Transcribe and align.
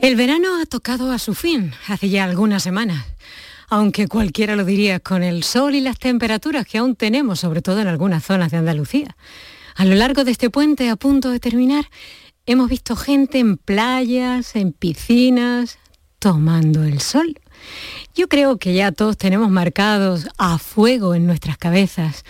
El 0.00 0.16
verano 0.16 0.60
ha 0.60 0.66
tocado 0.66 1.12
a 1.12 1.18
su 1.18 1.34
fin 1.34 1.72
hace 1.86 2.08
ya 2.08 2.24
algunas 2.24 2.62
semanas, 2.62 3.04
aunque 3.68 4.08
cualquiera 4.08 4.56
lo 4.56 4.64
diría 4.64 4.98
con 4.98 5.22
el 5.22 5.44
sol 5.44 5.74
y 5.74 5.80
las 5.80 5.98
temperaturas 5.98 6.66
que 6.66 6.78
aún 6.78 6.96
tenemos, 6.96 7.40
sobre 7.40 7.62
todo 7.62 7.80
en 7.80 7.86
algunas 7.86 8.24
zonas 8.24 8.50
de 8.50 8.56
Andalucía. 8.58 9.16
A 9.76 9.84
lo 9.84 9.94
largo 9.94 10.24
de 10.24 10.32
este 10.32 10.50
puente 10.50 10.88
a 10.90 10.96
punto 10.96 11.30
de 11.30 11.38
terminar, 11.38 11.88
hemos 12.46 12.68
visto 12.68 12.96
gente 12.96 13.38
en 13.38 13.56
playas, 13.56 14.56
en 14.56 14.72
piscinas, 14.72 15.78
tomando 16.18 16.82
el 16.82 17.00
sol. 17.00 17.38
Yo 18.14 18.28
creo 18.28 18.58
que 18.58 18.74
ya 18.74 18.90
todos 18.90 19.16
tenemos 19.16 19.50
marcados 19.50 20.26
a 20.38 20.58
fuego 20.58 21.14
en 21.14 21.26
nuestras 21.26 21.56
cabezas 21.56 22.24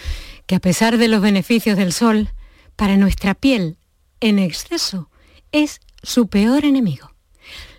que 0.47 0.57
a 0.57 0.61
pesar 0.61 0.99
de 0.99 1.09
los 1.09 1.23
beneficios 1.23 1.79
del 1.79 1.93
sol, 1.93 2.29
para 2.77 2.99
nuestra 2.99 3.35
piel 3.35 3.79
en 4.21 4.39
exceso 4.39 5.09
es 5.63 5.81
su 6.03 6.29
peor 6.29 6.65
enemigo. 6.65 7.13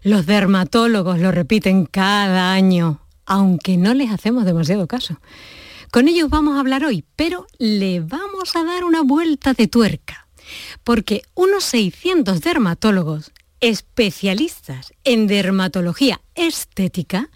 Los 0.01 0.25
dermatólogos 0.25 1.19
lo 1.19 1.31
repiten 1.31 1.85
cada 1.85 2.53
año, 2.53 3.01
aunque 3.25 3.77
no 3.77 3.93
les 3.93 4.11
hacemos 4.11 4.45
demasiado 4.45 4.87
caso. 4.87 5.19
Con 5.91 6.07
ellos 6.07 6.29
vamos 6.29 6.57
a 6.57 6.59
hablar 6.59 6.83
hoy, 6.83 7.05
pero 7.15 7.45
le 7.59 7.99
vamos 7.99 8.55
a 8.55 8.63
dar 8.63 8.83
una 8.83 9.03
vuelta 9.03 9.53
de 9.53 9.67
tuerca, 9.67 10.27
porque 10.83 11.21
unos 11.35 11.63
600 11.65 12.41
dermatólogos 12.41 13.31
especialistas 13.59 14.93
en 15.03 15.27
dermatología 15.27 16.21
estética 16.35 17.29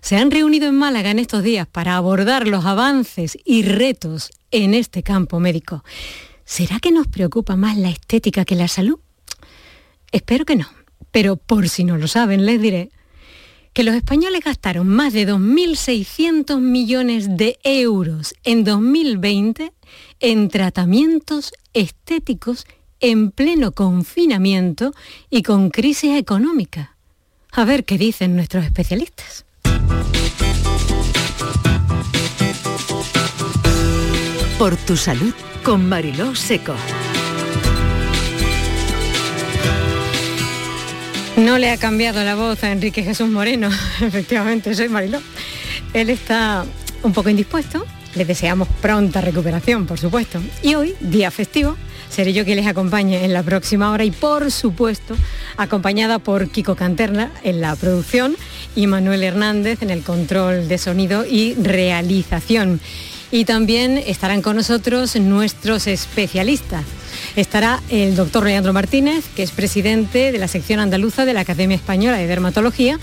se 0.00 0.16
han 0.16 0.30
reunido 0.30 0.68
en 0.68 0.76
Málaga 0.76 1.10
en 1.10 1.18
estos 1.18 1.42
días 1.42 1.66
para 1.66 1.96
abordar 1.96 2.46
los 2.46 2.64
avances 2.64 3.38
y 3.44 3.62
retos 3.62 4.30
en 4.50 4.74
este 4.74 5.02
campo 5.02 5.40
médico. 5.40 5.84
¿Será 6.44 6.80
que 6.80 6.92
nos 6.92 7.08
preocupa 7.08 7.56
más 7.56 7.76
la 7.76 7.90
estética 7.90 8.44
que 8.44 8.54
la 8.54 8.68
salud? 8.68 8.98
Espero 10.12 10.44
que 10.44 10.56
no, 10.56 10.68
pero 11.10 11.36
por 11.36 11.68
si 11.68 11.84
no 11.84 11.96
lo 11.96 12.08
saben, 12.08 12.46
les 12.46 12.60
diré 12.60 12.90
que 13.72 13.84
los 13.84 13.94
españoles 13.94 14.40
gastaron 14.42 14.88
más 14.88 15.12
de 15.12 15.28
2.600 15.28 16.60
millones 16.60 17.36
de 17.36 17.58
euros 17.62 18.34
en 18.42 18.64
2020 18.64 19.72
en 20.20 20.48
tratamientos 20.48 21.52
estéticos 21.74 22.64
en 23.00 23.30
pleno 23.30 23.72
confinamiento 23.72 24.94
y 25.28 25.42
con 25.42 25.68
crisis 25.68 26.16
económica. 26.16 26.96
A 27.52 27.64
ver 27.66 27.84
qué 27.84 27.98
dicen 27.98 28.34
nuestros 28.34 28.64
especialistas. 28.64 29.44
Por 34.58 34.76
tu 34.76 34.96
salud 34.96 35.34
con 35.62 35.86
Mariló 35.86 36.34
Seco. 36.34 36.74
No 41.36 41.58
le 41.58 41.70
ha 41.70 41.76
cambiado 41.76 42.24
la 42.24 42.34
voz 42.34 42.64
a 42.64 42.72
Enrique 42.72 43.02
Jesús 43.02 43.28
Moreno, 43.28 43.68
efectivamente, 44.00 44.74
soy 44.74 44.88
Mariló. 44.88 45.20
Él 45.92 46.08
está 46.08 46.64
un 47.02 47.12
poco 47.12 47.28
indispuesto, 47.28 47.84
le 48.14 48.24
deseamos 48.24 48.68
pronta 48.80 49.20
recuperación, 49.20 49.86
por 49.86 49.98
supuesto. 49.98 50.40
Y 50.62 50.76
hoy, 50.76 50.94
día 51.00 51.30
festivo, 51.30 51.76
seré 52.08 52.32
yo 52.32 52.46
quien 52.46 52.56
les 52.56 52.66
acompañe 52.66 53.22
en 53.26 53.34
la 53.34 53.42
próxima 53.42 53.90
hora 53.90 54.04
y 54.04 54.10
por 54.10 54.50
supuesto 54.50 55.14
acompañada 55.58 56.18
por 56.18 56.48
Kiko 56.48 56.74
Canterna 56.74 57.30
en 57.42 57.60
la 57.60 57.76
producción 57.76 58.34
y 58.74 58.86
Manuel 58.86 59.22
Hernández 59.22 59.82
en 59.82 59.90
el 59.90 60.02
control 60.02 60.68
de 60.68 60.78
sonido 60.78 61.26
y 61.26 61.54
realización. 61.54 62.80
Y 63.30 63.44
también 63.44 63.98
estarán 63.98 64.40
con 64.40 64.56
nosotros 64.56 65.16
nuestros 65.16 65.86
especialistas. 65.86 66.84
Estará 67.36 67.82
el 67.90 68.16
doctor 68.16 68.44
Leandro 68.44 68.72
Martínez, 68.72 69.26
que 69.36 69.42
es 69.42 69.50
presidente 69.50 70.32
de 70.32 70.38
la 70.38 70.48
sección 70.48 70.80
andaluza 70.80 71.26
de 71.26 71.34
la 71.34 71.40
Academia 71.40 71.76
Española 71.76 72.16
de 72.16 72.26
Dermatología, 72.26 72.98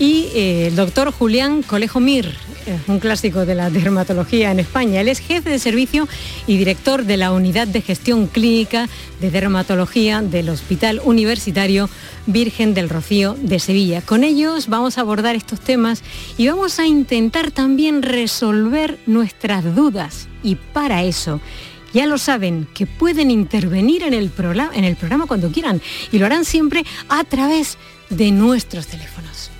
y 0.00 0.26
eh, 0.34 0.66
el 0.66 0.74
doctor 0.74 1.12
Julián 1.12 1.62
Colejo 1.62 2.00
Mir, 2.00 2.34
eh, 2.66 2.76
un 2.88 2.98
clásico 2.98 3.46
de 3.46 3.54
la 3.54 3.70
dermatología 3.70 4.50
en 4.50 4.58
España. 4.58 5.00
Él 5.00 5.06
es 5.06 5.20
jefe 5.20 5.50
de 5.50 5.60
servicio 5.60 6.08
y 6.48 6.56
director 6.56 7.04
de 7.04 7.16
la 7.16 7.30
Unidad 7.30 7.68
de 7.68 7.80
Gestión 7.80 8.26
Clínica 8.26 8.88
de 9.20 9.30
Dermatología 9.30 10.20
del 10.20 10.48
Hospital 10.48 11.00
Universitario 11.04 11.88
Virgen 12.26 12.74
del 12.74 12.88
Rocío 12.88 13.36
de 13.40 13.60
Sevilla. 13.60 14.02
Con 14.02 14.24
ellos 14.24 14.66
vamos 14.66 14.98
a 14.98 15.02
abordar 15.02 15.36
estos 15.36 15.60
temas 15.60 16.02
y 16.36 16.48
vamos 16.48 16.80
a 16.80 16.86
intentar 16.86 17.52
también 17.52 18.02
resolver 18.02 18.98
nuestras 19.06 19.76
dudas. 19.76 20.26
Y 20.42 20.56
para 20.56 21.04
eso 21.04 21.40
ya 21.96 22.06
lo 22.06 22.18
saben, 22.18 22.68
que 22.74 22.84
pueden 22.84 23.30
intervenir 23.30 24.02
en 24.02 24.12
el, 24.12 24.28
programa, 24.28 24.70
en 24.74 24.84
el 24.84 24.96
programa 24.96 25.24
cuando 25.26 25.50
quieran 25.50 25.80
y 26.12 26.18
lo 26.18 26.26
harán 26.26 26.44
siempre 26.44 26.84
a 27.08 27.24
través 27.24 27.78
de 28.10 28.32
nuestros 28.32 28.86
teléfonos. 28.86 29.50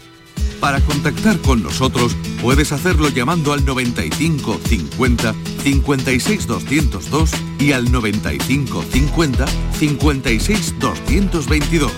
Para 0.60 0.80
contactar 0.80 1.38
con 1.38 1.62
nosotros 1.62 2.14
puedes 2.42 2.72
hacerlo 2.72 3.08
llamando 3.08 3.54
al 3.54 3.64
95 3.64 4.60
50 4.69 5.34
56 5.62 6.47
202 6.47 7.30
y 7.58 7.72
al 7.72 7.91
95 7.91 8.84
50 8.92 9.47
56 9.78 10.74
222 10.78 11.92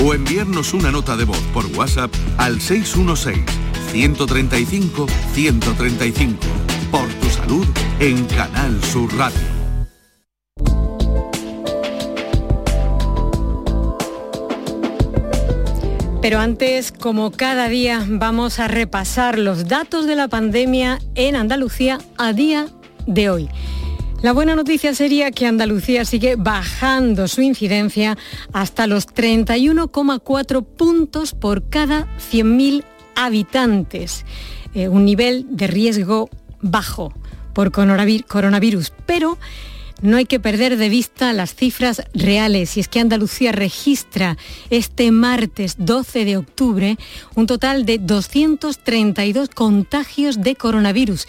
o 0.00 0.12
enviarnos 0.12 0.74
una 0.74 0.90
nota 0.90 1.16
de 1.16 1.24
voz 1.24 1.40
por 1.52 1.66
WhatsApp 1.66 2.12
al 2.38 2.60
616 2.60 3.44
135 3.92 5.06
135 5.34 6.36
por 6.90 7.06
tu 7.06 7.30
salud 7.30 7.66
en 8.00 8.24
Canal 8.24 8.82
Sur 8.82 9.16
Radio. 9.16 9.53
Pero 16.24 16.40
antes, 16.40 16.90
como 16.90 17.32
cada 17.32 17.68
día, 17.68 18.02
vamos 18.08 18.58
a 18.58 18.66
repasar 18.66 19.38
los 19.38 19.68
datos 19.68 20.06
de 20.06 20.16
la 20.16 20.26
pandemia 20.26 20.98
en 21.16 21.36
Andalucía 21.36 21.98
a 22.16 22.32
día 22.32 22.68
de 23.06 23.28
hoy. 23.28 23.50
La 24.22 24.32
buena 24.32 24.56
noticia 24.56 24.94
sería 24.94 25.32
que 25.32 25.44
Andalucía 25.44 26.06
sigue 26.06 26.36
bajando 26.36 27.28
su 27.28 27.42
incidencia 27.42 28.16
hasta 28.54 28.86
los 28.86 29.06
31,4 29.06 30.64
puntos 30.64 31.34
por 31.34 31.68
cada 31.68 32.06
100.000 32.32 32.84
habitantes, 33.16 34.24
eh, 34.72 34.88
un 34.88 35.04
nivel 35.04 35.44
de 35.50 35.66
riesgo 35.66 36.30
bajo 36.62 37.12
por 37.52 37.70
coronavirus, 37.70 38.94
pero 39.04 39.36
no 40.02 40.16
hay 40.16 40.26
que 40.26 40.40
perder 40.40 40.76
de 40.76 40.88
vista 40.88 41.32
las 41.32 41.54
cifras 41.54 42.02
reales 42.12 42.76
y 42.76 42.80
es 42.80 42.88
que 42.88 43.00
Andalucía 43.00 43.52
registra 43.52 44.36
este 44.70 45.10
martes 45.10 45.76
12 45.78 46.24
de 46.24 46.36
octubre 46.36 46.98
un 47.34 47.46
total 47.46 47.86
de 47.86 47.98
232 47.98 49.48
contagios 49.50 50.42
de 50.42 50.56
coronavirus. 50.56 51.26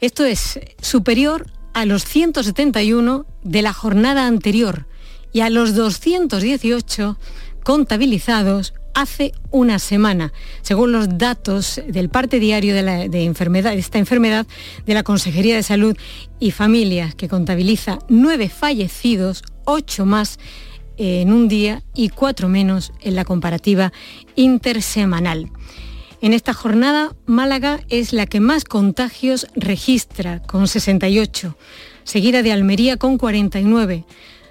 Esto 0.00 0.24
es 0.24 0.60
superior 0.80 1.46
a 1.74 1.84
los 1.84 2.04
171 2.04 3.26
de 3.44 3.62
la 3.62 3.72
jornada 3.72 4.26
anterior 4.26 4.86
y 5.32 5.40
a 5.40 5.50
los 5.50 5.74
218 5.74 7.18
contabilizados 7.62 8.74
hace 9.00 9.32
una 9.52 9.78
semana, 9.78 10.32
según 10.62 10.90
los 10.90 11.18
datos 11.18 11.80
del 11.86 12.08
parte 12.08 12.40
diario 12.40 12.74
de, 12.74 13.26
esta 13.76 13.98
enfermedad 13.98 14.46
de 14.86 14.94
la 14.94 15.04
Consejería 15.04 15.54
de 15.54 15.62
Salud 15.62 15.96
y 16.40 16.50
Familias, 16.50 17.14
que 17.14 17.28
contabiliza 17.28 18.00
nueve 18.08 18.48
fallecidos, 18.48 19.44
ocho 19.64 20.04
más 20.04 20.40
en 20.96 21.32
un 21.32 21.46
día 21.46 21.84
y 21.94 22.08
cuatro 22.08 22.48
menos 22.48 22.92
en 23.00 23.14
la 23.14 23.24
comparativa 23.24 23.92
intersemanal. 24.34 25.52
En 26.20 26.32
esta 26.32 26.52
jornada, 26.52 27.14
Málaga 27.24 27.78
es 27.88 28.12
la 28.12 28.26
que 28.26 28.40
más 28.40 28.64
contagios 28.64 29.46
registra, 29.54 30.42
con 30.42 30.66
68, 30.66 31.56
seguida 32.02 32.42
de 32.42 32.50
Almería 32.50 32.96
con 32.96 33.16
49, 33.16 34.04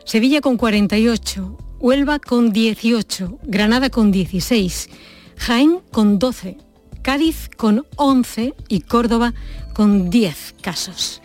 Sevilla 0.06 0.40
con 0.40 0.56
48, 0.56 1.67
Huelva 1.80 2.18
con 2.18 2.52
18, 2.52 3.40
Granada 3.44 3.90
con 3.90 4.12
16, 4.12 4.90
Jaén 5.38 5.80
con 5.92 6.18
12, 6.18 6.58
Cádiz 7.04 7.50
con 7.56 7.86
11 7.98 8.56
y 8.68 8.82
Córdoba 8.82 9.34
con 9.74 10.10
10 10.10 10.56
casos. 10.62 11.22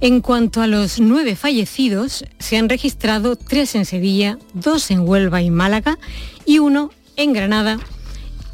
En 0.00 0.20
cuanto 0.20 0.62
a 0.62 0.66
los 0.66 0.98
nueve 0.98 1.36
fallecidos, 1.36 2.24
se 2.38 2.56
han 2.56 2.68
registrado 2.68 3.36
tres 3.36 3.74
en 3.74 3.84
Sevilla, 3.84 4.38
dos 4.54 4.90
en 4.90 5.06
Huelva 5.06 5.42
y 5.42 5.50
Málaga 5.50 5.98
y 6.46 6.58
uno 6.58 6.90
en 7.16 7.34
Granada 7.34 7.78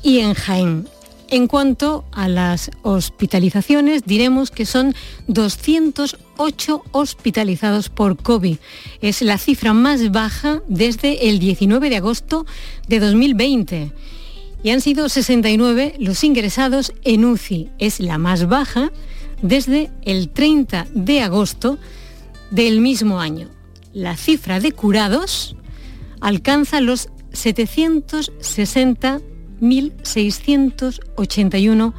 y 0.03 0.19
en 0.19 0.35
Jaén. 0.35 0.89
En 1.31 1.47
cuanto 1.47 2.07
a 2.13 2.27
las 2.27 2.71
hospitalizaciones, 2.83 4.05
diremos 4.07 4.51
que 4.51 4.65
son 4.65 4.95
208 5.27 6.83
hospitalizados 6.93 7.91
por 7.91 8.17
COVID. 8.17 8.57
Es 9.03 9.21
la 9.21 9.37
cifra 9.37 9.75
más 9.75 10.11
baja 10.11 10.63
desde 10.69 11.29
el 11.29 11.39
19 11.39 11.91
de 11.91 11.97
agosto 11.97 12.47
de 12.89 13.01
2020. 13.01 13.93
Y 14.63 14.71
han 14.71 14.81
sido 14.81 15.11
69 15.11 15.97
los 15.99 16.25
ingresados 16.25 16.95
en 17.05 17.27
UCI. 17.27 17.69
Es 17.79 18.01
la 18.01 18.17
más 18.17 18.49
baja 18.49 18.91
desde 19.43 19.91
el 20.03 20.31
30 20.31 20.87
de 20.95 21.21
agosto 21.21 21.79
del 22.51 22.81
mismo 22.81 23.21
año. 23.21 23.51
La 23.93 24.17
cifra 24.17 24.61
de 24.61 24.73
curados 24.73 25.57
alcanza 26.23 26.81
los 26.81 27.11
760.681 29.61 31.93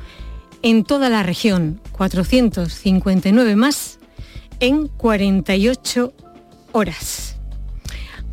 en 0.61 0.83
toda 0.83 1.09
la 1.09 1.23
región, 1.23 1.81
459 1.91 3.55
más 3.55 3.99
en 4.59 4.87
48 4.87 6.13
horas. 6.71 7.35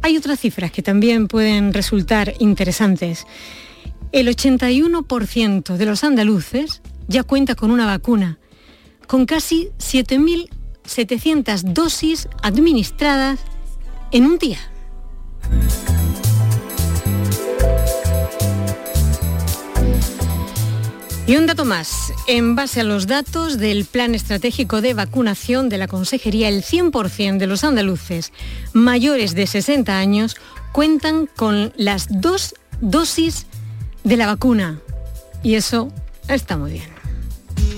Hay 0.03 0.17
otras 0.17 0.41
cifras 0.41 0.71
que 0.71 0.83
también 0.83 1.29
pueden 1.29 1.73
resultar 1.73 2.35
interesantes. 2.39 3.27
El 4.13 4.29
81% 4.29 5.77
de 5.77 5.87
los 5.87 6.05
andaluces 6.05 6.83
ya 7.09 7.23
cuenta 7.23 7.55
con 7.55 7.71
una 7.71 7.87
vacuna, 7.87 8.39
con 9.07 9.27
casi 9.27 9.71
7.700 9.79 11.63
dosis 11.63 12.29
administradas 12.43 13.41
en 14.13 14.27
un 14.27 14.39
día. 14.39 14.59
Y 21.29 21.35
un 21.35 21.47
dato 21.47 21.65
más. 21.65 22.13
En 22.29 22.55
base 22.55 22.81
a 22.81 22.85
los 22.85 23.09
datos 23.09 23.59
del 23.59 23.85
Plan 23.85 24.15
Estratégico 24.15 24.81
de 24.81 24.95
Vacunación 24.95 25.69
de 25.69 25.77
la 25.77 25.89
Consejería, 25.89 26.49
el 26.49 26.63
100% 26.63 27.39
de 27.39 27.49
los 27.49 27.65
andaluces 27.65 28.33
mayores 28.73 29.35
de 29.35 29.49
60 29.49 29.99
años 29.99 30.37
cuentan 30.71 31.27
con 31.27 31.73
las 31.77 32.07
dos 32.23 32.55
dosis 32.81 33.47
de 34.05 34.17
la 34.17 34.27
vacuna. 34.27 34.79
Y 35.43 35.57
eso 35.57 35.93
está 36.29 36.57
muy 36.57 36.73
bien. 36.73 36.97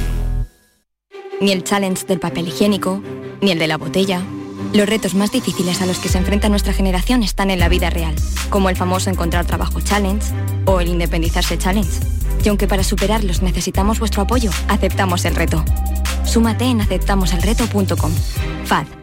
Ni 1.42 1.52
el 1.52 1.64
challenge 1.64 2.06
del 2.06 2.20
papel 2.20 2.48
higiénico, 2.48 3.02
ni 3.42 3.52
el 3.52 3.60
de 3.60 3.68
la 3.68 3.78
botella. 3.78 4.22
Los 4.74 4.88
retos 4.88 5.14
más 5.14 5.32
difíciles 5.32 5.82
a 5.82 5.86
los 5.86 6.00
que 6.00 6.10
se 6.10 6.18
enfrenta 6.18 6.50
nuestra 6.50 6.74
generación 6.74 7.22
están 7.22 7.52
en 7.52 7.60
la 7.60 7.70
vida 7.70 7.90
real, 7.90 8.16
como 8.50 8.70
el 8.70 8.78
famoso 8.78 9.10
encontrar 9.10 9.46
trabajo 9.46 9.82
challenge 9.82 10.28
o 10.66 10.80
el 10.80 10.88
independizarse 10.88 11.58
challenge. 11.58 12.00
Y 12.44 12.50
aunque 12.50 12.68
para 12.68 12.84
superarlos 12.84 13.42
necesitamos 13.42 14.00
vuestro 14.00 14.24
apoyo, 14.24 14.52
aceptamos 14.68 15.26
el 15.26 15.36
reto. 15.36 15.64
Súmate 16.26 16.66
en 16.66 16.82
aceptamoselreto.com. 16.82 18.12
FAD 18.66 19.03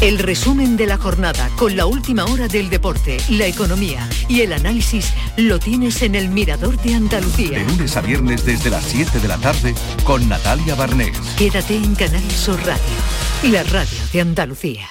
El 0.00 0.18
resumen 0.18 0.76
de 0.76 0.86
la 0.86 0.98
jornada 0.98 1.48
con 1.56 1.74
la 1.74 1.86
última 1.86 2.26
hora 2.26 2.48
del 2.48 2.68
deporte, 2.68 3.16
la 3.30 3.46
economía 3.46 4.06
y 4.28 4.42
el 4.42 4.52
análisis 4.52 5.14
lo 5.38 5.58
tienes 5.58 6.02
en 6.02 6.14
el 6.14 6.28
Mirador 6.28 6.76
de 6.82 6.94
Andalucía. 6.94 7.58
De 7.58 7.64
lunes 7.64 7.96
a 7.96 8.02
viernes 8.02 8.44
desde 8.44 8.68
las 8.68 8.84
7 8.84 9.20
de 9.20 9.28
la 9.28 9.38
tarde 9.38 9.74
con 10.04 10.28
Natalia 10.28 10.74
Barnés. 10.74 11.16
Quédate 11.38 11.76
en 11.76 11.94
Canal 11.94 12.30
Sur 12.30 12.58
Radio, 12.66 13.50
la 13.50 13.62
radio 13.62 13.98
de 14.12 14.20
Andalucía. 14.20 14.86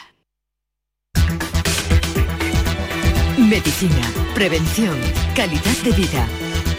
Medicina, 3.37 4.11
prevención, 4.33 4.97
calidad 5.35 5.77
de 5.83 5.91
vida. 5.91 6.27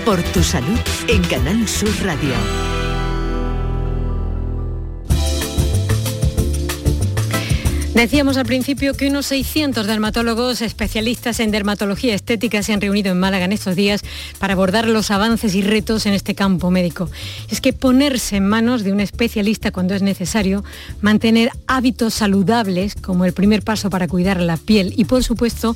Por 0.05 0.20
tu 0.25 0.43
salud 0.43 0.81
en 1.06 1.23
Canal 1.23 1.69
Sur 1.69 1.94
Radio. 2.02 2.75
Decíamos 7.96 8.37
al 8.37 8.44
principio 8.44 8.93
que 8.93 9.08
unos 9.08 9.25
600 9.25 9.87
dermatólogos 9.87 10.60
especialistas 10.60 11.40
en 11.40 11.50
dermatología 11.50 12.14
estética 12.14 12.62
se 12.62 12.75
han 12.75 12.82
reunido 12.82 13.10
en 13.10 13.19
Málaga 13.19 13.46
en 13.46 13.52
estos 13.52 13.75
días 13.75 14.02
para 14.38 14.52
abordar 14.52 14.87
los 14.87 15.10
avances 15.10 15.54
y 15.54 15.62
retos 15.62 16.04
en 16.04 16.12
este 16.12 16.34
campo 16.34 16.70
médico. 16.70 17.10
Es 17.50 17.62
que 17.62 17.72
ponerse 17.72 18.37
en 18.37 18.46
manos 18.46 18.84
de 18.84 18.93
un 18.93 19.00
especialista 19.00 19.70
cuando 19.70 19.94
es 19.94 20.02
necesario, 20.02 20.62
mantener 21.00 21.48
hábitos 21.66 22.12
saludables 22.12 22.96
como 22.96 23.25
el 23.25 23.32
primer 23.32 23.62
paso 23.62 23.88
para 23.88 24.08
cuidar 24.08 24.42
la 24.42 24.58
piel 24.58 24.92
y 24.94 25.06
por 25.06 25.25
supuesto 25.25 25.75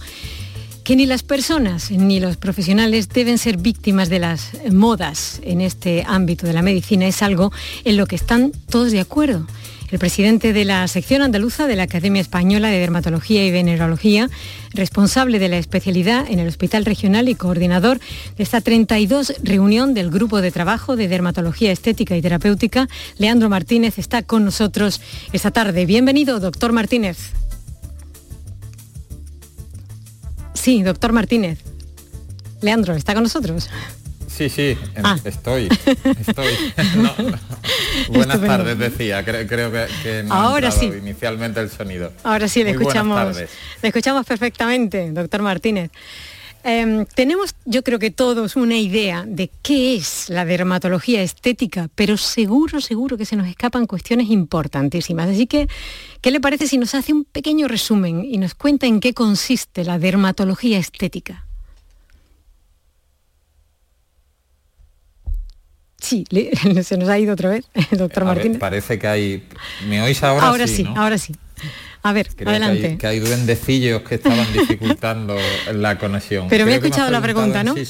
que 0.85 0.97
ni 0.97 1.07
las 1.07 1.23
personas 1.23 1.91
ni 1.91 2.21
los 2.21 2.37
profesionales 2.37 3.09
deben 3.09 3.39
ser 3.39 3.57
víctimas 3.57 4.11
de 4.11 4.19
las 4.19 4.51
modas 4.71 5.41
en 5.43 5.63
este 5.63 6.05
ámbito 6.07 6.47
de 6.47 6.53
la 6.53 6.61
medicina. 6.61 7.07
Es 7.07 7.23
algo 7.23 7.51
en 7.85 7.97
lo 7.97 8.05
que 8.05 8.17
están 8.17 8.53
todos 8.69 8.93
de 8.93 9.01
acuerdo. 9.01 9.47
El 9.91 9.99
presidente 9.99 10.53
de 10.53 10.65
la 10.65 10.87
sección 10.87 11.21
andaluza 11.21 11.67
de 11.67 11.75
la 11.75 11.83
Academia 11.83 12.23
Española 12.23 12.69
de 12.69 12.79
Dermatología 12.79 13.45
y 13.45 13.51
Venerología, 13.51 14.31
responsable 14.73 15.41
de 15.41 15.49
la 15.49 15.59
especialidad 15.59 16.31
en 16.31 16.39
el 16.39 16.47
Hospital 16.47 16.85
Regional 16.85 17.29
y 17.29 17.35
coordinador 17.35 17.99
de 18.37 18.43
esta 18.45 18.61
32 18.61 19.35
reunión 19.43 19.93
del 19.93 20.11
Grupo 20.11 20.43
de 20.43 20.53
Trabajo 20.53 20.95
de 20.95 21.09
Dermatología 21.09 21.73
Estética 21.73 22.17
y 22.17 22.23
Terapéutica, 22.23 22.89
Leandro 23.19 23.49
Martínez, 23.49 23.99
está 23.99 24.23
con 24.23 24.45
nosotros 24.45 25.01
esta 25.33 25.51
tarde. 25.51 25.87
Bienvenido, 25.87 26.39
doctor 26.39 26.73
Martínez. 26.73 27.33
Sí, 30.55 30.85
doctor 30.85 31.13
Martínez. 31.13 31.59
Leandro, 32.61 32.95
¿está 32.95 33.15
con 33.15 33.25
nosotros? 33.25 33.69
Sí, 34.31 34.49
sí, 34.49 34.77
Ah. 35.03 35.17
estoy, 35.25 35.69
estoy. 36.27 36.55
No. 36.97 37.13
Buenas 38.09 38.37
Estupendo. 38.37 38.47
tardes, 38.47 38.79
decía. 38.79 39.25
Creo, 39.25 39.47
creo 39.47 39.73
que, 39.73 39.87
que 40.03 40.23
no 40.23 40.35
Ahora 40.35 40.71
sí. 40.71 40.87
inicialmente 40.87 41.61
el 41.61 41.69
sonido. 41.71 42.13
Ahora 42.23 42.49
sí, 42.49 42.63
le 42.65 42.73
Muy 42.73 42.83
escuchamos, 42.83 43.37
le 43.37 43.49
escuchamos 43.89 44.25
perfectamente, 44.25 45.11
doctor 45.11 45.43
Martínez. 45.43 45.91
Em, 46.63 47.07
tenemos, 47.07 47.55
yo 47.65 47.83
creo 47.83 47.99
que 47.99 48.11
todos, 48.11 48.55
una 48.55 48.77
idea 48.77 49.25
de 49.27 49.51
qué 49.63 49.95
es 49.97 50.29
la 50.29 50.45
dermatología 50.45 51.23
estética, 51.23 51.89
pero 51.95 52.17
seguro, 52.19 52.81
seguro 52.83 53.17
que 53.17 53.25
se 53.25 53.35
nos 53.35 53.49
escapan 53.49 53.87
cuestiones 53.87 54.29
importantísimas. 54.31 55.31
Así 55.31 55.47
que, 55.47 55.69
¿qué 56.21 56.31
le 56.31 56.39
parece 56.41 56.67
si 56.67 56.77
nos 56.77 56.95
hace 56.95 57.13
un 57.15 57.25
pequeño 57.25 57.67
resumen 57.67 58.25
y 58.27 58.37
nos 58.37 58.55
cuenta 58.55 58.87
en 58.87 59.01
qué 59.01 59.15
consiste 59.15 59.85
la 59.85 59.99
dermatología 59.99 60.79
estética? 60.79 61.47
Sí, 66.01 66.25
se 66.83 66.97
nos 66.97 67.09
ha 67.09 67.19
ido 67.19 67.33
otra 67.35 67.51
vez, 67.51 67.67
doctor 67.91 68.25
ver, 68.25 68.35
Martínez. 68.35 68.59
parece 68.59 68.99
que 68.99 69.07
hay... 69.07 69.45
¿Me 69.89 70.01
oís 70.03 70.23
ahora? 70.23 70.47
ahora 70.47 70.67
sí, 70.67 70.85
¿no? 70.85 70.97
ahora 71.01 71.19
sí. 71.19 71.35
A 72.03 72.15
ver, 72.15 72.29
Creo 72.29 72.47
que 72.47 72.51
adelante. 72.51 72.87
hay, 72.87 72.97
que 72.97 73.07
hay 73.07 73.19
duendecillos 73.19 74.01
que 74.03 74.15
estaban 74.15 74.51
dificultando 74.55 75.37
la 75.75 75.99
conexión. 75.99 76.47
Pero 76.49 76.65
me 76.65 76.71
que 76.73 76.77
has 76.79 76.85
escuchado 76.85 77.11
la 77.11 77.21
pregunta, 77.21 77.63
¿no? 77.63 77.77
en 77.77 77.85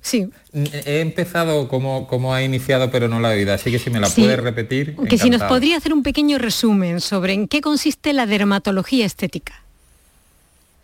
sí 0.00 0.28
He 0.54 1.00
empezado 1.00 1.66
como, 1.66 2.06
como 2.06 2.32
ha 2.32 2.42
iniciado, 2.44 2.90
pero 2.92 3.08
no 3.08 3.18
la 3.18 3.34
he 3.34 3.38
oído, 3.38 3.52
así 3.52 3.72
que 3.72 3.80
si 3.80 3.90
me 3.90 3.98
la 3.98 4.06
Sí. 4.08 4.20
puedes 4.22 4.38
repetir. 4.38 4.94
Que 5.08 5.18
si 5.18 5.28
nos 5.28 5.42
podría 5.42 5.76
hacer 5.76 5.92
un 5.92 6.04
pequeño 6.04 6.38
resumen 6.38 7.00
sobre 7.00 7.32
en 7.32 7.48
qué 7.48 7.60
consiste 7.60 8.12
la 8.12 8.26
dermatología 8.26 9.04
estética. 9.04 9.64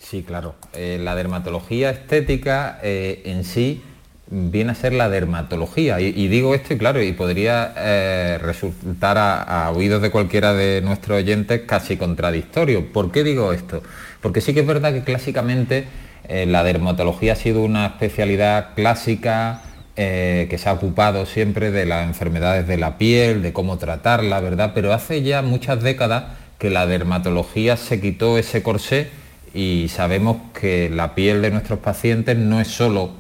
Sí, 0.01 0.25
claro. 0.25 0.57
Eh, 0.75 0.99
la 1.01 1.15
dermatología 1.15 1.91
estética 1.91 2.81
eh, 2.83 3.23
en 3.25 3.45
sí 3.45 3.83
viene 4.29 4.73
a 4.73 4.75
ser 4.75 4.93
la 4.93 5.09
dermatología. 5.09 6.01
Y, 6.01 6.29
digo 6.29 6.55
esto 6.55 6.75
y 6.75 6.79
claro, 6.79 7.03
y 7.03 7.13
podría 7.13 7.75
eh, 7.77 8.39
resultar 8.41 9.19
a, 9.19 9.43
a 9.43 9.71
oídos 9.71 10.03
de 10.03 10.11
cualquiera 10.11 10.55
de 10.55 10.81
nuestros 10.81 11.19
oyentes 11.19 11.63
casi 11.67 11.97
contradictorio. 11.97 12.93
¿Por 12.93 13.13
qué 13.13 13.25
digo 13.25 13.53
esto? 13.53 13.83
Porque 14.21 14.41
sí 14.41 14.55
que 14.55 14.61
es 14.61 14.67
verdad 14.67 14.93
que 14.93 15.03
clásicamente 15.03 15.85
eh, 16.27 16.47
la 16.47 16.65
dermatología 16.65 17.35
ha 17.35 17.37
sido 17.37 17.63
una 17.63 17.87
especialidad 17.87 18.75
clásica 18.75 19.63
eh, 19.97 20.47
que 20.49 20.57
se 20.57 20.69
ha 20.69 20.73
ocupado 20.73 21.27
siempre 21.27 21.71
de 21.71 21.85
las 21.85 22.07
enfermedades 22.07 22.67
de 22.67 22.79
la 22.79 22.97
piel, 22.97 23.43
de 23.43 23.53
cómo 23.53 23.77
tratarla, 23.77 24.41
¿verdad? 24.41 24.73
Pero 24.75 24.93
hace 24.95 25.23
ya 25.23 25.43
muchas 25.43 25.83
décadas 25.83 26.25
que 26.59 26.71
la 26.71 26.87
dermatología 26.87 27.77
se 27.77 28.01
quitó 28.01 28.39
ese 28.39 28.63
corsé 28.63 29.09
y 29.53 29.89
sabemos 29.89 30.39
que 30.59 30.89
la 30.89 31.15
piel 31.15 31.43
de 31.43 31.51
nuestros 31.51 31.79
pacientes 31.79 32.39
no 32.39 32.61
es 32.61 32.69
solo 32.69 33.11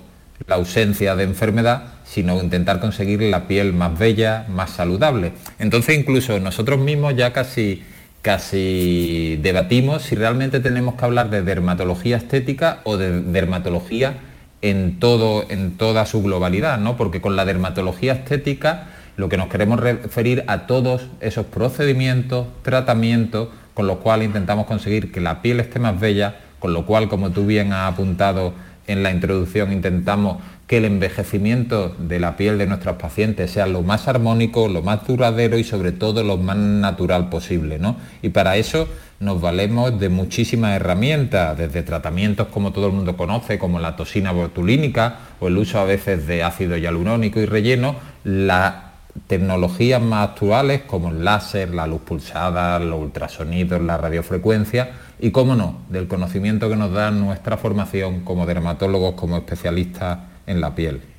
la 0.46 0.56
ausencia 0.56 1.16
de 1.16 1.24
enfermedad, 1.24 1.94
sino 2.04 2.40
intentar 2.40 2.80
conseguir 2.80 3.22
la 3.22 3.48
piel 3.48 3.72
más 3.72 3.98
bella, 3.98 4.46
más 4.48 4.70
saludable. 4.70 5.32
Entonces 5.58 5.98
incluso 5.98 6.38
nosotros 6.38 6.78
mismos 6.78 7.16
ya 7.16 7.32
casi, 7.32 7.82
casi 8.22 9.38
debatimos 9.42 10.02
si 10.02 10.14
realmente 10.14 10.60
tenemos 10.60 10.94
que 10.94 11.04
hablar 11.04 11.30
de 11.30 11.42
dermatología 11.42 12.16
estética 12.16 12.80
o 12.84 12.96
de 12.96 13.22
dermatología 13.22 14.18
en, 14.60 14.98
todo, 14.98 15.44
en 15.50 15.76
toda 15.76 16.06
su 16.06 16.22
globalidad, 16.22 16.78
¿no? 16.78 16.96
porque 16.96 17.20
con 17.20 17.36
la 17.36 17.44
dermatología 17.44 18.12
estética 18.12 18.88
lo 19.16 19.28
que 19.28 19.36
nos 19.36 19.48
queremos 19.48 19.80
referir 19.80 20.44
a 20.46 20.66
todos 20.66 21.06
esos 21.20 21.46
procedimientos, 21.46 22.46
tratamientos, 22.62 23.48
con 23.74 23.86
los 23.86 23.98
cuales 23.98 24.26
intentamos 24.26 24.66
conseguir 24.66 25.12
que 25.12 25.20
la 25.20 25.42
piel 25.42 25.60
esté 25.60 25.78
más 25.78 25.98
bella, 25.98 26.36
con 26.58 26.72
lo 26.72 26.86
cual, 26.86 27.08
como 27.08 27.30
tú 27.30 27.44
bien 27.46 27.72
has 27.72 27.92
apuntado 27.92 28.54
en 28.86 29.02
la 29.02 29.10
introducción, 29.10 29.72
intentamos 29.72 30.38
que 30.66 30.78
el 30.78 30.86
envejecimiento 30.86 31.94
de 31.98 32.18
la 32.18 32.36
piel 32.36 32.58
de 32.58 32.66
nuestros 32.66 32.96
pacientes 32.96 33.50
sea 33.50 33.66
lo 33.66 33.82
más 33.82 34.08
armónico, 34.08 34.68
lo 34.68 34.82
más 34.82 35.06
duradero 35.06 35.58
y 35.58 35.64
sobre 35.64 35.92
todo 35.92 36.22
lo 36.22 36.36
más 36.36 36.56
natural 36.56 37.28
posible. 37.28 37.78
¿no? 37.78 37.96
Y 38.22 38.30
para 38.30 38.56
eso 38.56 38.88
nos 39.20 39.40
valemos 39.40 39.98
de 40.00 40.08
muchísimas 40.08 40.76
herramientas, 40.76 41.56
desde 41.56 41.82
tratamientos 41.82 42.48
como 42.48 42.72
todo 42.72 42.86
el 42.86 42.92
mundo 42.92 43.16
conoce, 43.16 43.58
como 43.58 43.78
la 43.78 43.96
toxina 43.96 44.32
botulínica 44.32 45.18
o 45.40 45.48
el 45.48 45.58
uso 45.58 45.78
a 45.78 45.84
veces 45.84 46.26
de 46.26 46.42
ácido 46.42 46.76
hialurónico 46.76 47.40
y 47.40 47.46
relleno, 47.46 47.96
las 48.24 48.93
tecnologías 49.26 50.02
más 50.02 50.30
actuales 50.30 50.83
como 50.83 51.11
el 51.11 51.25
láser, 51.25 51.75
la 51.75 51.87
luz 51.87 52.02
pulsada, 52.02 52.78
los 52.78 53.00
ultrasonidos, 53.00 53.80
la 53.80 53.97
radiofrecuencia 53.97 54.92
y, 55.18 55.30
cómo 55.30 55.54
no, 55.54 55.83
del 55.88 56.09
conocimiento 56.09 56.68
que 56.68 56.76
nos 56.76 56.92
da 56.92 57.11
nuestra 57.11 57.56
formación 57.56 58.21
como 58.21 58.47
dermatólogos, 58.47 59.14
como 59.14 59.37
especialistas 59.37 60.18
en 60.47 60.61
la 60.61 60.75
piel. 60.75 61.13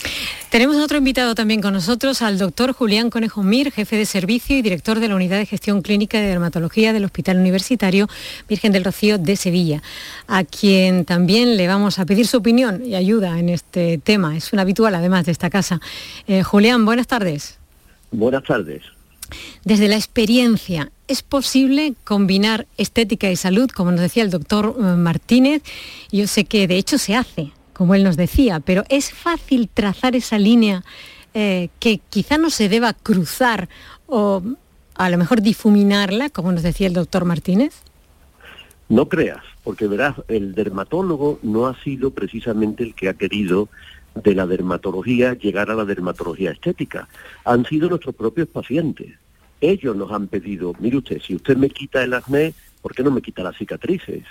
Tenemos 0.49 0.75
otro 0.77 0.97
invitado 0.97 1.35
también 1.35 1.61
con 1.61 1.73
nosotros, 1.73 2.21
al 2.21 2.37
doctor 2.37 2.73
Julián 2.73 3.09
Conejo 3.09 3.43
Mir, 3.43 3.71
jefe 3.71 3.97
de 3.97 4.05
servicio 4.05 4.57
y 4.57 4.61
director 4.61 4.99
de 4.99 5.07
la 5.07 5.15
Unidad 5.15 5.37
de 5.37 5.45
Gestión 5.45 5.81
Clínica 5.81 6.19
de 6.19 6.27
Dermatología 6.27 6.93
del 6.93 7.05
Hospital 7.05 7.37
Universitario 7.37 8.07
Virgen 8.47 8.71
del 8.71 8.83
Rocío 8.83 9.17
de 9.17 9.35
Sevilla, 9.35 9.81
a 10.27 10.43
quien 10.43 11.05
también 11.05 11.57
le 11.57 11.67
vamos 11.67 11.99
a 11.99 12.05
pedir 12.05 12.27
su 12.27 12.37
opinión 12.37 12.85
y 12.85 12.95
ayuda 12.95 13.39
en 13.39 13.49
este 13.49 13.97
tema. 13.97 14.37
Es 14.37 14.53
un 14.53 14.59
habitual 14.59 14.95
además 14.95 15.25
de 15.25 15.31
esta 15.31 15.49
casa. 15.49 15.79
Eh, 16.27 16.43
Julián, 16.43 16.85
buenas 16.85 17.07
tardes. 17.07 17.57
Buenas 18.11 18.43
tardes. 18.43 18.83
Desde 19.63 19.87
la 19.87 19.95
experiencia, 19.95 20.91
¿es 21.07 21.23
posible 21.23 21.95
combinar 22.03 22.67
estética 22.77 23.31
y 23.31 23.35
salud, 23.35 23.69
como 23.69 23.91
nos 23.91 24.01
decía 24.01 24.21
el 24.21 24.29
doctor 24.29 24.75
eh, 24.77 24.81
Martínez? 24.81 25.63
Yo 26.11 26.27
sé 26.27 26.45
que 26.45 26.67
de 26.67 26.77
hecho 26.77 26.99
se 26.99 27.15
hace 27.15 27.51
como 27.73 27.95
él 27.95 28.03
nos 28.03 28.17
decía, 28.17 28.59
pero 28.59 28.83
es 28.89 29.11
fácil 29.11 29.69
trazar 29.73 30.15
esa 30.15 30.37
línea 30.37 30.83
eh, 31.33 31.69
que 31.79 31.99
quizá 32.09 32.37
no 32.37 32.49
se 32.49 32.69
deba 32.69 32.93
cruzar 32.93 33.67
o 34.07 34.41
a 34.95 35.09
lo 35.09 35.17
mejor 35.17 35.41
difuminarla, 35.41 36.29
como 36.29 36.51
nos 36.51 36.63
decía 36.63 36.87
el 36.87 36.93
doctor 36.93 37.25
Martínez? 37.25 37.81
No 38.89 39.09
creas, 39.09 39.43
porque 39.63 39.87
verás, 39.87 40.15
el 40.27 40.53
dermatólogo 40.53 41.39
no 41.41 41.67
ha 41.67 41.81
sido 41.83 42.11
precisamente 42.11 42.83
el 42.83 42.93
que 42.93 43.09
ha 43.09 43.15
querido 43.15 43.69
de 44.13 44.35
la 44.35 44.45
dermatología 44.45 45.33
llegar 45.33 45.71
a 45.71 45.75
la 45.75 45.85
dermatología 45.85 46.51
estética. 46.51 47.07
Han 47.45 47.65
sido 47.65 47.89
nuestros 47.89 48.13
propios 48.13 48.47
pacientes. 48.47 49.13
Ellos 49.61 49.95
nos 49.95 50.11
han 50.11 50.27
pedido, 50.27 50.73
mire 50.79 50.97
usted, 50.97 51.21
si 51.21 51.35
usted 51.35 51.57
me 51.57 51.69
quita 51.69 52.03
el 52.03 52.13
acné, 52.13 52.53
¿por 52.81 52.93
qué 52.93 53.01
no 53.01 53.11
me 53.11 53.21
quita 53.21 53.43
las 53.43 53.57
cicatrices? 53.57 54.23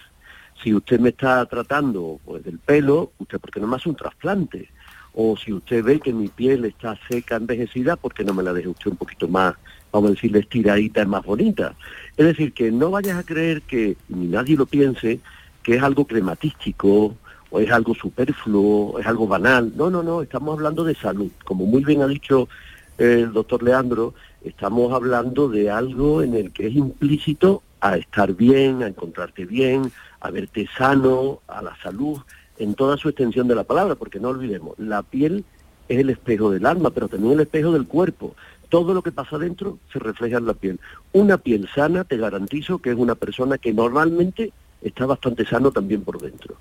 Si 0.63 0.75
usted 0.75 1.01
me 1.01 1.11
está 1.11 1.45
tratando 1.47 2.21
pues, 2.25 2.45
del 2.45 2.59
pelo, 2.59 3.13
usted 3.19 3.39
por 3.39 3.51
qué 3.51 3.61
no 3.61 3.67
me 3.67 3.77
hace 3.77 3.89
un 3.89 3.97
trasplante. 3.97 4.69
O 5.15 5.37
si 5.37 5.53
usted 5.53 5.85
ve 5.85 6.01
que 6.01 6.13
mi 6.13 6.29
piel 6.29 6.65
está 6.65 6.99
seca, 7.09 7.37
envejecida, 7.37 7.97
¿por 7.97 8.15
qué 8.15 8.25
no 8.25 8.33
me 8.33 8.43
la 8.43 8.53
deje 8.53 8.69
usted 8.69 8.91
un 8.91 8.97
poquito 8.97 9.29
más, 9.29 9.55
vamos 9.91 10.11
a 10.11 10.15
decirle, 10.15 10.39
estiradita 10.39 11.05
más 11.05 11.25
bonita? 11.25 11.75
Es 12.17 12.25
decir, 12.25 12.53
que 12.55 12.71
no 12.73 12.91
vayas 12.91 13.19
a 13.19 13.23
creer 13.23 13.63
que, 13.63 13.97
ni 14.09 14.27
nadie 14.27 14.57
lo 14.57 14.67
piense, 14.67 15.21
que 15.63 15.77
es 15.77 15.83
algo 15.83 16.07
crematístico, 16.07 17.17
o 17.53 17.61
es 17.61 17.71
algo 17.71 17.95
superfluo, 17.95 18.99
es 18.99 19.07
algo 19.07 19.27
banal. 19.29 19.73
No, 19.77 19.91
no, 19.91 20.03
no, 20.03 20.23
estamos 20.23 20.55
hablando 20.55 20.85
de 20.85 20.95
salud. 20.95 21.31
Como 21.45 21.67
muy 21.67 21.85
bien 21.85 22.01
ha 22.01 22.07
dicho 22.07 22.49
el 22.97 23.33
doctor 23.33 23.63
Leandro, 23.63 24.15
estamos 24.43 24.93
hablando 24.93 25.49
de 25.49 25.71
algo 25.71 26.23
en 26.23 26.35
el 26.35 26.53
que 26.53 26.69
es 26.69 26.75
implícito 26.75 27.63
a 27.81 27.99
estar 27.99 28.33
bien, 28.35 28.83
a 28.83 28.87
encontrarte 28.87 29.45
bien, 29.45 29.93
a 30.23 30.31
verte 30.31 30.69
sano, 30.77 31.41
a 31.49 31.61
la 31.63 31.77
salud, 31.83 32.21
en 32.59 32.75
toda 32.75 32.97
su 32.97 33.09
extensión 33.09 33.49
de 33.49 33.57
la 33.57 33.65
palabra, 33.65 33.97
porque 33.97 34.21
no 34.21 34.29
olvidemos, 34.29 34.79
la 34.79 35.03
piel 35.03 35.45
es 35.89 35.99
el 35.99 36.11
espejo 36.11 36.51
del 36.51 36.65
alma, 36.65 36.91
pero 36.91 37.09
también 37.09 37.35
el 37.35 37.41
espejo 37.41 37.73
del 37.73 37.87
cuerpo. 37.87 38.35
Todo 38.69 38.95
lo 38.95 39.03
que 39.03 39.13
pasa 39.13 39.37
dentro 39.37 39.79
se 39.93 39.99
refleja 39.99 40.39
en 40.39 40.47
la 40.47 40.55
piel. 40.55 40.81
Una 41.13 41.39
piel 41.39 41.69
sana, 41.75 42.05
te 42.05 42.17
garantizo 42.17 42.79
que 42.79 42.91
es 42.91 42.97
una 42.97 43.17
persona 43.17 43.59
que 43.59 43.75
normalmente 43.75 44.53
está 44.81 45.07
bastante 45.07 45.45
sano 45.45 45.73
también 45.73 46.03
por 46.03 46.21
dentro. 46.21 46.57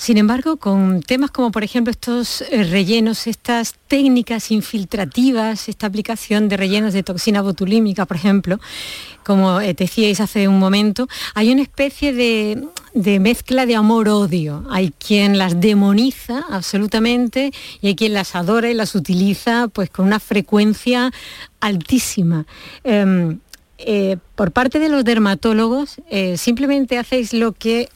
Sin 0.00 0.16
embargo, 0.16 0.56
con 0.56 1.02
temas 1.02 1.30
como 1.30 1.50
por 1.50 1.62
ejemplo 1.62 1.90
estos 1.90 2.40
eh, 2.40 2.64
rellenos, 2.64 3.26
estas 3.26 3.74
técnicas 3.86 4.50
infiltrativas, 4.50 5.68
esta 5.68 5.86
aplicación 5.86 6.48
de 6.48 6.56
rellenos 6.56 6.94
de 6.94 7.02
toxina 7.02 7.42
botulímica, 7.42 8.06
por 8.06 8.16
ejemplo, 8.16 8.58
como 9.26 9.60
eh, 9.60 9.74
decíais 9.74 10.20
hace 10.20 10.48
un 10.48 10.58
momento, 10.58 11.06
hay 11.34 11.52
una 11.52 11.60
especie 11.60 12.14
de, 12.14 13.18
mezcla 13.20 13.66
de 13.66 13.76
amor-odio. 13.76 14.64
Hay 14.70 14.94
quien 14.98 15.36
las 15.36 15.60
demoniza 15.60 16.46
absolutamente 16.48 17.52
y 17.82 17.88
hay 17.88 17.94
quien 17.94 18.14
las 18.14 18.34
adora 18.34 18.70
y 18.70 18.74
las 18.74 18.94
utiliza 18.94 19.68
pues 19.68 19.90
con 19.90 20.06
una 20.06 20.18
frecuencia 20.18 21.12
altísima. 21.60 22.46
Em, 22.84 23.38
eh, 23.76 24.16
por 24.34 24.50
parte 24.50 24.78
de 24.78 24.88
los 24.88 25.04
dermatólogos, 25.04 26.00
simplemente 26.36 26.96
hacéis 26.96 27.34
lo 27.34 27.52
que 27.52 27.90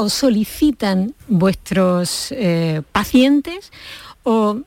os 0.00 0.12
solicitan 0.12 1.14
vuestros 1.28 2.32
eh, 2.32 2.82
pacientes 2.92 3.70
o 4.24 4.60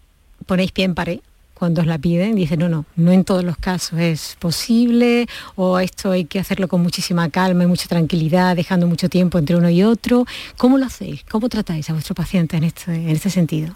ponéis 0.45 0.71
pie 0.71 0.85
en 0.85 0.93
pared 0.93 1.19
cuando 1.53 1.81
os 1.81 1.87
la 1.87 1.97
piden, 1.97 2.35
dicen, 2.35 2.59
no, 2.59 2.67
no, 2.67 2.85
no 2.95 3.11
en 3.11 3.23
todos 3.23 3.43
los 3.43 3.55
casos 3.57 3.97
es 3.99 4.35
posible, 4.37 5.27
o 5.55 5.79
esto 5.79 6.11
hay 6.11 6.25
que 6.25 6.39
hacerlo 6.39 6.67
con 6.67 6.81
muchísima 6.81 7.29
calma 7.29 7.63
y 7.63 7.67
mucha 7.67 7.87
tranquilidad, 7.87 8.55
dejando 8.55 8.85
mucho 8.85 9.07
tiempo 9.07 9.37
entre 9.37 9.55
uno 9.55 9.69
y 9.69 9.81
otro. 9.81 10.25
¿Cómo 10.57 10.77
lo 10.77 10.85
hacéis? 10.85 11.23
¿Cómo 11.29 11.47
tratáis 11.47 11.89
a 11.89 11.93
vuestro 11.93 12.15
paciente 12.15 12.57
en 12.57 12.65
este, 12.65 12.93
en 12.93 13.09
este 13.09 13.29
sentido? 13.29 13.75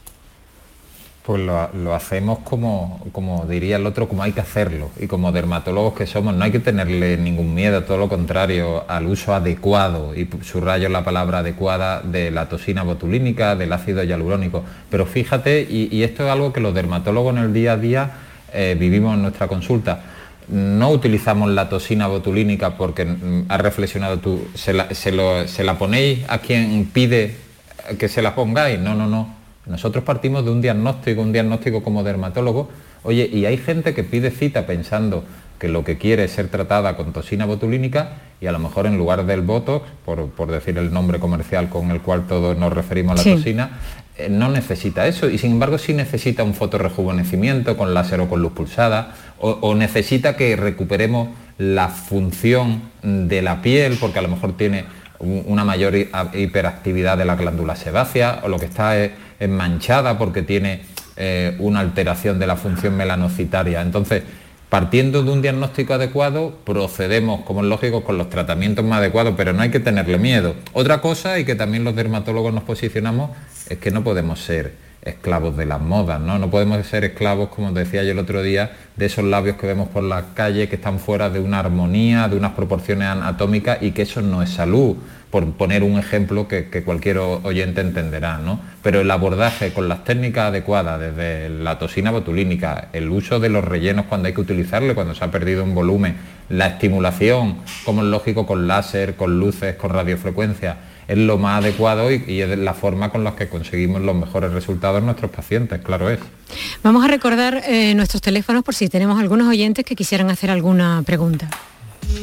Pues 1.27 1.41
lo, 1.41 1.93
hacemos 1.93 2.39
como, 2.39 3.05
como 3.11 3.45
diría 3.47 3.75
el 3.75 3.85
otro, 3.85 4.07
como 4.07 4.23
hay 4.23 4.31
que 4.31 4.39
hacerlo. 4.39 4.91
Y 4.97 5.07
como 5.07 5.33
dermatólogos 5.33 5.93
que 5.93 6.07
somos, 6.07 6.33
no 6.33 6.45
hay 6.45 6.51
que 6.51 6.59
tenerle 6.59 7.17
ningún 7.17 7.53
miedo, 7.53 7.83
todo 7.83 7.97
lo 7.97 8.07
contrario, 8.07 8.85
al 8.87 9.07
uso 9.07 9.35
adecuado, 9.35 10.15
y 10.15 10.29
subrayo 10.41 10.87
la 10.87 11.03
palabra 11.03 11.39
adecuada, 11.39 12.01
de 12.01 12.31
la 12.31 12.47
toxina 12.47 12.83
botulínica, 12.83 13.57
del 13.57 13.73
ácido 13.73 14.05
hialurónico. 14.05 14.63
Pero 14.89 15.05
fíjate, 15.05 15.67
y, 15.69 16.01
esto 16.01 16.23
es 16.23 16.31
algo 16.31 16.53
que 16.53 16.61
los 16.61 16.73
dermatólogos 16.73 17.35
en 17.35 17.43
el 17.43 17.51
día 17.51 17.73
a 17.73 17.77
día 17.77 18.11
eh, 18.53 18.77
vivimos 18.79 19.13
en 19.15 19.23
nuestra 19.23 19.49
consulta. 19.49 20.03
No 20.47 20.91
utilizamos 20.91 21.49
la 21.49 21.67
toxina 21.67 22.07
botulínica 22.07 22.77
porque 22.77 23.03
mm, 23.03 23.47
has 23.49 23.59
reflexionado 23.59 24.19
tú, 24.19 24.47
se 24.53 24.71
la, 24.71 24.87
se 24.95 25.11
la 25.65 25.77
ponéis 25.77 26.19
a 26.29 26.37
quien 26.37 26.85
pide 26.85 27.35
que 27.99 28.07
se 28.07 28.21
la 28.21 28.33
pongáis. 28.33 28.79
No, 28.79 28.95
no, 28.95 29.07
no 29.07 29.36
nosotros 29.67 30.03
partimos 30.03 30.45
de 30.45 30.51
un 30.51 30.61
diagnóstico, 30.61 31.21
un 31.21 31.33
diagnóstico 31.33 31.83
como 31.83 32.03
dermatólogo, 32.03 32.69
oye, 33.03 33.29
y 33.31 33.45
hay 33.45 33.57
gente 33.57 33.93
que 33.93 34.03
pide 34.03 34.31
cita 34.31 34.65
pensando 34.65 35.23
que 35.59 35.67
lo 35.67 35.83
que 35.83 35.97
quiere 35.97 36.25
es 36.25 36.31
ser 36.31 36.49
tratada 36.49 36.95
con 36.95 37.13
toxina 37.13 37.45
botulínica 37.45 38.21
y 38.39 38.45
a 38.47 38.51
lo 38.51 38.59
mejor 38.59 38.85
en 38.85 38.97
lugar 38.97 39.25
del 39.25 39.41
Botox, 39.41 39.85
por, 40.05 40.51
decir 40.51 40.77
el 40.77 40.93
nombre 40.93 41.19
comercial 41.19 41.69
con 41.69 41.89
el 41.91 42.01
cual 42.01 42.27
todos 42.27 42.57
nos 42.57 42.71
referimos 42.71 43.19
a 43.19 43.23
la 43.23 43.35
toxina, 43.35 43.79
eh, 44.17 44.29
no 44.29 44.49
necesita 44.49 45.07
eso. 45.07 45.29
Y 45.29 45.39
sin 45.39 45.53
embargo 45.53 45.79
sí 45.79 45.93
necesita 45.93 46.43
un 46.43 46.53
fotorrejuvenecimiento 46.53 47.75
con 47.75 47.93
láser 47.93 48.21
o 48.21 48.29
con 48.29 48.41
luz 48.41 48.53
pulsada 48.53 49.15
o 49.39 49.75
necesita 49.75 50.35
que 50.35 50.55
recuperemos 50.55 51.29
la 51.57 51.89
función 51.89 52.81
de 53.03 53.41
la 53.41 53.61
piel 53.61 53.97
porque 53.99 54.19
a 54.19 54.21
lo 54.21 54.29
mejor 54.29 54.57
tiene 54.57 54.85
una 55.19 55.65
mayor 55.65 55.95
hiperactividad 55.95 57.17
de 57.17 57.25
la 57.25 57.35
glándula 57.35 57.75
sebácea 57.75 58.41
o 58.43 58.49
lo 58.49 58.59
que 58.59 58.65
está 58.65 58.97
es, 58.97 59.11
manchada 59.45 60.17
porque 60.17 60.41
tiene 60.41 60.81
eh, 61.15 61.55
una 61.59 61.81
alteración 61.81 62.39
de 62.39 62.47
la 62.47 62.55
función 62.55 62.95
melanocitaria. 62.97 63.81
Entonces, 63.81 64.23
partiendo 64.69 65.23
de 65.23 65.31
un 65.31 65.41
diagnóstico 65.41 65.93
adecuado, 65.93 66.57
procedemos, 66.63 67.41
como 67.41 67.61
es 67.61 67.67
lógico, 67.67 68.03
con 68.03 68.17
los 68.17 68.29
tratamientos 68.29 68.83
más 68.83 68.99
adecuados, 68.99 69.33
pero 69.37 69.53
no 69.53 69.61
hay 69.61 69.69
que 69.69 69.79
tenerle 69.79 70.17
miedo. 70.17 70.55
Otra 70.73 71.01
cosa, 71.01 71.39
y 71.39 71.45
que 71.45 71.55
también 71.55 71.83
los 71.83 71.95
dermatólogos 71.95 72.53
nos 72.53 72.63
posicionamos, 72.63 73.31
es 73.69 73.77
que 73.77 73.91
no 73.91 74.03
podemos 74.03 74.39
ser 74.39 74.86
esclavos 75.07 75.57
de 75.57 75.65
las 75.65 75.81
modas, 75.81 76.19
¿no? 76.19 76.37
No 76.37 76.49
podemos 76.49 76.85
ser 76.85 77.03
esclavos, 77.03 77.49
como 77.49 77.71
decía 77.71 78.03
yo 78.03 78.11
el 78.11 78.19
otro 78.19 78.43
día, 78.43 78.71
de 78.95 79.05
esos 79.05 79.23
labios 79.23 79.57
que 79.57 79.67
vemos 79.67 79.87
por 79.89 80.03
la 80.03 80.33
calle 80.33 80.67
que 80.69 80.75
están 80.75 80.99
fuera 80.99 81.29
de 81.29 81.39
una 81.39 81.59
armonía, 81.59 82.27
de 82.27 82.37
unas 82.37 82.53
proporciones 82.53 83.07
anatómicas 83.07 83.79
y 83.81 83.91
que 83.91 84.03
eso 84.03 84.21
no 84.21 84.41
es 84.41 84.49
salud, 84.49 84.97
por 85.31 85.51
poner 85.53 85.83
un 85.83 85.99
ejemplo 85.99 86.47
que, 86.47 86.83
cualquier 86.85 87.17
oyente 87.17 87.81
entenderá, 87.81 88.37
¿no? 88.37 88.59
Pero 88.81 89.01
el 89.01 89.11
abordaje 89.11 89.73
con 89.73 89.89
las 89.89 90.03
técnicas 90.03 90.45
adecuadas, 90.47 90.99
desde 90.99 91.49
la 91.49 91.77
toxina 91.77 92.11
botulínica, 92.11 92.87
el 92.93 93.09
uso 93.09 93.39
de 93.39 93.49
los 93.49 93.63
rellenos 93.63 94.05
cuando 94.05 94.27
hay 94.27 94.33
que 94.33 94.41
utilizarle, 94.41 94.95
cuando 94.95 95.13
se 95.13 95.23
ha 95.25 95.31
perdido 95.31 95.63
un 95.63 95.75
volumen, 95.75 96.15
la 96.49 96.67
estimulación, 96.67 97.57
como 97.83 98.01
es 98.03 98.07
lógico, 98.07 98.45
con 98.45 98.67
láser, 98.67 99.15
con 99.15 99.39
luces, 99.39 99.75
con 99.75 99.91
radiofrecuencia, 99.91 100.77
es 101.07 101.17
lo 101.17 101.37
más 101.37 101.63
adecuado 101.63 102.11
y, 102.11 102.41
es 102.41 102.57
la 102.57 102.73
forma 102.73 103.09
con 103.09 103.23
la 103.23 103.35
que 103.35 103.47
conseguimos 103.47 104.01
los 104.01 104.15
mejores 104.15 104.51
resultados 104.51 104.99
en 104.99 105.05
nuestros 105.05 105.31
pacientes, 105.31 105.79
claro 105.81 106.09
es. 106.09 106.19
Vamos 106.83 107.03
a 107.03 107.07
recordar 107.07 107.63
eh, 107.65 107.93
nuestros 107.95 108.21
teléfonos 108.21 108.63
por 108.63 108.75
si 108.75 108.89
tenemos 108.89 109.19
algunos 109.19 109.47
oyentes 109.47 109.85
que 109.85 109.95
quisieran 109.95 110.29
hacer 110.29 110.51
alguna 110.51 111.01
pregunta. 111.05 111.49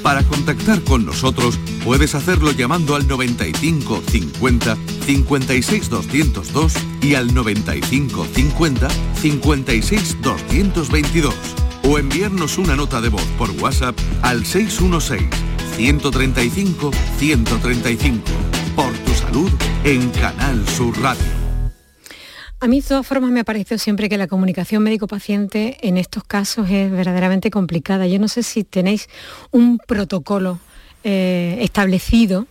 Para 0.03 0.23
contactar 0.23 0.81
con 0.83 1.05
nosotros 1.05 1.59
puedes 1.85 2.15
hacerlo 2.15 2.53
llamando 2.53 2.95
al 2.95 3.07
95 3.07 4.03
50 4.07 4.77
56 5.07 5.91
202 5.91 6.75
y 7.03 7.15
al 7.15 7.35
95 7.35 8.27
50 8.35 8.89
56 9.15 10.23
222 10.23 11.35
o 11.85 11.99
enviarnos 11.99 12.59
una 12.59 12.77
nota 12.77 13.01
de 13.01 13.11
voz 13.11 13.27
por 13.39 13.51
WhatsApp 13.51 13.99
al 14.23 14.45
616 14.47 15.29
135 15.77 16.91
135. 17.19 18.64
Por 18.77 18.93
tu 18.99 19.13
salud 19.13 19.51
en 19.85 20.11
Canal 20.11 20.67
Sur 20.69 21.01
Radio. 21.01 21.25
A 22.61 22.67
mí 22.67 22.81
de 22.81 22.89
todas 22.89 23.07
formas 23.07 23.31
me 23.31 23.41
ha 23.41 23.45
parecido 23.45 23.79
siempre 23.79 24.09
que 24.09 24.19
la 24.19 24.27
comunicación 24.27 24.83
médico-paciente 24.83 25.77
en 25.83 25.97
estos 25.97 26.25
casos 26.25 26.69
es 26.71 26.91
verdaderamente 26.91 27.51
complicada. 27.51 28.07
Yo 28.07 28.19
no 28.19 28.27
sé 28.27 28.43
si 28.43 28.65
tenéis 28.65 29.09
un 29.53 29.79
protocolo 29.79 30.59
eh, 31.05 31.59
establecido 31.61 32.47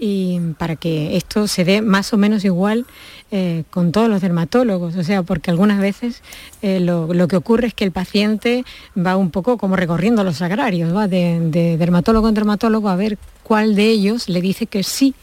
y 0.00 0.40
para 0.58 0.76
que 0.76 1.16
esto 1.16 1.48
se 1.48 1.64
dé 1.64 1.82
más 1.82 2.12
o 2.12 2.16
menos 2.16 2.44
igual 2.44 2.86
eh, 3.30 3.64
con 3.70 3.92
todos 3.92 4.08
los 4.08 4.20
dermatólogos, 4.20 4.96
o 4.96 5.02
sea, 5.02 5.22
porque 5.22 5.50
algunas 5.50 5.80
veces 5.80 6.22
eh, 6.62 6.80
lo, 6.80 7.28
que 7.28 7.36
ocurre 7.36 7.68
es 7.68 7.74
que 7.74 7.84
el 7.84 7.92
paciente 7.92 8.64
va 8.96 9.16
un 9.16 9.30
poco 9.30 9.58
como 9.58 9.76
recorriendo 9.76 10.24
los 10.24 10.40
agrarios, 10.42 10.94
va 10.94 11.08
de, 11.08 11.40
de 11.40 11.76
dermatólogo 11.76 12.28
en 12.28 12.34
dermatólogo 12.34 12.88
a 12.88 12.96
ver 12.96 13.18
cuál 13.42 13.74
de 13.74 13.88
ellos 13.88 14.28
le 14.28 14.40
dice 14.40 14.66
que 14.66 14.82
sí 14.82 15.14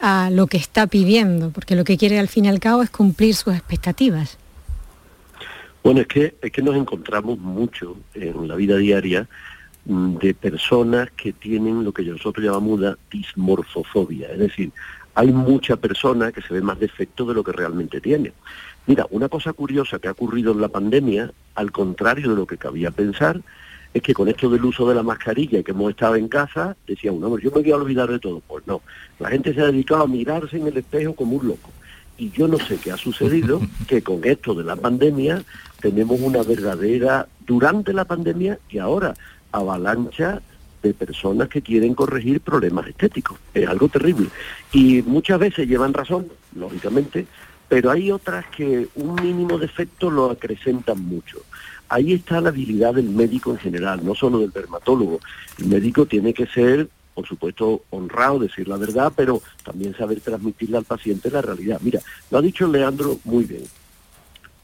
a 0.00 0.30
lo 0.30 0.46
que 0.46 0.56
está 0.56 0.86
pidiendo, 0.86 1.50
porque 1.50 1.76
lo 1.76 1.84
que 1.84 1.96
quiere 1.96 2.18
al 2.18 2.28
fin 2.28 2.46
y 2.46 2.48
al 2.48 2.58
cabo 2.58 2.82
es 2.82 2.90
cumplir 2.90 3.34
sus 3.34 3.54
expectativas. 3.54 4.38
Bueno, 5.82 6.00
es 6.00 6.06
que, 6.06 6.34
es 6.40 6.52
que 6.52 6.62
nos 6.62 6.76
encontramos 6.76 7.38
mucho 7.38 7.96
en 8.14 8.46
la 8.46 8.54
vida 8.54 8.76
diaria 8.76 9.28
de 9.84 10.34
personas 10.34 11.10
que 11.12 11.32
tienen 11.32 11.84
lo 11.84 11.92
que 11.92 12.02
nosotros 12.02 12.44
llamamos 12.44 12.78
una 12.78 12.98
dismorfofobia, 13.10 14.30
es 14.30 14.38
decir, 14.38 14.70
hay 15.14 15.32
mucha 15.32 15.76
persona 15.76 16.32
que 16.32 16.40
se 16.40 16.54
ve 16.54 16.62
más 16.62 16.78
defecto 16.78 17.26
de 17.26 17.34
lo 17.34 17.44
que 17.44 17.52
realmente 17.52 18.00
tiene. 18.00 18.32
Mira, 18.86 19.06
una 19.10 19.28
cosa 19.28 19.52
curiosa 19.52 19.98
que 19.98 20.08
ha 20.08 20.12
ocurrido 20.12 20.52
en 20.52 20.60
la 20.60 20.68
pandemia, 20.68 21.32
al 21.54 21.70
contrario 21.70 22.30
de 22.30 22.36
lo 22.36 22.46
que 22.46 22.56
cabía 22.56 22.90
pensar, 22.90 23.40
es 23.94 24.02
que 24.02 24.14
con 24.14 24.28
esto 24.28 24.48
del 24.48 24.64
uso 24.64 24.88
de 24.88 24.94
la 24.94 25.02
mascarilla 25.02 25.58
y 25.58 25.64
que 25.64 25.72
hemos 25.72 25.90
estado 25.90 26.16
en 26.16 26.28
casa, 26.28 26.76
decía 26.86 27.12
uno, 27.12 27.38
yo 27.38 27.50
me 27.50 27.60
voy 27.60 27.70
a 27.70 27.76
olvidar 27.76 28.10
de 28.10 28.18
todo. 28.18 28.40
Pues 28.40 28.66
no, 28.66 28.80
la 29.18 29.28
gente 29.28 29.52
se 29.52 29.60
ha 29.60 29.66
dedicado 29.66 30.02
a 30.02 30.08
mirarse 30.08 30.56
en 30.56 30.66
el 30.66 30.76
espejo 30.78 31.14
como 31.14 31.36
un 31.36 31.48
loco. 31.48 31.70
Y 32.16 32.30
yo 32.30 32.48
no 32.48 32.58
sé 32.58 32.78
qué 32.78 32.92
ha 32.92 32.96
sucedido, 32.96 33.60
que 33.86 34.02
con 34.02 34.24
esto 34.24 34.54
de 34.54 34.64
la 34.64 34.76
pandemia 34.76 35.42
tenemos 35.80 36.20
una 36.20 36.42
verdadera, 36.42 37.28
durante 37.44 37.92
la 37.92 38.04
pandemia 38.04 38.58
y 38.70 38.78
ahora, 38.78 39.14
avalancha 39.52 40.42
de 40.82 40.94
personas 40.94 41.48
que 41.48 41.62
quieren 41.62 41.94
corregir 41.94 42.40
problemas 42.40 42.88
estéticos. 42.88 43.38
Es 43.54 43.68
algo 43.68 43.88
terrible. 43.88 44.28
Y 44.72 45.02
muchas 45.02 45.38
veces 45.38 45.68
llevan 45.68 45.94
razón, 45.94 46.26
lógicamente, 46.56 47.26
pero 47.68 47.90
hay 47.90 48.10
otras 48.10 48.46
que 48.46 48.88
un 48.96 49.14
mínimo 49.14 49.58
defecto 49.58 50.10
lo 50.10 50.30
acrecentan 50.30 51.00
mucho 51.00 51.38
ahí 51.92 52.14
está 52.14 52.40
la 52.40 52.48
habilidad 52.48 52.94
del 52.94 53.10
médico 53.10 53.50
en 53.50 53.58
general, 53.58 54.00
no 54.02 54.14
solo 54.14 54.38
del 54.38 54.50
dermatólogo. 54.50 55.20
El 55.58 55.66
médico 55.66 56.06
tiene 56.06 56.32
que 56.32 56.46
ser, 56.46 56.88
por 57.14 57.26
supuesto, 57.26 57.84
honrado, 57.90 58.38
decir 58.38 58.66
la 58.66 58.78
verdad, 58.78 59.12
pero 59.14 59.42
también 59.62 59.94
saber 59.94 60.20
transmitirle 60.20 60.78
al 60.78 60.84
paciente 60.84 61.30
la 61.30 61.42
realidad. 61.42 61.80
Mira, 61.82 62.00
lo 62.30 62.38
ha 62.38 62.42
dicho 62.42 62.66
Leandro 62.66 63.18
muy 63.24 63.44
bien. 63.44 63.64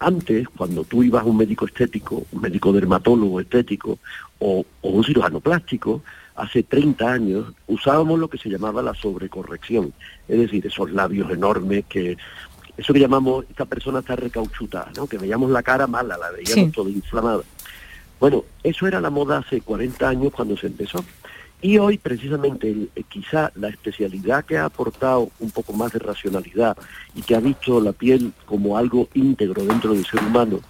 Antes, 0.01 0.49
cuando 0.49 0.85
tú 0.85 1.03
ibas 1.03 1.23
a 1.23 1.27
un 1.27 1.37
médico 1.37 1.67
estético, 1.67 2.25
un 2.33 2.41
médico 2.41 2.73
dermatólogo 2.73 3.41
estético 3.41 3.99
o, 4.39 4.65
o 4.81 4.89
un 4.89 5.05
cirujano 5.05 5.41
plástico, 5.41 6.03
hace 6.37 6.63
30 6.63 7.11
años 7.11 7.47
usábamos 7.67 8.19
lo 8.19 8.29
que 8.29 8.39
se 8.39 8.49
llamaba 8.49 8.81
la 8.81 8.95
sobrecorrección, 8.95 9.93
es 10.29 10.39
decir, 10.39 10.65
esos 10.65 10.93
labios 10.93 11.31
enormes 11.31 11.85
que 11.89 12.17
eso 12.79 12.93
que 12.93 13.01
llamamos, 13.01 13.45
esta 13.51 13.65
persona 13.65 13.99
está 13.99 14.15
recauchutada, 14.15 14.93
¿no? 14.97 15.09
que 15.09 15.19
veíamos 15.19 15.51
la 15.51 15.65
cara 15.65 15.89
mala, 15.89 16.17
la 16.17 16.31
veíamos 16.31 16.73
todo 16.73 16.89
inflamada. 16.89 17.43
Bueno, 18.21 18.45
eso 18.63 18.87
era 18.87 19.01
la 19.01 19.11
moda 19.11 19.39
hace 19.39 19.61
40 19.61 20.09
años 20.09 20.33
cuando 20.33 20.57
se 20.57 20.69
empezó. 20.69 21.05
Y 21.61 21.79
hoy 21.79 21.99
precisamente 21.99 22.89
eh, 22.95 23.03
quizá 23.09 23.51
la 23.57 23.69
especialidad 23.69 24.45
que 24.45 24.57
ha 24.57 24.65
aportado 24.65 25.31
un 25.41 25.51
poco 25.51 25.73
más 25.73 25.93
de 25.93 25.99
racionalidad 25.99 26.77
y 27.15 27.23
que 27.23 27.35
ha 27.35 27.41
visto 27.41 27.81
la 27.81 27.93
piel 27.93 28.33
como 28.47 28.77
algo 28.77 29.09
íntegro 29.15 29.65
dentro 29.65 29.93
del 29.93 30.07
ser 30.07 30.23
humano 30.23 30.61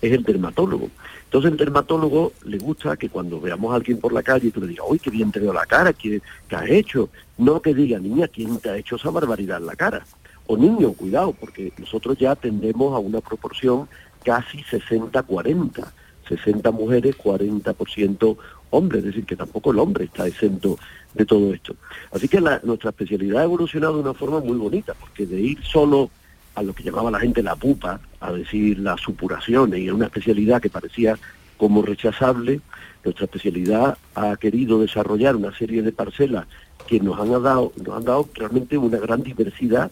es 0.00 0.12
el 0.12 0.22
dermatólogo. 0.22 0.90
Entonces 1.24 1.50
el 1.50 1.58
dermatólogo 1.58 2.32
le 2.44 2.58
gusta 2.58 2.96
que 2.96 3.10
cuando 3.10 3.40
veamos 3.40 3.72
a 3.72 3.76
alguien 3.76 3.98
por 3.98 4.12
la 4.12 4.22
calle 4.22 4.50
tú 4.50 4.60
le 4.60 4.68
digas, 4.68 4.86
uy, 4.88 4.98
qué 4.98 5.10
bien 5.10 5.30
te 5.30 5.40
veo 5.40 5.52
la 5.52 5.66
cara, 5.66 5.92
¿qué, 5.92 6.22
qué 6.48 6.56
has 6.56 6.70
hecho? 6.70 7.10
No 7.36 7.60
que 7.60 7.74
diga, 7.74 7.98
niña, 7.98 8.28
¿quién 8.28 8.58
te 8.58 8.70
ha 8.70 8.76
hecho 8.76 8.96
esa 8.96 9.10
barbaridad 9.10 9.58
en 9.58 9.66
la 9.66 9.76
cara? 9.76 10.04
o 10.48 10.56
niños, 10.56 10.96
cuidado, 10.96 11.32
porque 11.32 11.72
nosotros 11.78 12.18
ya 12.18 12.34
tendemos 12.34 12.94
a 12.94 12.98
una 12.98 13.20
proporción 13.20 13.86
casi 14.24 14.58
60-40, 14.62 15.86
60 16.26 16.70
mujeres, 16.70 17.16
40% 17.16 18.36
hombres, 18.70 19.00
es 19.00 19.06
decir, 19.06 19.24
que 19.24 19.36
tampoco 19.36 19.70
el 19.70 19.78
hombre 19.78 20.04
está 20.04 20.26
exento 20.26 20.78
de 21.14 21.24
todo 21.24 21.52
esto. 21.52 21.74
Así 22.12 22.28
que 22.28 22.40
nuestra 22.40 22.90
especialidad 22.90 23.42
ha 23.42 23.44
evolucionado 23.44 23.94
de 23.94 24.00
una 24.00 24.14
forma 24.14 24.40
muy 24.40 24.56
bonita, 24.56 24.94
porque 24.94 25.26
de 25.26 25.40
ir 25.40 25.64
solo 25.64 26.10
a 26.54 26.62
lo 26.62 26.72
que 26.74 26.82
llamaba 26.82 27.10
la 27.10 27.20
gente 27.20 27.42
la 27.42 27.56
pupa, 27.56 28.00
a 28.20 28.32
decir 28.32 28.78
las 28.78 29.00
supuraciones, 29.00 29.80
y 29.80 29.84
era 29.84 29.94
una 29.94 30.06
especialidad 30.06 30.60
que 30.60 30.70
parecía 30.70 31.18
como 31.56 31.82
rechazable, 31.82 32.60
nuestra 33.04 33.24
especialidad 33.24 33.98
ha 34.14 34.36
querido 34.36 34.80
desarrollar 34.80 35.36
una 35.36 35.56
serie 35.56 35.82
de 35.82 35.92
parcelas 35.92 36.46
que 36.86 37.00
nos 37.00 37.18
han 37.18 37.30
dado, 37.42 37.72
nos 37.76 37.96
han 37.96 38.04
dado 38.04 38.28
realmente 38.34 38.78
una 38.78 38.98
gran 38.98 39.22
diversidad 39.22 39.90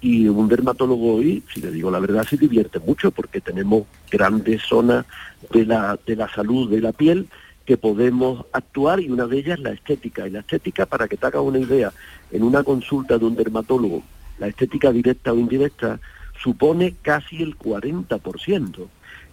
y 0.00 0.28
un 0.28 0.48
dermatólogo 0.48 1.14
hoy, 1.14 1.42
si 1.52 1.60
le 1.60 1.70
digo 1.70 1.90
la 1.90 1.98
verdad, 1.98 2.26
se 2.28 2.36
divierte 2.36 2.78
mucho 2.78 3.10
porque 3.10 3.40
tenemos 3.40 3.84
grandes 4.10 4.62
zonas 4.62 5.06
de 5.50 5.64
la, 5.64 5.98
de 6.06 6.16
la 6.16 6.28
salud 6.28 6.70
de 6.70 6.80
la 6.80 6.92
piel 6.92 7.28
que 7.64 7.76
podemos 7.76 8.44
actuar 8.52 9.00
y 9.00 9.10
una 9.10 9.26
de 9.26 9.38
ellas 9.38 9.58
es 9.58 9.64
la 9.64 9.72
estética. 9.72 10.26
Y 10.26 10.30
la 10.30 10.40
estética, 10.40 10.86
para 10.86 11.08
que 11.08 11.16
te 11.16 11.26
hagas 11.26 11.42
una 11.42 11.58
idea, 11.58 11.92
en 12.30 12.42
una 12.42 12.62
consulta 12.62 13.18
de 13.18 13.24
un 13.24 13.36
dermatólogo, 13.36 14.02
la 14.38 14.48
estética 14.48 14.92
directa 14.92 15.32
o 15.32 15.36
indirecta 15.36 16.00
supone 16.42 16.96
casi 17.02 17.42
el 17.42 17.56
40%, 17.56 18.86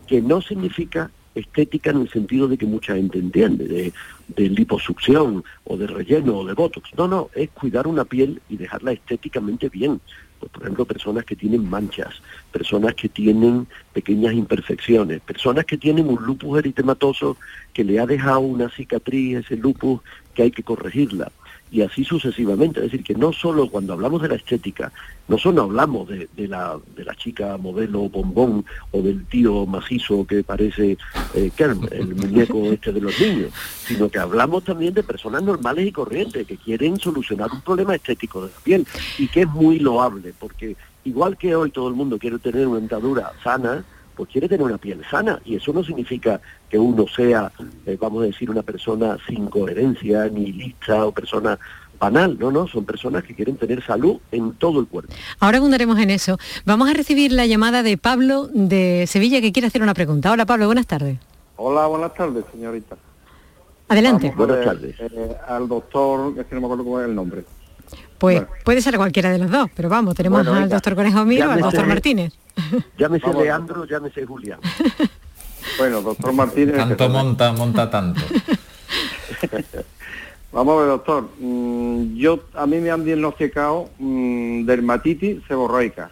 que 0.07 0.21
no 0.21 0.41
significa 0.41 1.11
estética 1.35 1.91
en 1.91 2.01
el 2.01 2.09
sentido 2.09 2.47
de 2.47 2.57
que 2.57 2.65
mucha 2.65 2.95
gente 2.95 3.17
entiende, 3.17 3.65
de, 3.67 3.93
de 4.27 4.49
liposucción 4.49 5.43
o 5.63 5.77
de 5.77 5.87
relleno 5.87 6.37
o 6.37 6.45
de 6.45 6.53
botox. 6.53 6.93
No, 6.97 7.07
no, 7.07 7.29
es 7.33 7.49
cuidar 7.49 7.87
una 7.87 8.05
piel 8.05 8.41
y 8.49 8.57
dejarla 8.57 8.91
estéticamente 8.91 9.69
bien, 9.69 10.01
por 10.49 10.63
ejemplo, 10.63 10.85
personas 10.85 11.25
que 11.25 11.35
tienen 11.35 11.69
manchas, 11.69 12.21
personas 12.51 12.95
que 12.95 13.09
tienen 13.09 13.67
pequeñas 13.93 14.33
imperfecciones, 14.33 15.21
personas 15.21 15.65
que 15.65 15.77
tienen 15.77 16.07
un 16.07 16.23
lupus 16.23 16.59
eritematoso 16.59 17.37
que 17.73 17.83
le 17.83 17.99
ha 17.99 18.05
dejado 18.05 18.39
una 18.39 18.69
cicatriz, 18.69 19.37
ese 19.37 19.57
lupus 19.57 20.01
que 20.33 20.43
hay 20.43 20.51
que 20.51 20.63
corregirla 20.63 21.31
y 21.71 21.81
así 21.81 22.03
sucesivamente. 22.03 22.79
Es 22.79 22.91
decir, 22.91 23.03
que 23.03 23.15
no 23.15 23.31
solo 23.31 23.69
cuando 23.69 23.93
hablamos 23.93 24.21
de 24.21 24.27
la 24.27 24.35
estética, 24.35 24.91
no 25.27 25.37
solo 25.37 25.63
hablamos 25.63 26.09
de, 26.09 26.27
la, 26.35 26.77
de 26.95 27.05
la 27.05 27.15
chica 27.15 27.57
modelo 27.57 28.09
bombón 28.09 28.65
o 28.91 29.01
del 29.01 29.25
tío 29.25 29.65
macizo 29.65 30.27
que 30.27 30.43
parece 30.43 30.97
eh, 31.33 31.51
el 31.57 32.15
muñeco 32.15 32.65
este 32.65 32.91
de 32.91 33.01
los 33.01 33.19
niños, 33.19 33.51
sino 33.85 34.09
que 34.09 34.19
hablamos 34.19 34.65
también 34.65 34.93
de 34.93 35.03
personas 35.03 35.41
normales 35.43 35.87
y 35.87 35.91
corrientes 35.93 36.45
que 36.45 36.57
quieren 36.57 36.99
solucionar 36.99 37.49
un 37.51 37.61
problema 37.61 37.95
estético 37.95 38.41
de 38.41 38.51
la 38.51 38.59
piel 38.63 38.85
y 39.17 39.27
que 39.29 39.41
es 39.41 39.47
muy 39.47 39.79
loable, 39.79 40.33
porque 40.37 40.75
igual 41.05 41.37
que 41.37 41.55
hoy 41.55 41.71
todo 41.71 41.87
el 41.87 41.95
mundo 41.95 42.19
quiere 42.19 42.37
tener 42.37 42.67
una 42.67 42.79
dentadura 42.79 43.31
sana, 43.43 43.85
pues 44.15 44.29
quiere 44.29 44.49
tener 44.49 44.65
una 44.65 44.77
piel 44.77 45.01
sana 45.09 45.41
y 45.45 45.55
eso 45.55 45.71
no 45.71 45.83
significa 45.83 46.41
que 46.71 46.79
uno 46.79 47.05
sea, 47.05 47.51
eh, 47.85 47.97
vamos 47.99 48.23
a 48.23 48.27
decir, 48.27 48.49
una 48.49 48.61
persona 48.61 49.17
sin 49.27 49.47
coherencia, 49.47 50.29
ni 50.29 50.53
lista 50.53 51.05
o 51.05 51.11
persona 51.11 51.59
banal, 51.99 52.37
no, 52.39 52.49
no, 52.49 52.65
son 52.65 52.85
personas 52.85 53.25
que 53.25 53.35
quieren 53.35 53.57
tener 53.57 53.85
salud 53.85 54.19
en 54.31 54.53
todo 54.53 54.79
el 54.79 54.87
cuerpo. 54.87 55.13
Ahora 55.41 55.57
abundaremos 55.57 55.99
en 55.99 56.09
eso. 56.09 56.39
Vamos 56.65 56.89
a 56.89 56.93
recibir 56.93 57.33
la 57.33 57.45
llamada 57.45 57.83
de 57.83 57.97
Pablo 57.97 58.47
de 58.53 59.05
Sevilla 59.05 59.41
que 59.41 59.51
quiere 59.51 59.67
hacer 59.67 59.83
una 59.83 59.93
pregunta. 59.93 60.31
Hola 60.31 60.45
Pablo, 60.45 60.65
buenas 60.65 60.87
tardes. 60.87 61.19
Hola, 61.57 61.87
buenas 61.87 62.13
tardes, 62.13 62.45
señorita. 62.53 62.95
Adelante. 63.89 64.33
buenas 64.35 64.63
tardes. 64.63 64.95
Eh, 64.97 65.35
al 65.49 65.67
doctor, 65.67 66.39
es 66.39 66.45
que 66.45 66.55
no 66.55 66.61
me 66.61 66.67
acuerdo 66.67 66.85
cuál 66.85 67.03
es 67.03 67.09
el 67.09 67.15
nombre. 67.15 67.43
Pues 68.17 68.43
puede 68.63 68.81
ser 68.81 68.95
cualquiera 68.95 69.29
de 69.29 69.39
los 69.39 69.51
dos, 69.51 69.69
pero 69.75 69.89
vamos, 69.89 70.15
tenemos 70.15 70.47
al 70.47 70.69
doctor 70.69 70.95
Conejo 70.95 71.25
Miro, 71.25 71.51
al 71.51 71.59
doctor 71.59 71.85
Martínez. 71.85 72.33
Llámese 72.97 73.33
Leandro, 73.33 73.85
llámese 73.85 74.25
Julián. 74.25 74.59
bueno, 75.77 76.01
doctor 76.01 76.33
Martínez... 76.33 76.75
Tanto 76.75 77.09
monta, 77.09 77.51
monta 77.53 77.89
tanto. 77.89 78.21
Vamos 80.51 80.75
a 80.75 80.79
ver, 80.79 80.87
doctor. 80.89 81.29
Mm, 81.39 82.15
yo 82.15 82.41
A 82.53 82.65
mí 82.65 82.77
me 82.77 82.91
han 82.91 83.05
diagnosticado 83.05 83.89
mm, 83.99 84.65
dermatitis 84.65 85.41
seborreica. 85.47 86.11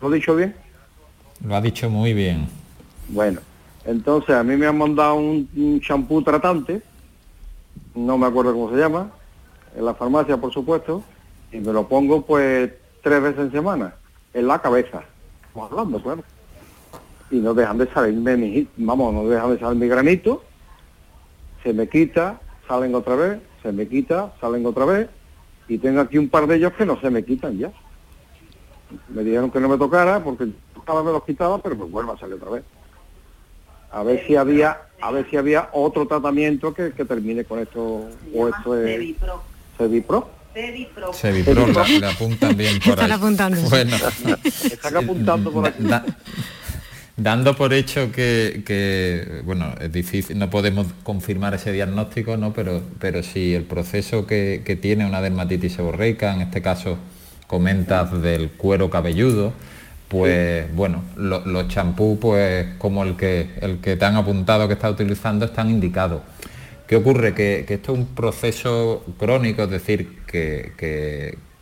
¿Lo 0.00 0.12
he 0.12 0.16
dicho 0.16 0.36
bien? 0.36 0.54
Lo 1.44 1.56
ha 1.56 1.60
dicho 1.60 1.88
muy 1.88 2.12
bien. 2.12 2.46
Bueno, 3.08 3.40
entonces 3.84 4.34
a 4.34 4.42
mí 4.42 4.56
me 4.56 4.66
han 4.66 4.76
mandado 4.76 5.14
un 5.14 5.80
champú 5.80 6.22
tratante, 6.22 6.82
no 7.94 8.18
me 8.18 8.26
acuerdo 8.26 8.52
cómo 8.52 8.70
se 8.70 8.76
llama, 8.76 9.10
en 9.76 9.84
la 9.84 9.94
farmacia 9.94 10.36
por 10.36 10.52
supuesto, 10.52 11.02
y 11.52 11.58
me 11.58 11.72
lo 11.72 11.88
pongo 11.88 12.22
pues 12.22 12.72
tres 13.02 13.22
veces 13.22 13.40
en 13.40 13.52
semana, 13.52 13.94
en 14.34 14.46
la 14.46 14.58
cabeza. 14.60 15.02
Estamos 15.46 15.70
hablando, 15.70 16.02
claro. 16.02 16.24
Y 17.30 17.36
no 17.36 17.54
dejan 17.54 17.78
de 17.78 17.92
salirme 17.92 18.36
mi, 18.36 18.68
vamos, 18.76 19.12
no 19.12 19.26
dejan 19.28 19.52
de 19.54 19.58
salir 19.58 19.80
mi 19.80 19.88
granito, 19.88 20.44
se 21.62 21.72
me 21.72 21.88
quita, 21.88 22.40
salen 22.68 22.94
otra 22.94 23.16
vez, 23.16 23.38
se 23.62 23.72
me 23.72 23.88
quita, 23.88 24.32
salen 24.40 24.64
otra 24.64 24.84
vez, 24.84 25.08
y 25.68 25.78
tengo 25.78 26.00
aquí 26.00 26.18
un 26.18 26.28
par 26.28 26.46
de 26.46 26.56
ellos 26.56 26.72
que 26.74 26.86
no 26.86 27.00
se 27.00 27.10
me 27.10 27.24
quitan 27.24 27.58
ya. 27.58 27.72
Me 29.08 29.24
dijeron 29.24 29.50
que 29.50 29.58
no 29.58 29.68
me 29.68 29.76
tocara 29.76 30.22
porque 30.22 30.46
cada 30.86 31.00
vez 31.00 31.06
me 31.06 31.12
los 31.12 31.24
quitaba, 31.24 31.58
pero 31.60 31.76
pues 31.76 31.90
vuelve 31.90 32.12
a 32.12 32.16
salir 32.18 32.36
otra 32.36 32.50
vez. 32.50 32.62
A 33.90 34.04
ver 34.04 34.24
si 34.26 34.36
había, 34.36 34.82
a 35.00 35.10
ver 35.10 35.28
si 35.28 35.36
había 35.36 35.70
otro 35.72 36.06
tratamiento 36.06 36.72
que, 36.72 36.92
que 36.92 37.04
termine 37.04 37.44
con 37.44 37.58
esto 37.58 38.08
o 38.34 38.48
esto 38.48 38.76
es 38.76 38.94
Cevipro. 38.94 39.42
Cevipro. 39.76 41.12
Cevipro, 41.12 41.66
la, 41.66 41.86
la 42.00 42.10
apuntan 42.10 42.56
bien 42.56 42.78
por 42.78 42.90
Están 42.90 43.10
ahí. 43.10 43.16
apuntando. 43.18 43.60
Bueno, 43.68 43.96
Están 44.44 44.96
apuntando 44.96 45.52
por 45.52 45.66
aquí. 45.66 45.82
Da- 47.16 47.22
dando 47.30 47.56
por 47.56 47.72
hecho 47.72 48.12
que, 48.12 49.42
bueno, 49.44 49.74
es 49.80 49.92
difícil, 49.92 50.38
no 50.38 50.50
podemos 50.50 50.86
confirmar 51.02 51.54
ese 51.54 51.72
diagnóstico, 51.72 52.36
¿no? 52.36 52.52
Pero, 52.52 52.82
pero 53.00 53.22
si 53.22 53.54
el 53.54 53.64
proceso 53.64 54.26
que, 54.26 54.62
tiene 54.80 55.06
una 55.06 55.20
dermatitis 55.20 55.72
seborreica, 55.74 56.34
en 56.34 56.42
este 56.42 56.62
caso 56.62 56.98
comentas 57.46 58.20
del 58.22 58.50
cuero 58.50 58.90
cabelludo, 58.90 59.52
pues 60.08 60.72
bueno, 60.74 61.02
lo- 61.16 61.44
los 61.46 61.68
champús, 61.68 62.18
pues 62.20 62.66
como 62.78 63.02
el 63.04 63.16
que, 63.16 63.50
el 63.60 63.78
que 63.78 63.96
te 63.96 64.04
han 64.04 64.16
apuntado 64.16 64.68
que 64.68 64.74
estás 64.74 64.92
utilizando, 64.92 65.46
están 65.46 65.70
indicados. 65.70 66.22
¿Qué 66.86 66.96
ocurre? 66.96 67.34
Que, 67.34 67.60
esto 67.68 67.92
es 67.92 67.98
un 67.98 68.06
proceso 68.06 69.04
crónico, 69.18 69.64
es 69.64 69.70
decir, 69.70 70.18
que- 70.26 70.72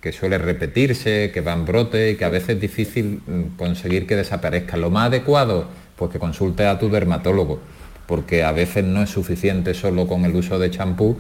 que 0.05 0.13
suele 0.13 0.37
repetirse, 0.37 1.31
que 1.33 1.41
va 1.41 1.55
en 1.55 1.65
brote 1.65 2.11
y 2.11 2.17
que 2.17 2.27
a 2.27 2.29
veces 2.29 2.51
es 2.51 2.61
difícil 2.61 3.23
mm, 3.27 3.57
conseguir 3.57 4.07
que 4.07 4.15
desaparezca. 4.17 4.77
Lo 4.77 4.91
más 4.91 5.07
adecuado, 5.07 5.65
pues 5.97 6.11
que 6.11 6.19
consulte 6.19 6.67
a 6.67 6.79
tu 6.79 6.91
dermatólogo, 6.91 7.59
porque 8.07 8.45
a 8.45 8.53
veces 8.53 8.85
no 8.85 9.03
es 9.03 9.09
suficiente 9.09 9.73
solo 9.73 10.07
con 10.07 10.27
el 10.27 10.37
uso 10.37 10.59
de 10.59 10.71
champú. 10.71 11.17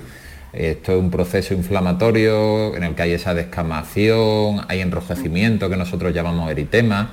Esto 0.52 0.92
es 0.92 0.98
un 0.98 1.10
proceso 1.10 1.54
inflamatorio 1.54 2.76
en 2.76 2.84
el 2.84 2.94
que 2.94 3.00
hay 3.00 3.12
esa 3.12 3.32
descamación, 3.32 4.66
hay 4.68 4.80
enrojecimiento 4.80 5.70
que 5.70 5.76
nosotros 5.78 6.12
llamamos 6.12 6.50
eritema, 6.50 7.12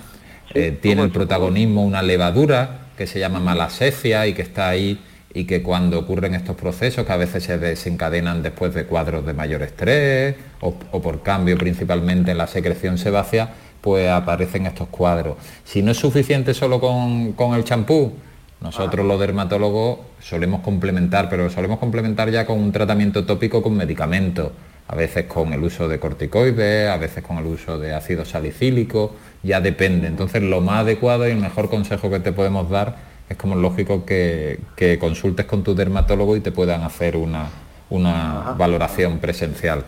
eh, 0.53 0.77
tiene 0.81 1.03
el 1.03 1.11
protagonismo 1.11 1.85
una 1.85 2.01
levadura 2.01 2.87
que 2.97 3.07
se 3.07 3.17
llama 3.17 3.39
malacesia 3.39 4.27
y 4.27 4.33
que 4.33 4.41
está 4.41 4.67
ahí 4.67 4.99
y 5.33 5.45
que 5.45 5.63
cuando 5.63 5.99
ocurren 5.99 6.35
estos 6.35 6.55
procesos, 6.55 7.05
que 7.05 7.11
a 7.11 7.17
veces 7.17 7.43
se 7.43 7.57
desencadenan 7.57 8.43
después 8.43 8.73
de 8.73 8.85
cuadros 8.85 9.25
de 9.25 9.33
mayor 9.33 9.61
estrés 9.61 10.35
o, 10.59 10.73
o 10.91 11.01
por 11.01 11.23
cambio 11.23 11.57
principalmente 11.57 12.31
en 12.31 12.37
la 12.37 12.47
secreción 12.47 12.97
sebácea, 12.97 13.53
pues 13.81 14.09
aparecen 14.09 14.65
estos 14.65 14.87
cuadros. 14.89 15.37
Si 15.63 15.81
no 15.81 15.91
es 15.91 15.97
suficiente 15.97 16.53
solo 16.53 16.79
con, 16.79 17.33
con 17.33 17.55
el 17.55 17.63
champú, 17.63 18.13
nosotros 18.61 19.05
los 19.05 19.19
dermatólogos 19.19 19.99
solemos 20.19 20.61
complementar, 20.61 21.29
pero 21.29 21.49
solemos 21.49 21.79
complementar 21.79 22.29
ya 22.29 22.45
con 22.45 22.59
un 22.59 22.71
tratamiento 22.71 23.25
tópico 23.25 23.63
con 23.63 23.75
medicamentos, 23.75 24.51
a 24.87 24.95
veces 24.95 25.25
con 25.25 25.51
el 25.53 25.63
uso 25.63 25.87
de 25.87 25.99
corticoides, 25.99 26.89
a 26.89 26.97
veces 26.97 27.23
con 27.23 27.37
el 27.37 27.47
uso 27.47 27.79
de 27.79 27.95
ácido 27.95 28.23
salicílico, 28.23 29.15
ya 29.41 29.61
depende. 29.61 30.07
Entonces 30.07 30.43
lo 30.43 30.61
más 30.61 30.81
adecuado 30.81 31.27
y 31.27 31.31
el 31.31 31.37
mejor 31.37 31.71
consejo 31.71 32.11
que 32.11 32.19
te 32.19 32.33
podemos 32.33 32.69
dar 32.69 33.10
es 33.31 33.37
como 33.37 33.55
lógico 33.55 34.05
que, 34.05 34.59
que 34.75 34.97
consultes 34.99 35.45
con 35.45 35.63
tu 35.63 35.73
dermatólogo 35.75 36.35
y 36.35 36.41
te 36.41 36.51
puedan 36.51 36.83
hacer 36.83 37.15
una, 37.17 37.49
una 37.89 38.53
valoración 38.57 39.19
presencial. 39.19 39.83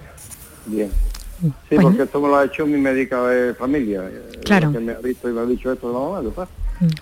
Bien. 0.65 0.89
Sí, 1.69 1.75
porque 1.81 2.03
esto 2.03 2.21
me 2.21 2.29
lo 2.29 2.37
ha 2.37 2.45
hecho 2.45 2.65
mi 2.65 2.77
médica 2.79 3.21
de 3.27 3.53
familia. 3.53 4.03
eh, 4.09 4.39
Claro. 4.45 4.71
Que 4.71 4.79
me 4.79 4.93
ha 4.93 4.99
visto 4.99 5.29
y 5.29 5.33
me 5.33 5.41
ha 5.41 5.45
dicho 5.45 5.71
esto 5.73 5.87
de 5.89 5.93
la 5.93 5.99
mamá, 5.99 6.21
¿verdad? 6.21 6.47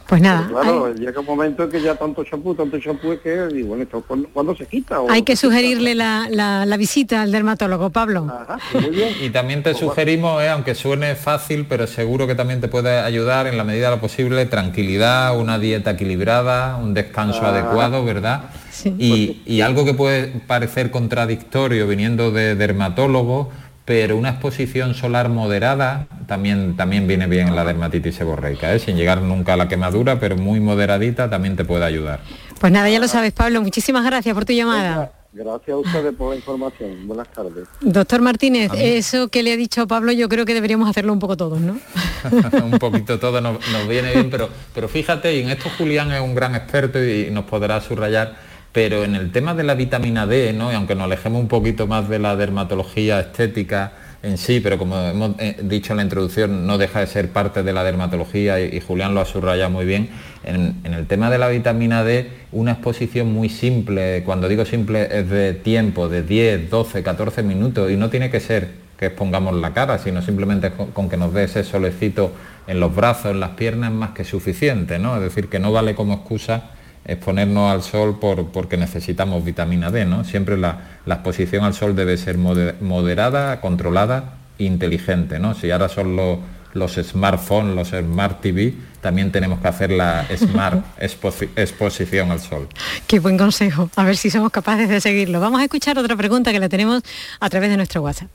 Pues 0.07 0.21
nada, 0.21 0.45
Pero 0.47 0.59
claro, 0.61 0.85
hay, 0.85 0.93
llega 0.95 1.19
un 1.19 1.25
momento 1.25 1.63
en 1.63 1.69
que 1.71 1.81
ya 1.81 1.95
tanto 1.95 2.23
champú, 2.23 2.53
tanto 2.55 2.79
champú 2.79 3.11
es 3.13 3.19
que 3.19 3.47
digo, 3.47 3.69
bueno, 3.69 3.83
¿esto 3.83 4.03
cuándo, 4.07 4.27
cuándo 4.33 4.55
se 4.55 4.65
quita? 4.65 4.99
O 5.01 5.09
hay 5.09 5.23
que 5.23 5.35
sugerirle 5.35 5.95
la, 5.95 6.27
la- 6.29 6.65
la 6.65 6.77
visita 6.77 7.21
al 7.21 7.31
dermatólogo, 7.31 7.89
Pablo. 7.89 8.27
Ajá, 8.29 8.59
muy 8.73 8.89
bien. 8.89 9.09
Y 9.21 9.29
también 9.29 9.63
te 9.63 9.73
sugerimos, 9.73 10.41
eh, 10.43 10.49
aunque 10.49 10.75
suene 10.75 11.15
fácil, 11.15 11.65
pero 11.67 11.87
seguro 11.87 12.27
que 12.27 12.35
también 12.35 12.61
te 12.61 12.67
puede 12.67 12.99
ayudar 12.99 13.47
en 13.47 13.57
la 13.57 13.63
medida 13.63 13.89
de 13.89 13.95
lo 13.95 14.01
posible, 14.01 14.45
tranquilidad, 14.45 15.37
una 15.37 15.57
dieta 15.59 15.91
equilibrada, 15.91 16.77
un 16.77 16.93
descanso 16.93 17.45
adecuado, 17.45 18.03
¿verdad? 18.05 18.45
Sí. 18.71 18.95
Y, 18.97 19.41
y 19.45 19.61
algo 19.61 19.85
que 19.85 19.93
puede 19.93 20.27
parecer 20.47 20.91
contradictorio 20.91 21.87
viniendo 21.87 22.31
de 22.31 22.55
dermatólogo, 22.55 23.49
pero 23.85 24.17
una 24.17 24.29
exposición 24.29 24.93
solar 24.93 25.29
moderada 25.29 26.07
también, 26.27 26.75
también 26.75 27.07
viene 27.07 27.27
bien 27.27 27.47
en 27.49 27.55
la 27.55 27.63
dermatitis 27.63 28.15
seborreica, 28.15 28.73
¿eh? 28.73 28.79
sin 28.79 28.95
llegar 28.95 29.21
nunca 29.21 29.53
a 29.53 29.57
la 29.57 29.67
quemadura, 29.67 30.19
pero 30.19 30.37
muy 30.37 30.59
moderadita 30.59 31.29
también 31.29 31.55
te 31.55 31.65
puede 31.65 31.85
ayudar. 31.85 32.19
Pues 32.59 32.71
nada, 32.71 32.89
ya 32.89 32.99
lo 32.99 33.07
sabes, 33.07 33.33
Pablo. 33.33 33.61
Muchísimas 33.61 34.05
gracias 34.05 34.33
por 34.35 34.45
tu 34.45 34.53
llamada. 34.53 35.11
Gracias 35.33 35.69
a 35.69 35.77
ustedes 35.77 36.13
por 36.13 36.31
la 36.31 36.35
información. 36.35 37.07
Buenas 37.07 37.29
tardes. 37.29 37.65
Doctor 37.79 38.21
Martínez, 38.21 38.69
eso 38.75 39.29
que 39.29 39.43
le 39.43 39.53
ha 39.53 39.57
dicho 39.57 39.87
Pablo, 39.87 40.11
yo 40.11 40.27
creo 40.27 40.45
que 40.45 40.53
deberíamos 40.53 40.89
hacerlo 40.89 41.13
un 41.13 41.19
poco 41.19 41.37
todos, 41.37 41.61
¿no? 41.61 41.79
un 42.65 42.77
poquito 42.77 43.17
todo 43.17 43.39
nos, 43.39 43.57
nos 43.71 43.87
viene 43.87 44.11
bien, 44.11 44.29
pero, 44.29 44.49
pero 44.75 44.89
fíjate, 44.89 45.33
y 45.33 45.41
en 45.41 45.49
esto 45.49 45.69
Julián 45.77 46.11
es 46.11 46.19
un 46.19 46.35
gran 46.35 46.53
experto 46.53 47.01
y 47.01 47.31
nos 47.31 47.45
podrá 47.45 47.79
subrayar, 47.79 48.35
pero 48.71 49.03
en 49.03 49.15
el 49.15 49.31
tema 49.31 49.53
de 49.53 49.63
la 49.63 49.75
vitamina 49.75 50.25
D, 50.25 50.53
¿no? 50.53 50.71
y 50.71 50.75
aunque 50.75 50.95
nos 50.95 51.05
alejemos 51.05 51.41
un 51.41 51.47
poquito 51.47 51.87
más 51.87 52.07
de 52.07 52.19
la 52.19 52.35
dermatología 52.35 53.19
estética 53.19 53.93
en 54.23 54.37
sí, 54.37 54.59
pero 54.59 54.77
como 54.77 54.97
hemos 54.99 55.31
eh, 55.39 55.57
dicho 55.63 55.93
en 55.93 55.97
la 55.97 56.03
introducción, 56.03 56.67
no 56.67 56.77
deja 56.77 56.99
de 56.99 57.07
ser 57.07 57.29
parte 57.29 57.63
de 57.63 57.73
la 57.73 57.83
dermatología 57.83 58.59
y, 58.61 58.79
Julián 58.79 59.15
lo 59.15 59.21
ha 59.21 59.25
subrayado 59.25 59.71
muy 59.71 59.85
bien, 59.85 60.09
en, 60.43 60.75
el 60.83 61.07
tema 61.07 61.29
de 61.31 61.39
la 61.39 61.47
vitamina 61.47 62.03
D, 62.03 62.29
una 62.51 62.73
exposición 62.73 63.33
muy 63.33 63.49
simple, 63.49 64.23
cuando 64.23 64.47
digo 64.47 64.63
simple 64.63 65.09
es 65.11 65.29
de 65.29 65.53
tiempo, 65.53 66.07
de 66.07 66.21
10, 66.21 66.69
12, 66.69 67.03
14 67.03 67.43
minutos, 67.43 67.89
y 67.91 67.97
no 67.97 68.09
tiene 68.09 68.29
que 68.29 68.39
ser 68.39 68.69
que 68.97 69.07
expongamos 69.07 69.55
la 69.55 69.73
cara, 69.73 69.97
sino 69.97 70.21
simplemente 70.21 70.69
con, 70.69 70.91
con 70.91 71.09
que 71.09 71.17
nos 71.17 71.33
dé 71.33 71.45
ese 71.45 71.63
solecito 71.63 72.31
en 72.67 72.79
los 72.79 72.95
brazos, 72.95 73.31
en 73.31 73.39
las 73.39 73.51
piernas, 73.51 73.91
más 73.91 74.11
que 74.11 74.23
suficiente, 74.23 74.99
¿no? 74.99 75.15
Es 75.15 75.23
decir, 75.23 75.49
que 75.49 75.57
no 75.57 75.71
vale 75.71 75.95
como 75.95 76.13
excusa 76.13 76.69
exponernos 77.05 77.71
al 77.71 77.81
sol 77.83 78.19
por, 78.19 78.47
porque 78.51 78.77
necesitamos 78.77 79.43
vitamina 79.43 79.89
D, 79.91 80.05
¿no? 80.05 80.23
Siempre 80.23 80.57
la, 80.57 80.99
la 81.05 81.15
exposición 81.15 81.63
al 81.63 81.73
sol 81.73 81.95
debe 81.95 82.17
ser 82.17 82.37
mode- 82.37 82.75
moderada, 82.81 83.59
controlada 83.61 84.35
e 84.59 84.65
inteligente, 84.65 85.39
¿no? 85.39 85.55
Si 85.55 85.71
ahora 85.71 85.89
son 85.89 86.15
los, 86.15 86.39
los 86.73 86.93
smartphones, 86.93 87.75
los 87.75 87.89
smart 87.89 88.41
TV, 88.41 88.73
también 89.01 89.31
tenemos 89.31 89.59
que 89.59 89.67
hacer 89.67 89.91
la 89.91 90.25
smart 90.37 90.85
exposi- 90.99 91.49
exposición 91.55 92.29
al 92.31 92.39
sol. 92.39 92.67
Qué 93.07 93.19
buen 93.19 93.37
consejo. 93.37 93.89
A 93.95 94.03
ver 94.03 94.15
si 94.15 94.29
somos 94.29 94.51
capaces 94.51 94.87
de 94.87 95.01
seguirlo. 95.01 95.39
Vamos 95.39 95.59
a 95.59 95.63
escuchar 95.63 95.97
otra 95.97 96.15
pregunta 96.15 96.51
que 96.51 96.59
la 96.59 96.69
tenemos 96.69 97.01
a 97.39 97.49
través 97.49 97.69
de 97.71 97.77
nuestro 97.77 98.01
WhatsApp. 98.03 98.29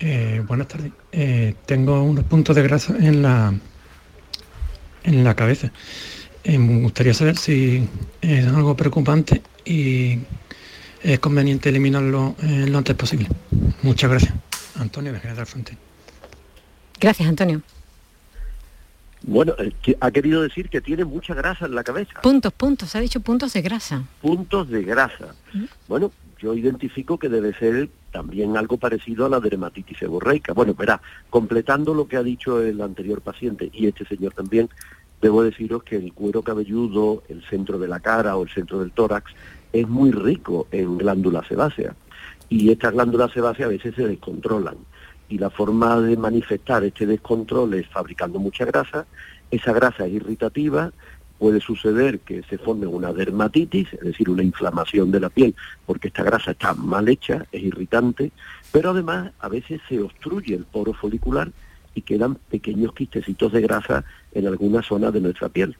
Eh, 0.00 0.40
buenas 0.46 0.68
tardes. 0.68 0.92
Eh, 1.10 1.54
tengo 1.66 2.00
unos 2.04 2.24
puntos 2.24 2.54
de 2.54 2.62
grasa 2.62 2.94
en 3.00 3.20
la 3.22 3.52
en 5.02 5.24
la 5.24 5.34
cabeza. 5.34 5.72
Eh, 6.48 6.58
me 6.58 6.80
gustaría 6.80 7.12
saber 7.12 7.36
si 7.36 7.86
es 8.22 8.46
algo 8.46 8.74
preocupante 8.74 9.42
y 9.66 10.18
es 11.02 11.18
conveniente 11.18 11.68
eliminarlo 11.68 12.36
eh, 12.42 12.64
lo 12.66 12.78
antes 12.78 12.96
posible. 12.96 13.28
Muchas 13.82 14.08
gracias. 14.08 14.32
Antonio 14.76 15.12
de 15.12 15.20
General 15.20 15.44
Fronte. 15.44 15.76
Gracias, 16.98 17.28
Antonio. 17.28 17.60
Bueno, 19.24 19.52
eh, 19.58 19.96
ha 20.00 20.10
querido 20.10 20.40
decir 20.40 20.70
que 20.70 20.80
tiene 20.80 21.04
mucha 21.04 21.34
grasa 21.34 21.66
en 21.66 21.74
la 21.74 21.84
cabeza. 21.84 22.22
Puntos, 22.22 22.54
puntos. 22.54 22.96
Ha 22.96 23.00
dicho 23.00 23.20
puntos 23.20 23.52
de 23.52 23.60
grasa. 23.60 24.04
puntos 24.22 24.70
de 24.70 24.82
grasa. 24.84 25.34
Bueno, 25.86 26.12
yo 26.40 26.54
identifico 26.54 27.18
que 27.18 27.28
debe 27.28 27.52
ser 27.58 27.90
también 28.10 28.56
algo 28.56 28.78
parecido 28.78 29.26
a 29.26 29.28
la 29.28 29.40
dermatitis 29.40 29.98
seborreica. 29.98 30.54
Bueno, 30.54 30.72
verá, 30.72 31.02
completando 31.28 31.92
lo 31.92 32.08
que 32.08 32.16
ha 32.16 32.22
dicho 32.22 32.62
el 32.62 32.80
anterior 32.80 33.20
paciente 33.20 33.68
y 33.70 33.86
este 33.86 34.06
señor 34.06 34.32
también, 34.32 34.70
debo 35.20 35.42
deciros 35.42 35.82
que 35.82 35.96
el 35.96 36.12
cuero 36.12 36.42
cabelludo, 36.42 37.22
el 37.28 37.44
centro 37.44 37.78
de 37.78 37.88
la 37.88 38.00
cara 38.00 38.36
o 38.36 38.42
el 38.42 38.50
centro 38.50 38.80
del 38.80 38.92
tórax 38.92 39.32
es 39.72 39.88
muy 39.88 40.10
rico 40.10 40.66
en 40.70 40.98
glándulas 40.98 41.46
sebáceas 41.46 41.94
y 42.48 42.70
estas 42.70 42.92
glándulas 42.92 43.32
sebáceas 43.32 43.66
a 43.66 43.70
veces 43.70 43.94
se 43.94 44.06
descontrolan. 44.06 44.76
Y 45.28 45.38
la 45.38 45.50
forma 45.50 46.00
de 46.00 46.16
manifestar 46.16 46.84
este 46.84 47.06
descontrol 47.06 47.74
es 47.74 47.86
fabricando 47.88 48.38
mucha 48.38 48.64
grasa, 48.64 49.06
esa 49.50 49.72
grasa 49.72 50.06
es 50.06 50.14
irritativa. 50.14 50.92
Puede 51.38 51.60
suceder 51.60 52.20
que 52.20 52.42
se 52.44 52.58
forme 52.58 52.86
una 52.86 53.12
dermatitis, 53.12 53.92
es 53.92 54.00
decir, 54.00 54.28
una 54.28 54.42
inflamación 54.42 55.12
de 55.12 55.20
la 55.20 55.30
piel, 55.30 55.54
porque 55.86 56.08
esta 56.08 56.24
grasa 56.24 56.50
está 56.52 56.74
mal 56.74 57.08
hecha, 57.08 57.46
es 57.52 57.62
irritante, 57.62 58.32
pero 58.72 58.90
además 58.90 59.32
a 59.38 59.48
veces 59.48 59.80
se 59.88 60.00
obstruye 60.00 60.54
el 60.54 60.64
poro 60.64 60.94
folicular 60.94 61.52
y 61.98 62.02
quedan 62.02 62.36
pequeños 62.36 62.94
quistecitos 62.94 63.52
de 63.52 63.60
grasa 63.60 64.04
en 64.32 64.46
alguna 64.46 64.82
zona 64.82 65.10
de 65.10 65.20
nuestra 65.20 65.48
piel. 65.48 65.76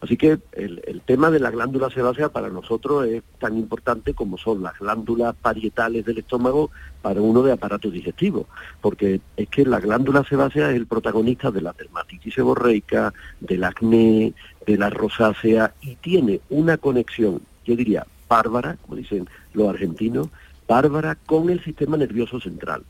Así 0.00 0.16
que 0.16 0.38
el, 0.52 1.02
tema 1.06 1.30
de 1.30 1.40
la 1.40 1.50
glándula 1.50 1.88
sebácea 1.90 2.28
para 2.28 2.50
nosotros 2.50 3.06
es 3.06 3.22
tan 3.38 3.56
importante 3.56 4.12
como 4.14 4.36
son 4.36 4.62
las 4.62 4.78
glándulas 4.78 5.34
parietales 5.34 6.04
del 6.04 6.18
estómago 6.18 6.70
para 7.00 7.20
uno 7.20 7.42
de 7.42 7.52
aparato 7.52 7.90
digestivo, 7.90 8.46
porque 8.80 9.20
es 9.36 9.48
que 9.48 9.64
la 9.64 9.80
glándula 9.80 10.22
sebácea 10.22 10.70
es 10.70 10.76
el 10.76 10.86
protagonista 10.86 11.50
de 11.50 11.62
la 11.62 11.72
dermatitis 11.72 12.34
seborreica, 12.34 13.14
del 13.40 13.64
acné, 13.64 14.34
de 14.66 14.76
la 14.76 14.90
rosácea 14.90 15.74
y 15.80 15.96
tiene 15.96 16.40
una 16.50 16.76
conexión, 16.76 17.40
yo 17.64 17.74
diría, 17.74 18.06
bárbara, 18.28 18.76
como 18.82 18.96
dicen 18.96 19.28
los 19.54 19.68
argentinos, 19.68 20.28
bárbara 20.68 21.14
con 21.14 21.48
el 21.48 21.62
sistema 21.64 21.96
nervioso 21.96 22.38
central. 22.38 22.84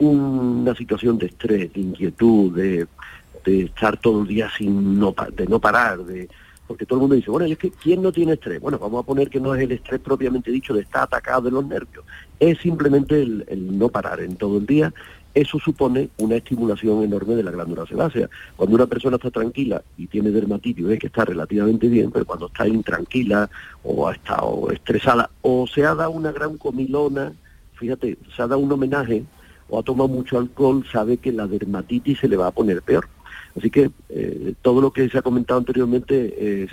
Una 0.00 0.74
situación 0.74 1.18
de 1.18 1.26
estrés, 1.26 1.72
de 1.72 1.80
inquietud, 1.80 2.54
de 2.54 2.86
estar 3.44 3.96
todo 3.98 4.22
el 4.22 4.28
día 4.28 4.50
sin 4.56 4.98
no, 4.98 5.14
de 5.34 5.46
no 5.46 5.60
parar, 5.60 6.04
de 6.04 6.28
porque 6.70 6.86
todo 6.86 6.98
el 6.98 7.00
mundo 7.00 7.16
dice, 7.16 7.32
bueno, 7.32 7.46
es 7.46 7.58
que 7.58 7.72
¿quién 7.72 8.00
no 8.00 8.12
tiene 8.12 8.34
estrés? 8.34 8.60
Bueno, 8.60 8.78
vamos 8.78 9.02
a 9.02 9.06
poner 9.06 9.28
que 9.28 9.40
no 9.40 9.52
es 9.56 9.60
el 9.60 9.72
estrés 9.72 9.98
propiamente 9.98 10.52
dicho 10.52 10.72
de 10.72 10.82
estar 10.82 11.02
atacado 11.02 11.42
de 11.42 11.50
los 11.50 11.66
nervios, 11.66 12.04
es 12.38 12.58
simplemente 12.58 13.20
el, 13.20 13.76
no 13.76 13.88
parar 13.88 14.20
en 14.20 14.36
todo 14.36 14.58
el 14.58 14.66
día. 14.66 14.94
Eso 15.34 15.58
supone 15.58 16.10
una 16.18 16.36
estimulación 16.36 17.02
enorme 17.02 17.34
de 17.34 17.42
la 17.42 17.50
glándula 17.50 17.86
sebácea. 17.86 18.30
Cuando 18.54 18.76
una 18.76 18.86
persona 18.86 19.16
está 19.16 19.32
tranquila 19.32 19.82
y 19.98 20.06
tiene 20.06 20.30
dermatitis, 20.30 20.86
ve 20.86 20.96
que 20.96 21.08
está 21.08 21.24
relativamente 21.24 21.88
bien, 21.88 22.12
pero 22.12 22.24
cuando 22.24 22.46
está 22.46 22.68
intranquila 22.68 23.50
o 23.82 24.06
ha 24.06 24.14
estado 24.14 24.70
estresada 24.70 25.28
o 25.42 25.66
se 25.66 25.84
ha 25.84 25.96
dado 25.96 26.12
una 26.12 26.30
gran 26.30 26.56
comilona, 26.56 27.32
fíjate, 27.74 28.16
se 28.36 28.42
ha 28.42 28.46
dado 28.46 28.60
un 28.60 28.70
homenaje 28.70 29.24
o 29.70 29.78
ha 29.78 29.82
tomado 29.82 30.08
mucho 30.08 30.38
alcohol, 30.38 30.84
sabe 30.90 31.16
que 31.16 31.32
la 31.32 31.46
dermatitis 31.46 32.18
se 32.18 32.28
le 32.28 32.36
va 32.36 32.48
a 32.48 32.52
poner 32.52 32.82
peor. 32.82 33.08
Así 33.56 33.70
que 33.70 33.90
eh, 34.08 34.54
todo 34.62 34.80
lo 34.80 34.92
que 34.92 35.08
se 35.08 35.18
ha 35.18 35.22
comentado 35.22 35.58
anteriormente 35.58 36.34
eh, 36.36 36.68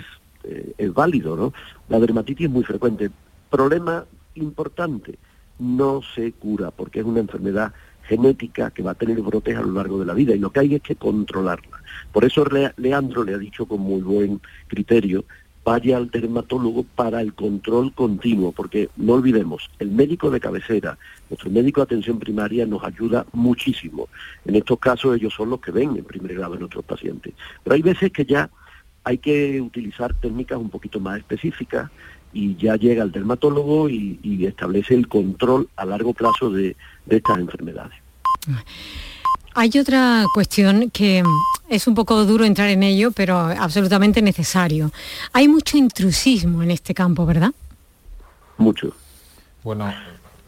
es 0.76 0.94
válido, 0.94 1.36
¿no? 1.36 1.52
La 1.88 1.98
dermatitis 1.98 2.46
es 2.46 2.52
muy 2.52 2.64
frecuente. 2.64 3.10
Problema 3.50 4.04
importante, 4.34 5.18
no 5.58 6.00
se 6.14 6.32
cura 6.32 6.70
porque 6.70 7.00
es 7.00 7.04
una 7.04 7.20
enfermedad 7.20 7.72
genética 8.02 8.70
que 8.70 8.82
va 8.82 8.92
a 8.92 8.94
tener 8.94 9.20
brotes 9.20 9.56
a 9.56 9.62
lo 9.62 9.72
largo 9.72 9.98
de 9.98 10.06
la 10.06 10.14
vida 10.14 10.34
y 10.34 10.38
lo 10.38 10.50
que 10.50 10.60
hay 10.60 10.74
es 10.74 10.82
que 10.82 10.96
controlarla. 10.96 11.82
Por 12.10 12.24
eso 12.24 12.44
Leandro 12.76 13.22
le 13.22 13.34
ha 13.34 13.38
dicho 13.38 13.66
con 13.66 13.80
muy 13.80 14.00
buen 14.00 14.40
criterio 14.66 15.24
vaya 15.68 15.98
al 15.98 16.10
dermatólogo 16.10 16.82
para 16.82 17.20
el 17.20 17.34
control 17.34 17.92
continuo, 17.92 18.52
porque 18.52 18.88
no 18.96 19.12
olvidemos, 19.12 19.68
el 19.78 19.90
médico 19.90 20.30
de 20.30 20.40
cabecera, 20.40 20.96
nuestro 21.28 21.50
médico 21.50 21.82
de 21.82 21.84
atención 21.84 22.18
primaria 22.18 22.64
nos 22.64 22.82
ayuda 22.82 23.26
muchísimo. 23.34 24.08
En 24.46 24.56
estos 24.56 24.78
casos 24.78 25.14
ellos 25.14 25.34
son 25.34 25.50
los 25.50 25.60
que 25.60 25.70
ven 25.70 25.94
en 25.94 26.04
primer 26.04 26.34
grado 26.36 26.54
a 26.54 26.58
nuestros 26.58 26.86
pacientes. 26.86 27.34
Pero 27.62 27.74
hay 27.74 27.82
veces 27.82 28.10
que 28.10 28.24
ya 28.24 28.48
hay 29.04 29.18
que 29.18 29.60
utilizar 29.60 30.14
técnicas 30.14 30.58
un 30.58 30.70
poquito 30.70 31.00
más 31.00 31.18
específicas 31.18 31.90
y 32.32 32.56
ya 32.56 32.76
llega 32.76 33.02
el 33.02 33.12
dermatólogo 33.12 33.90
y, 33.90 34.46
establece 34.46 34.94
el 34.94 35.06
control 35.06 35.68
a 35.76 35.84
largo 35.84 36.14
plazo 36.14 36.48
de, 36.50 36.76
de 37.04 37.16
estas 37.16 37.40
enfermedades. 37.40 37.98
Hay 39.60 39.76
otra 39.76 40.24
cuestión 40.32 40.88
que 40.92 41.20
es 41.68 41.88
un 41.88 41.94
poco 41.96 42.24
duro 42.24 42.44
entrar 42.44 42.68
en 42.68 42.84
ello, 42.84 43.10
pero 43.10 43.36
absolutamente 43.36 44.22
necesario. 44.22 44.92
Hay 45.32 45.48
mucho 45.48 45.76
intrusismo 45.76 46.62
en 46.62 46.70
este 46.70 46.94
campo, 46.94 47.26
¿verdad? 47.26 47.50
Mucho. 48.56 48.94
Bueno, 49.64 49.92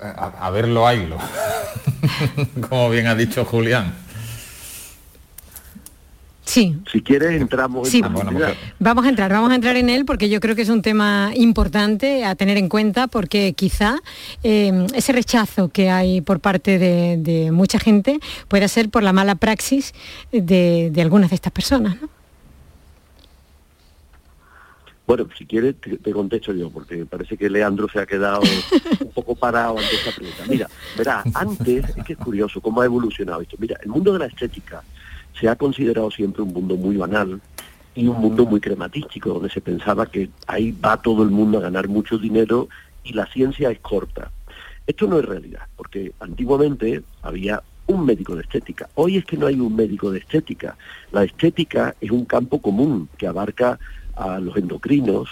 a, 0.00 0.50
verlo 0.50 0.86
haylo, 0.86 1.16
como 2.68 2.88
bien 2.90 3.08
ha 3.08 3.16
dicho 3.16 3.44
Julián. 3.44 3.92
Sí. 6.50 6.76
Si 6.90 7.00
quieres 7.00 7.40
entramos 7.40 7.88
sí. 7.88 7.98
en 7.98 8.06
ah, 8.06 8.54
Vamos 8.80 9.06
a 9.06 9.08
entrar, 9.08 9.30
vamos 9.30 9.52
a 9.52 9.54
entrar 9.54 9.76
en 9.76 9.88
él 9.88 10.04
porque 10.04 10.28
yo 10.28 10.40
creo 10.40 10.56
que 10.56 10.62
es 10.62 10.68
un 10.68 10.82
tema 10.82 11.30
importante 11.36 12.24
a 12.24 12.34
tener 12.34 12.56
en 12.56 12.68
cuenta 12.68 13.06
porque 13.06 13.52
quizá 13.52 14.00
eh, 14.42 14.84
ese 14.92 15.12
rechazo 15.12 15.68
que 15.68 15.90
hay 15.90 16.22
por 16.22 16.40
parte 16.40 16.80
de, 16.80 17.50
mucha 17.52 17.78
gente 17.78 18.18
pueda 18.48 18.66
ser 18.66 18.90
por 18.90 19.04
la 19.04 19.12
mala 19.12 19.36
praxis 19.36 19.94
de, 20.32 20.92
algunas 21.00 21.30
de 21.30 21.36
estas 21.36 21.52
personas, 21.52 21.96
Bueno, 25.06 25.28
si 25.36 25.44
quieres 25.44 25.74
te, 25.80 26.12
contesto 26.12 26.52
yo, 26.52 26.70
porque 26.70 27.04
parece 27.04 27.36
que 27.36 27.48
Leandro 27.48 27.88
se 27.88 28.00
ha 28.00 28.06
quedado 28.06 28.42
un 29.00 29.12
poco 29.12 29.36
parado 29.36 29.78
ante 29.78 29.94
esta 29.94 30.12
pregunta. 30.12 30.44
Mira, 30.48 30.68
verá, 30.96 31.24
antes, 31.34 31.84
es 31.96 32.04
que 32.04 32.12
es 32.12 32.18
curioso 32.18 32.60
cómo 32.60 32.80
ha 32.80 32.84
evolucionado 32.84 33.40
esto. 33.40 33.56
Mira, 33.58 33.76
el 33.82 33.88
mundo 33.88 34.12
de 34.12 34.20
la 34.20 34.26
estética 34.26 34.84
se 35.38 35.48
ha 35.48 35.56
considerado 35.56 36.10
siempre 36.10 36.42
un 36.42 36.52
mundo 36.52 36.76
muy 36.76 36.96
banal 36.96 37.40
y 37.94 38.06
un 38.06 38.20
mundo 38.20 38.46
muy 38.46 38.60
crematístico, 38.60 39.30
donde 39.30 39.50
se 39.50 39.60
pensaba 39.60 40.06
que 40.06 40.30
ahí 40.46 40.72
va 40.72 41.00
todo 41.00 41.22
el 41.22 41.30
mundo 41.30 41.58
a 41.58 41.62
ganar 41.62 41.88
mucho 41.88 42.18
dinero 42.18 42.68
y 43.04 43.12
la 43.12 43.26
ciencia 43.26 43.70
es 43.70 43.80
corta. 43.80 44.30
Esto 44.86 45.06
no 45.06 45.18
es 45.18 45.24
realidad, 45.24 45.66
porque 45.76 46.12
antiguamente 46.20 47.02
había 47.22 47.62
un 47.86 48.04
médico 48.04 48.36
de 48.36 48.42
estética. 48.42 48.88
Hoy 48.94 49.16
es 49.16 49.24
que 49.24 49.36
no 49.36 49.46
hay 49.46 49.58
un 49.58 49.74
médico 49.74 50.10
de 50.10 50.20
estética. 50.20 50.76
La 51.12 51.24
estética 51.24 51.94
es 52.00 52.10
un 52.10 52.24
campo 52.24 52.60
común 52.60 53.08
que 53.18 53.26
abarca 53.26 53.78
a 54.14 54.38
los 54.38 54.56
endocrinos, 54.56 55.28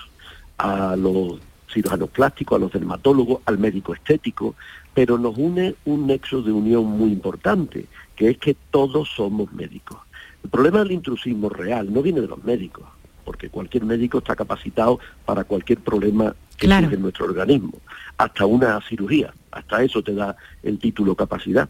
a 0.59 0.97
los 0.97 1.39
cirujanos 1.73 2.11
plásticos, 2.11 2.57
a 2.57 2.61
los 2.61 2.73
dermatólogos, 2.73 3.41
al 3.47 3.59
médico 3.59 3.95
estético, 3.95 4.55
pero 4.95 5.19
nos 5.19 5.37
une 5.39 5.77
un 5.85 6.07
nexo 6.07 6.43
de 6.43 6.51
unión 6.51 6.85
muy 6.85 7.13
importante, 7.13 7.87
que 8.19 8.31
es 8.31 8.39
que 8.39 8.57
todos 8.73 9.09
somos 9.11 9.53
médicos. 9.53 9.97
El 10.43 10.51
problema 10.51 10.81
del 10.81 10.91
intrusismo 10.91 11.49
real 11.49 11.93
no 11.93 12.03
viene 12.03 12.21
de 12.21 12.27
los 12.27 12.43
médicos, 12.43 12.85
porque 13.25 13.49
cualquier 13.49 13.85
médico 13.85 14.19
está 14.19 14.35
capacitado 14.35 14.99
para 15.25 15.45
cualquier 15.45 15.79
problema 15.79 16.35
que 16.57 16.67
tiene 16.67 16.95
en 16.95 17.03
nuestro 17.03 17.27
organismo, 17.27 17.75
hasta 18.17 18.45
una 18.45 18.81
cirugía, 18.81 19.33
hasta 19.53 19.85
eso 19.85 20.03
te 20.03 20.15
da 20.15 20.37
el 20.65 20.81
título 20.81 21.15
capacidad. 21.15 21.69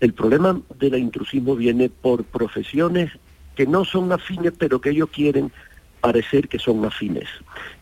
El 0.00 0.14
problema 0.14 0.58
del 0.78 0.96
intrusismo 0.96 1.54
viene 1.54 1.90
por 1.90 2.24
profesiones 2.24 3.12
que 3.54 3.66
no 3.66 3.84
son 3.84 4.10
afines, 4.10 4.54
pero 4.56 4.80
que 4.80 4.88
ellos 4.88 5.10
quieren 5.10 5.52
parecer 6.04 6.48
que 6.48 6.58
son 6.58 6.84
afines. 6.84 7.28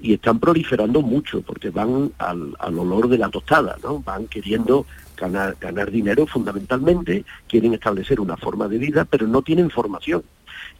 Y 0.01 0.15
están 0.15 0.39
proliferando 0.39 1.03
mucho, 1.03 1.43
porque 1.43 1.71
van 1.71 2.13
al, 2.19 2.55
al 2.61 2.79
olor 2.79 3.09
de 3.09 3.19
la 3.19 3.29
tostada, 3.29 3.77
¿no? 3.83 3.99
Van 3.99 4.29
queriendo 4.29 4.87
ganar, 5.17 5.57
ganar 5.61 5.91
dinero 5.91 6.25
fundamentalmente, 6.29 7.25
quieren 7.49 7.75
establecer 7.75 8.21
una 8.21 8.37
forma 8.37 8.69
de 8.69 8.79
vida, 8.79 9.05
pero 9.05 9.27
no 9.27 9.43
tienen 9.43 9.71
formación. 9.71 10.23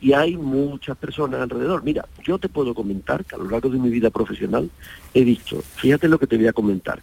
Y 0.01 0.13
hay 0.13 0.37
muchas 0.37 0.97
personas 0.97 1.41
alrededor. 1.41 1.83
Mira, 1.83 2.07
yo 2.23 2.39
te 2.39 2.49
puedo 2.49 2.75
comentar 2.75 3.25
que 3.25 3.35
a 3.35 3.39
lo 3.39 3.51
largo 3.51 3.71
de 3.71 3.79
mi 3.81 3.91
vida 3.91 4.11
profesional 4.11 4.71
he 5.13 5.25
visto, 5.25 5.61
fíjate 5.63 6.07
lo 6.07 6.21
que 6.21 6.29
te 6.29 6.37
voy 6.37 6.47
a 6.47 6.53
comentar, 6.53 7.03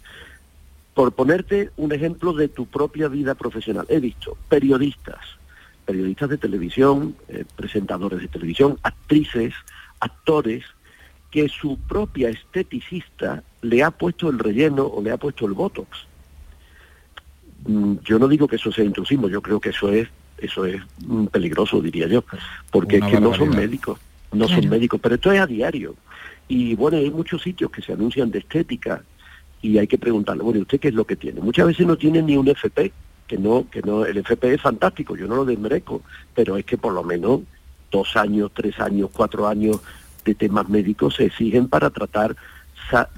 por 0.94 1.12
ponerte 1.12 1.68
un 1.76 1.92
ejemplo 1.92 2.32
de 2.32 2.48
tu 2.48 2.64
propia 2.64 3.08
vida 3.08 3.34
profesional, 3.34 3.84
he 3.90 4.00
visto 4.00 4.38
periodistas, 4.48 5.20
periodistas 5.84 6.30
de 6.30 6.38
televisión, 6.38 7.14
eh, 7.28 7.44
presentadores 7.56 8.20
de 8.20 8.28
televisión, 8.28 8.78
actrices, 8.82 9.52
actores, 10.00 10.64
que 11.30 11.48
su 11.48 11.78
propia 11.78 12.28
esteticista 12.28 13.42
le 13.62 13.82
ha 13.82 13.90
puesto 13.90 14.28
el 14.28 14.38
relleno 14.38 14.86
o 14.86 15.02
le 15.02 15.12
ha 15.12 15.16
puesto 15.16 15.46
el 15.46 15.52
botox. 15.52 16.06
Mm, 17.66 17.96
yo 18.04 18.18
no 18.18 18.26
digo 18.26 18.48
que 18.48 18.56
eso 18.56 18.72
sea 18.72 18.84
intrusismo, 18.84 19.28
yo 19.28 19.40
creo 19.40 19.60
que 19.60 19.70
eso 19.70 19.90
es 19.92 20.08
eso 20.38 20.64
es 20.64 20.80
mm, 21.06 21.26
peligroso, 21.26 21.80
diría 21.80 22.06
yo, 22.06 22.24
porque 22.70 22.96
es 22.96 23.04
que 23.04 23.20
no 23.20 23.34
son 23.34 23.50
médicos, 23.50 23.98
no 24.32 24.48
son 24.48 24.68
médicos, 24.68 24.98
pero 25.02 25.16
esto 25.16 25.32
es 25.32 25.40
a 25.40 25.46
diario. 25.46 25.94
Y 26.48 26.74
bueno, 26.74 26.96
hay 26.96 27.10
muchos 27.10 27.42
sitios 27.42 27.70
que 27.70 27.82
se 27.82 27.92
anuncian 27.92 28.30
de 28.30 28.40
estética 28.40 29.02
y 29.62 29.78
hay 29.78 29.86
que 29.86 29.98
preguntarle, 29.98 30.42
bueno, 30.42 30.60
¿usted 30.60 30.80
qué 30.80 30.88
es 30.88 30.94
lo 30.94 31.04
que 31.04 31.16
tiene? 31.16 31.40
Muchas 31.40 31.66
veces 31.66 31.86
no 31.86 31.96
tiene 31.96 32.22
ni 32.22 32.36
un 32.36 32.48
FP, 32.48 32.92
que 33.26 33.38
no, 33.38 33.66
que 33.70 33.82
no, 33.82 34.04
el 34.04 34.16
FP 34.16 34.54
es 34.54 34.60
fantástico, 34.60 35.14
yo 35.14 35.28
no 35.28 35.36
lo 35.36 35.44
desmerezco, 35.44 36.02
pero 36.34 36.56
es 36.56 36.64
que 36.64 36.78
por 36.78 36.92
lo 36.92 37.04
menos 37.04 37.42
dos 37.90 38.16
años, 38.16 38.50
tres 38.54 38.78
años, 38.80 39.10
cuatro 39.12 39.48
años 39.48 39.80
de 40.24 40.34
temas 40.34 40.68
médicos 40.68 41.16
se 41.16 41.26
exigen 41.26 41.68
para 41.68 41.90
tratar 41.90 42.36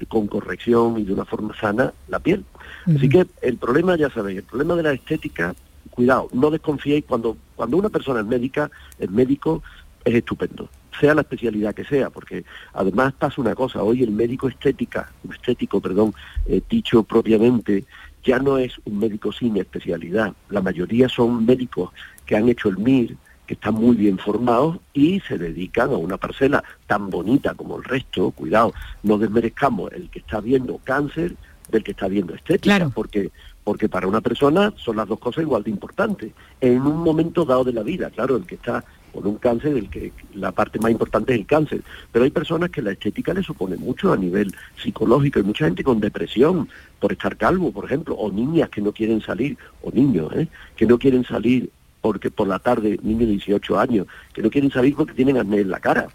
con 0.07 0.27
corrección 0.27 0.99
y 0.99 1.03
de 1.03 1.13
una 1.13 1.25
forma 1.25 1.55
sana 1.55 1.93
la 2.07 2.19
piel. 2.19 2.45
Así 2.85 3.09
que 3.09 3.25
el 3.41 3.57
problema, 3.57 3.95
ya 3.95 4.09
sabéis, 4.09 4.39
el 4.39 4.43
problema 4.43 4.75
de 4.75 4.83
la 4.83 4.93
estética, 4.93 5.55
cuidado, 5.89 6.27
no 6.33 6.51
desconfiéis 6.51 7.05
cuando, 7.05 7.37
cuando 7.55 7.77
una 7.77 7.89
persona 7.89 8.19
es 8.19 8.25
médica, 8.25 8.69
el 8.99 9.09
médico 9.09 9.63
es 10.03 10.15
estupendo, 10.15 10.69
sea 10.99 11.15
la 11.15 11.21
especialidad 11.21 11.73
que 11.73 11.85
sea, 11.85 12.09
porque 12.09 12.43
además 12.73 13.13
pasa 13.13 13.41
una 13.41 13.55
cosa, 13.55 13.81
hoy 13.81 14.03
el 14.03 14.11
médico 14.11 14.47
estética, 14.47 15.11
estético, 15.31 15.79
perdón, 15.79 16.13
eh, 16.45 16.61
dicho 16.69 17.03
propiamente, 17.03 17.85
ya 18.23 18.39
no 18.39 18.57
es 18.57 18.73
un 18.85 18.99
médico 18.99 19.31
sin 19.31 19.57
especialidad. 19.57 20.33
La 20.49 20.61
mayoría 20.61 21.09
son 21.09 21.45
médicos 21.45 21.91
que 22.25 22.35
han 22.35 22.47
hecho 22.47 22.69
el 22.69 22.77
MIR, 22.77 23.17
que 23.47 23.55
están 23.55 23.75
muy 23.75 23.95
bien 23.95 24.17
formados 24.17 24.77
y 24.93 25.19
se 25.21 25.37
dedican 25.37 25.91
a 25.91 25.97
una 25.97 26.17
parcela 26.17 26.63
tan 26.87 27.09
bonita 27.09 27.53
como 27.55 27.77
el 27.77 27.83
resto, 27.83 28.31
cuidado, 28.31 28.73
no 29.03 29.17
desmerezcamos 29.17 29.91
el 29.93 30.09
que 30.09 30.19
está 30.19 30.39
viendo 30.39 30.79
cáncer 30.83 31.35
del 31.69 31.83
que 31.83 31.91
está 31.91 32.07
viendo 32.07 32.33
estética, 32.33 32.89
porque 32.89 33.31
porque 33.63 33.87
para 33.87 34.07
una 34.07 34.21
persona 34.21 34.73
son 34.75 34.97
las 34.97 35.07
dos 35.07 35.19
cosas 35.19 35.43
igual 35.43 35.63
de 35.63 35.69
importantes. 35.69 36.33
En 36.59 36.81
un 36.81 36.97
momento 36.97 37.45
dado 37.45 37.63
de 37.63 37.73
la 37.73 37.83
vida, 37.83 38.09
claro, 38.09 38.35
el 38.35 38.45
que 38.45 38.55
está 38.55 38.83
con 39.13 39.27
un 39.27 39.37
cáncer, 39.37 39.77
el 39.77 39.89
que 39.89 40.11
la 40.33 40.51
parte 40.51 40.79
más 40.79 40.91
importante 40.91 41.33
es 41.33 41.39
el 41.39 41.45
cáncer, 41.45 41.81
pero 42.11 42.25
hay 42.25 42.31
personas 42.31 42.71
que 42.71 42.81
la 42.81 42.91
estética 42.91 43.33
le 43.33 43.43
supone 43.43 43.77
mucho 43.77 44.11
a 44.11 44.17
nivel 44.17 44.53
psicológico, 44.81 45.39
hay 45.39 45.45
mucha 45.45 45.65
gente 45.65 45.83
con 45.83 45.99
depresión 45.99 46.67
por 46.99 47.11
estar 47.11 47.37
calvo, 47.37 47.71
por 47.71 47.85
ejemplo, 47.85 48.15
o 48.15 48.31
niñas 48.31 48.69
que 48.69 48.81
no 48.81 48.91
quieren 48.91 49.21
salir, 49.21 49.57
o 49.83 49.91
niños, 49.91 50.33
¿eh? 50.35 50.47
que 50.75 50.87
no 50.87 50.97
quieren 50.97 51.23
salir 51.23 51.69
porque 52.03 52.29
por 52.29 52.49
la 52.49 52.59
tarde, 52.59 52.99
niños 53.01 53.21
de 53.21 53.27
18 53.27 53.79
años, 53.79 54.07
que 54.33 54.41
no 54.41 54.49
quieren 54.49 54.69
salir 54.69 54.93
porque 54.93 55.13
tienen 55.13 55.37
acné 55.37 55.61
en 55.61 55.69
la 55.69 55.79
cara. 55.79 56.09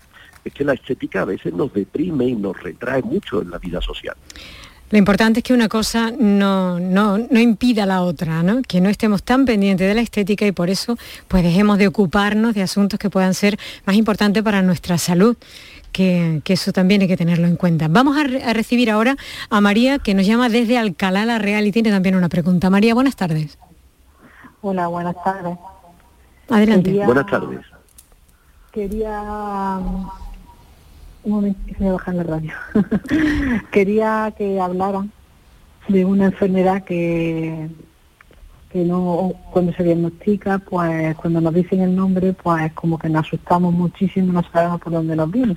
Es 0.45 0.53
que 0.53 0.63
la 0.63 0.75
estética 0.75 1.23
a 1.23 1.25
veces 1.25 1.55
nos 1.55 1.73
deprime 1.73 2.27
y 2.27 2.37
nos 2.37 2.63
retrae 2.63 3.03
mucho 3.03 3.41
en 3.41 3.51
la 3.51 3.59
vida 3.59 3.81
social. 3.81 4.15
Lo 4.91 4.99
importante 4.99 5.41
es 5.41 5.45
que 5.45 5.55
una 5.55 5.69
cosa 5.69 6.11
no, 6.11 6.79
no, 6.79 7.17
no, 7.17 7.41
impida 7.41 7.87
la 7.87 8.03
otra, 8.03 8.43
¿no? 8.43 8.61
que 8.61 8.83
no 8.83 8.91
estemos 8.91 9.23
tan 9.23 9.47
pendientes 9.47 9.89
de 9.89 9.95
la 9.95 10.03
estética 10.03 10.47
y 10.47 10.53
por 10.53 10.69
eso 10.69 10.99
pues 11.27 11.43
dejemos 11.43 11.79
de 11.79 11.89
ocuparnos 11.89 12.55
de 12.55 12.63
asuntos 12.63 12.99
que 12.99 13.09
puedan 13.09 13.33
ser 13.33 13.59
más 13.87 13.97
importantes 13.97 14.43
para 14.43 14.61
nuestra 14.61 14.99
salud. 14.99 15.39
Que, 15.91 16.43
eso 16.47 16.73
también 16.73 17.01
hay 17.01 17.09
que 17.09 17.17
tenerlo 17.17 17.47
en 17.47 17.57
cuenta. 17.57 17.89
Vamos 17.89 18.17
a, 18.19 18.53
recibir 18.53 18.91
ahora 18.91 19.17
a 19.49 19.61
María, 19.63 19.99
que 19.99 20.13
nos 20.13 20.27
llama 20.27 20.51
desde 20.51 20.77
Alcalá 20.77 21.25
la 21.25 21.39
Real 21.39 21.67
y 21.67 21.73
tiene 21.73 21.91
también 21.91 22.15
una 22.15 22.29
pregunta. 22.29 22.69
María, 22.69 22.93
buenas 22.93 23.17
tardes. 23.17 23.59
Hola, 24.61 24.89
buenas 24.89 25.17
tardes. 25.23 25.57
Adelante. 26.49 27.05
buenas 27.05 27.27
tardes. 27.27 27.61
Quería 28.73 29.81
un 31.25 31.33
momento, 31.33 31.61
voy 31.79 31.89
a 31.89 31.93
bajar 31.93 32.15
la 32.15 32.23
radio. 32.23 32.53
Quería 33.71 34.33
que 34.37 34.61
hablaran 34.61 35.11
de 35.89 36.05
una 36.05 36.27
enfermedad 36.27 36.85
que, 36.85 37.69
que 38.71 38.85
no, 38.85 39.33
cuando 39.51 39.73
se 39.73 39.85
diagnostica, 39.85 40.59
pues 40.59 41.17
cuando 41.17 41.41
nos 41.41 41.55
dicen 41.55 41.81
el 41.81 41.95
nombre, 41.95 42.33
pues 42.33 42.73
como 42.73 42.99
que 42.99 43.09
nos 43.09 43.27
asustamos 43.27 43.73
muchísimo, 43.73 44.33
no 44.33 44.43
sabemos 44.53 44.81
por 44.81 44.93
dónde 44.93 45.17
nos 45.17 45.31
viene. 45.31 45.57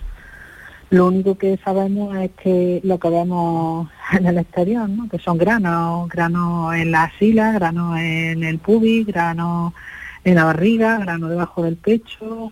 Lo 0.89 1.08
único 1.08 1.38
que 1.38 1.58
sabemos 1.63 2.17
es 2.17 2.32
que 2.32 2.82
lo 2.84 2.99
que 2.99 3.10
vemos 3.10 3.88
en 4.12 4.25
el 4.25 4.38
exterior, 4.39 4.89
¿no? 4.89 5.08
que 5.08 5.19
son 5.19 5.38
granos, 5.38 6.10
granos 6.10 6.75
en 6.75 6.91
la 6.91 7.12
sila, 7.17 7.54
granos 7.54 7.97
en 7.97 8.43
el 8.43 8.60
pubis, 8.60 9.08
granos 9.08 9.73
en 10.24 10.36
la 10.36 10.46
barriga, 10.46 11.00
granos 11.00 11.30
debajo 11.30 11.64
del 11.64 11.78
pecho, 11.78 12.52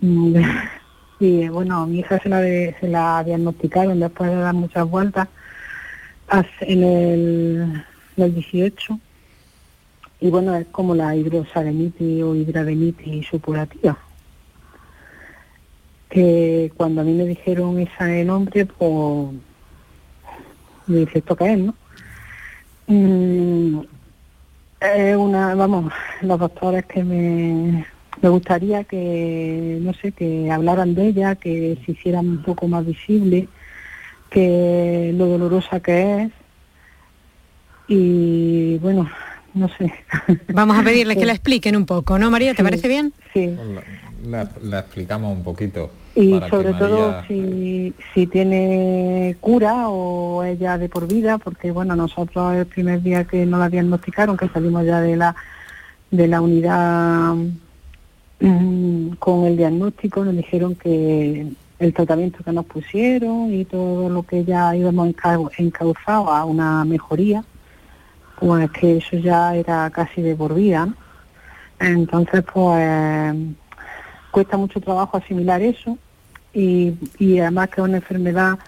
mm, 0.00 0.36
y 1.20 1.48
bueno, 1.48 1.86
mi 1.86 2.00
hija 2.00 2.18
se 2.20 2.28
la, 2.28 2.40
se 2.40 2.88
la 2.88 3.22
diagnosticaron 3.24 4.00
después 4.00 4.30
de 4.30 4.36
dar 4.36 4.54
muchas 4.54 4.88
vueltas 4.88 5.28
en 6.60 6.82
el, 6.82 7.84
18. 8.16 8.98
Y 10.20 10.30
bueno, 10.30 10.54
es 10.56 10.66
como 10.68 10.94
la 10.94 11.14
hidrosadenitis 11.14 12.22
o 12.22 12.34
hidradenitis 12.34 13.26
supurativa. 13.28 13.96
Que 16.10 16.72
cuando 16.76 17.02
a 17.02 17.04
mí 17.04 17.12
me 17.12 17.26
dijeron 17.26 17.78
ese 17.78 18.24
nombre, 18.24 18.66
pues 18.66 19.34
me 20.86 21.00
dice, 21.00 21.18
¿esto 21.18 21.36
no? 21.56 21.74
Es 24.80 25.16
una, 25.16 25.54
vamos, 25.54 25.92
los 26.22 26.38
doctores 26.38 26.84
que 26.86 27.02
me 27.02 27.84
me 28.22 28.28
gustaría 28.28 28.84
que, 28.84 29.78
no 29.80 29.92
sé, 29.94 30.12
que 30.12 30.50
hablaran 30.50 30.94
de 30.94 31.08
ella, 31.08 31.34
que 31.36 31.78
se 31.84 31.92
hicieran 31.92 32.28
un 32.28 32.42
poco 32.42 32.68
más 32.68 32.84
visible, 32.84 33.48
que 34.30 35.12
lo 35.14 35.26
dolorosa 35.26 35.80
que 35.80 36.22
es. 36.22 36.32
Y 37.88 38.78
bueno, 38.78 39.08
no 39.54 39.68
sé. 39.76 39.92
Vamos 40.48 40.78
a 40.78 40.82
pedirle 40.82 41.16
que 41.16 41.26
la 41.26 41.32
expliquen 41.34 41.76
un 41.76 41.86
poco, 41.86 42.18
¿no, 42.18 42.30
María? 42.30 42.54
¿Te 42.54 42.62
parece 42.62 42.88
bien? 42.88 43.12
Sí. 43.32 43.56
La, 44.26 44.42
explicamos 44.80 45.36
un 45.36 45.44
poquito. 45.44 45.90
Y 46.14 46.40
sobre 46.50 46.72
todo 46.74 47.22
si, 47.28 47.94
si 48.12 48.26
tiene 48.26 49.36
cura 49.40 49.88
o 49.88 50.42
ella 50.42 50.76
de 50.76 50.88
por 50.88 51.06
vida, 51.06 51.38
porque 51.38 51.70
bueno, 51.70 51.94
nosotros 51.94 52.54
el 52.54 52.66
primer 52.66 53.02
día 53.02 53.24
que 53.24 53.46
nos 53.46 53.60
la 53.60 53.68
diagnosticaron, 53.68 54.36
que 54.36 54.48
salimos 54.48 54.84
ya 54.84 55.00
de 55.00 55.16
la 55.16 55.36
de 56.10 56.26
la 56.26 56.40
unidad 56.40 57.36
Mm, 58.40 59.14
con 59.18 59.46
el 59.46 59.56
diagnóstico 59.56 60.24
nos 60.24 60.36
dijeron 60.36 60.76
que 60.76 61.48
el 61.80 61.92
tratamiento 61.92 62.44
que 62.44 62.52
nos 62.52 62.66
pusieron 62.66 63.52
y 63.52 63.64
todo 63.64 64.08
lo 64.08 64.22
que 64.22 64.44
ya 64.44 64.76
íbamos 64.76 65.12
encauzado 65.58 66.30
a 66.30 66.44
una 66.44 66.84
mejoría, 66.84 67.44
pues 68.38 68.70
que 68.70 68.98
eso 68.98 69.16
ya 69.16 69.56
era 69.56 69.90
casi 69.90 70.22
de 70.22 70.36
por 70.36 70.54
vida. 70.54 70.88
Entonces, 71.80 72.44
pues 72.52 73.34
cuesta 74.30 74.56
mucho 74.56 74.80
trabajo 74.80 75.16
asimilar 75.16 75.62
eso 75.62 75.98
y, 76.52 76.94
y 77.18 77.38
además 77.38 77.68
que 77.68 77.80
es 77.80 77.86
una 77.86 77.96
enfermedad 77.98 78.58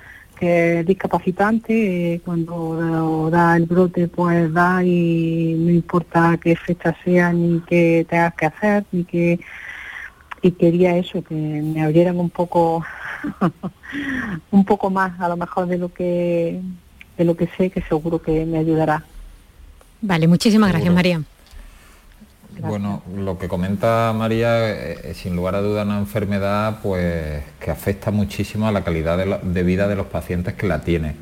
que 0.40 0.81
es 0.81 0.87
discapacitante, 0.87 2.14
eh, 2.14 2.20
cuando 2.25 3.29
da 3.31 3.57
el 3.57 3.66
brote 3.66 4.09
pues 4.09 4.53
da 4.53 4.83
y 4.83 5.55
no 5.59 5.70
importa 5.70 6.38
qué 6.42 6.57
fecha 6.57 6.96
sea 7.05 7.31
ni 7.33 7.61
qué 7.61 8.07
tengas 8.09 8.35
que 8.35 8.46
hacer, 8.46 8.85
ni 8.90 9.05
qué 9.05 9.38
y 10.42 10.53
quería 10.53 10.96
eso, 10.96 11.23
que 11.23 11.35
me 11.35 11.83
abrieran 11.83 12.18
un 12.18 12.31
poco 12.31 12.83
un 14.51 14.64
poco 14.64 14.88
más 14.88 15.20
a 15.20 15.29
lo 15.29 15.37
mejor 15.37 15.66
de 15.66 15.77
lo 15.77 15.92
que 15.92 16.61
de 17.18 17.25
lo 17.25 17.37
que 17.37 17.46
sé 17.59 17.68
que 17.68 17.83
seguro 17.83 18.23
que 18.23 18.46
me 18.46 18.57
ayudará. 18.57 19.05
Vale, 20.01 20.27
muchísimas 20.27 20.70
gracias 20.70 20.94
María. 20.94 21.23
Bueno, 22.62 23.03
lo 23.16 23.38
que 23.38 23.49
comenta 23.49 24.12
María 24.16 24.68
es 24.70 25.16
sin 25.16 25.37
lugar 25.37 25.55
a 25.55 25.61
duda 25.61 25.83
una 25.83 25.99
enfermedad 25.99 26.79
pues 26.83 27.42
que 27.59 27.70
afecta 27.70 28.11
muchísimo 28.11 28.68
a 28.68 28.73
la 28.73 28.83
calidad 28.83 29.18
de, 29.42 29.62
vida 29.62 29.88
de 29.88 29.96
los 29.96 30.07
pacientes 30.07 30.55
que 30.55 30.66
la 30.66 30.81
tienen. 30.81 31.16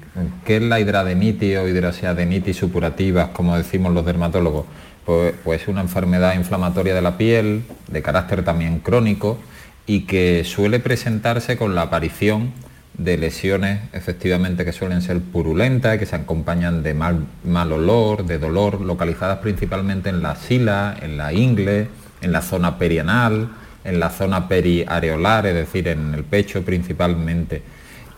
¿Qué 0.44 0.56
es 0.56 0.62
la 0.62 0.80
hidradenitis 0.80 1.58
o 1.58 1.68
hidroxiadenitis 1.68 2.56
supurativa, 2.56 3.32
como 3.32 3.56
decimos 3.56 3.92
los 3.92 4.04
dermatólogos? 4.04 4.66
Pues, 5.04 5.34
pues, 5.42 5.62
es 5.62 5.68
una 5.68 5.80
enfermedad 5.80 6.34
inflamatoria 6.34 6.94
de 6.94 7.00
la 7.00 7.16
piel, 7.16 7.64
de 7.86 8.02
carácter 8.02 8.44
también 8.44 8.80
crónico, 8.80 9.38
y 9.86 10.02
que 10.02 10.44
suele 10.44 10.80
presentarse 10.80 11.56
con 11.56 11.74
la 11.74 11.82
aparición 11.82 12.52
de 12.98 13.16
lesiones 13.16 13.80
efectivamente 13.92 14.64
que 14.64 14.72
suelen 14.72 15.00
ser 15.02 15.20
purulentas, 15.20 15.98
que 15.98 16.06
se 16.06 16.16
acompañan 16.16 16.82
de 16.82 16.94
mal, 16.94 17.26
mal 17.44 17.72
olor, 17.72 18.26
de 18.26 18.38
dolor, 18.38 18.80
localizadas 18.80 19.38
principalmente 19.38 20.08
en 20.10 20.22
la 20.22 20.34
sila, 20.34 20.96
en 21.00 21.16
la 21.16 21.32
ingle, 21.32 21.88
en 22.20 22.32
la 22.32 22.42
zona 22.42 22.76
perianal, 22.76 23.48
en 23.84 24.00
la 24.00 24.10
zona 24.10 24.48
periareolar, 24.48 25.46
es 25.46 25.54
decir, 25.54 25.88
en 25.88 26.12
el 26.14 26.24
pecho 26.24 26.64
principalmente. 26.64 27.62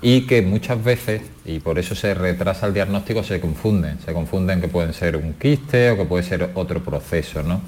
Y 0.03 0.27
que 0.27 0.41
muchas 0.41 0.83
veces, 0.83 1.21
y 1.45 1.61
por 1.61 1.79
eso 1.79 1.95
se 1.95 2.15
retrasa 2.15 2.67
el 2.67 2.73
diagnóstico, 2.73 3.23
se 3.23 3.39
confunden. 3.39 3.99
Se 4.05 4.15
confunden 4.15 4.63
que 4.63 4.69
pueden 4.69 4.95
ser 4.95 5.15
un 5.15 5.35
quiste 5.35 5.91
o 5.91 5.99
que 5.99 6.07
puede 6.07 6.23
ser 6.23 6.51
otro 6.55 6.83
proceso. 6.83 7.43
¿no? 7.43 7.61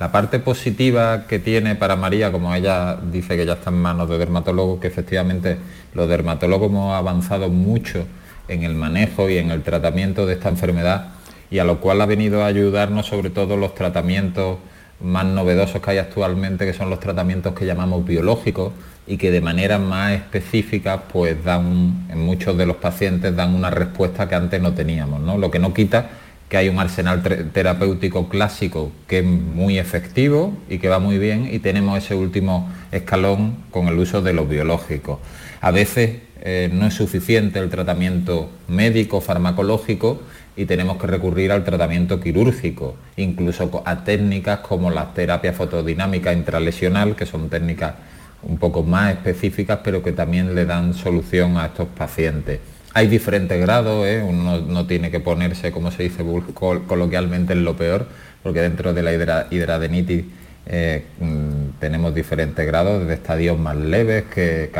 La 0.00 0.12
parte 0.12 0.38
positiva 0.38 1.26
que 1.26 1.40
tiene 1.40 1.74
para 1.74 1.96
María, 1.96 2.30
como 2.30 2.54
ella 2.54 2.96
dice 2.96 3.36
que 3.36 3.44
ya 3.44 3.54
está 3.54 3.70
en 3.70 3.82
manos 3.82 4.08
de 4.08 4.16
dermatólogos, 4.16 4.80
que 4.80 4.86
efectivamente 4.86 5.56
los 5.92 6.08
dermatólogos 6.08 6.68
hemos 6.68 6.94
avanzado 6.94 7.48
mucho 7.48 8.06
en 8.46 8.62
el 8.62 8.74
manejo 8.74 9.28
y 9.28 9.38
en 9.38 9.50
el 9.50 9.62
tratamiento 9.62 10.24
de 10.24 10.34
esta 10.34 10.48
enfermedad 10.48 11.08
y 11.50 11.58
a 11.58 11.64
lo 11.64 11.80
cual 11.80 12.00
ha 12.00 12.06
venido 12.06 12.42
a 12.42 12.46
ayudarnos 12.46 13.06
sobre 13.06 13.30
todo 13.30 13.56
los 13.56 13.74
tratamientos 13.74 14.58
más 15.00 15.24
novedosos 15.24 15.80
que 15.80 15.90
hay 15.90 15.98
actualmente, 15.98 16.64
que 16.64 16.74
son 16.74 16.90
los 16.90 17.00
tratamientos 17.00 17.54
que 17.54 17.66
llamamos 17.66 18.04
biológicos 18.04 18.72
y 19.06 19.16
que 19.16 19.30
de 19.30 19.40
manera 19.40 19.78
más 19.78 20.12
específica 20.12 21.04
pues 21.12 21.42
dan, 21.44 22.06
en 22.10 22.20
muchos 22.20 22.56
de 22.56 22.66
los 22.66 22.76
pacientes 22.76 23.34
dan 23.34 23.54
una 23.54 23.70
respuesta 23.70 24.28
que 24.28 24.34
antes 24.34 24.60
no 24.60 24.74
teníamos, 24.74 25.20
¿no? 25.20 25.38
Lo 25.38 25.50
que 25.50 25.58
no 25.58 25.72
quita 25.72 26.10
que 26.48 26.56
hay 26.56 26.68
un 26.68 26.78
arsenal 26.78 27.22
terapéutico 27.52 28.28
clásico 28.28 28.90
que 29.06 29.18
es 29.18 29.24
muy 29.24 29.78
efectivo 29.78 30.56
y 30.68 30.78
que 30.78 30.88
va 30.88 30.98
muy 30.98 31.18
bien 31.18 31.48
y 31.52 31.58
tenemos 31.58 31.98
ese 31.98 32.14
último 32.14 32.70
escalón 32.90 33.56
con 33.70 33.88
el 33.88 33.98
uso 33.98 34.22
de 34.22 34.32
los 34.32 34.48
biológicos. 34.48 35.18
A 35.60 35.70
veces 35.70 36.20
eh, 36.40 36.70
no 36.72 36.86
es 36.86 36.94
suficiente 36.94 37.58
el 37.58 37.68
tratamiento 37.68 38.48
médico, 38.68 39.20
farmacológico 39.20 40.22
y 40.56 40.64
tenemos 40.64 40.96
que 40.96 41.06
recurrir 41.06 41.52
al 41.52 41.64
tratamiento 41.64 42.18
quirúrgico, 42.20 42.96
incluso 43.16 43.82
a 43.84 44.04
técnicas 44.04 44.60
como 44.60 44.90
la 44.90 45.12
terapia 45.12 45.52
fotodinámica 45.52 46.32
intralesional, 46.32 47.14
que 47.14 47.26
son 47.26 47.48
técnicas 47.48 47.94
un 48.42 48.56
poco 48.56 48.82
más 48.82 49.12
específicas, 49.12 49.80
pero 49.84 50.02
que 50.02 50.12
también 50.12 50.54
le 50.54 50.64
dan 50.64 50.94
solución 50.94 51.58
a 51.58 51.66
estos 51.66 51.88
pacientes. 51.88 52.60
Hay 52.98 53.06
diferentes 53.06 53.60
grados, 53.60 54.04
¿eh? 54.08 54.20
uno 54.28 54.58
no 54.58 54.88
tiene 54.88 55.12
que 55.12 55.20
ponerse, 55.20 55.70
como 55.70 55.92
se 55.92 56.02
dice 56.02 56.24
coloquialmente, 56.52 57.52
en 57.52 57.62
lo 57.62 57.76
peor, 57.76 58.08
porque 58.42 58.60
dentro 58.60 58.92
de 58.92 59.02
la 59.04 59.12
hidradenitis 59.52 60.24
eh, 60.66 61.04
mm, 61.20 61.78
tenemos 61.78 62.12
diferentes 62.12 62.66
grados, 62.66 62.98
desde 62.98 63.14
estadios 63.14 63.56
más 63.56 63.76
leves 63.76 64.24
que, 64.24 64.72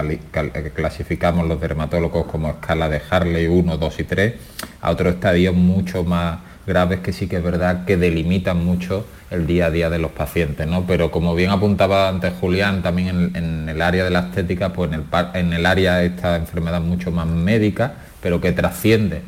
clasificamos 0.75 1.47
los 1.47 1.61
dermatólogos 1.61 2.27
como 2.27 2.49
escala 2.49 2.89
de 2.89 3.01
Harley 3.09 3.47
1, 3.47 3.77
2 3.77 4.01
y 4.01 4.03
3, 4.03 4.35
a 4.81 4.91
otros 4.91 5.15
estadios 5.15 5.55
mucho 5.55 6.03
más 6.03 6.41
graves 6.67 6.99
que 6.99 7.13
sí 7.13 7.29
que 7.29 7.37
es 7.37 7.43
verdad 7.45 7.85
que 7.85 7.97
delimitan 7.97 8.65
mucho 8.65 9.07
el 9.31 9.47
día 9.47 9.67
a 9.67 9.71
día 9.71 9.91
de 9.91 10.01
los 10.01 10.11
pacientes, 10.11 10.67
¿no? 10.67 10.85
Pero 10.89 11.13
como 11.13 11.37
bien 11.37 11.51
apuntaba 11.51 12.09
antes 12.09 12.33
Julián, 12.41 12.83
también 12.83 13.31
en, 13.37 13.69
el 13.69 13.81
área 13.81 14.03
de 14.03 14.11
la 14.11 14.21
estética, 14.21 14.73
pues 14.73 14.91
en 14.93 14.95
el, 14.95 15.05
en 15.35 15.53
el 15.53 15.67
área 15.67 15.99
de 15.99 16.07
esta 16.07 16.35
enfermedad 16.35 16.81
mucho 16.81 17.13
más 17.13 17.29
médica, 17.29 17.95
pero 18.21 18.41
que 18.41 18.53
trasciende 18.53 19.23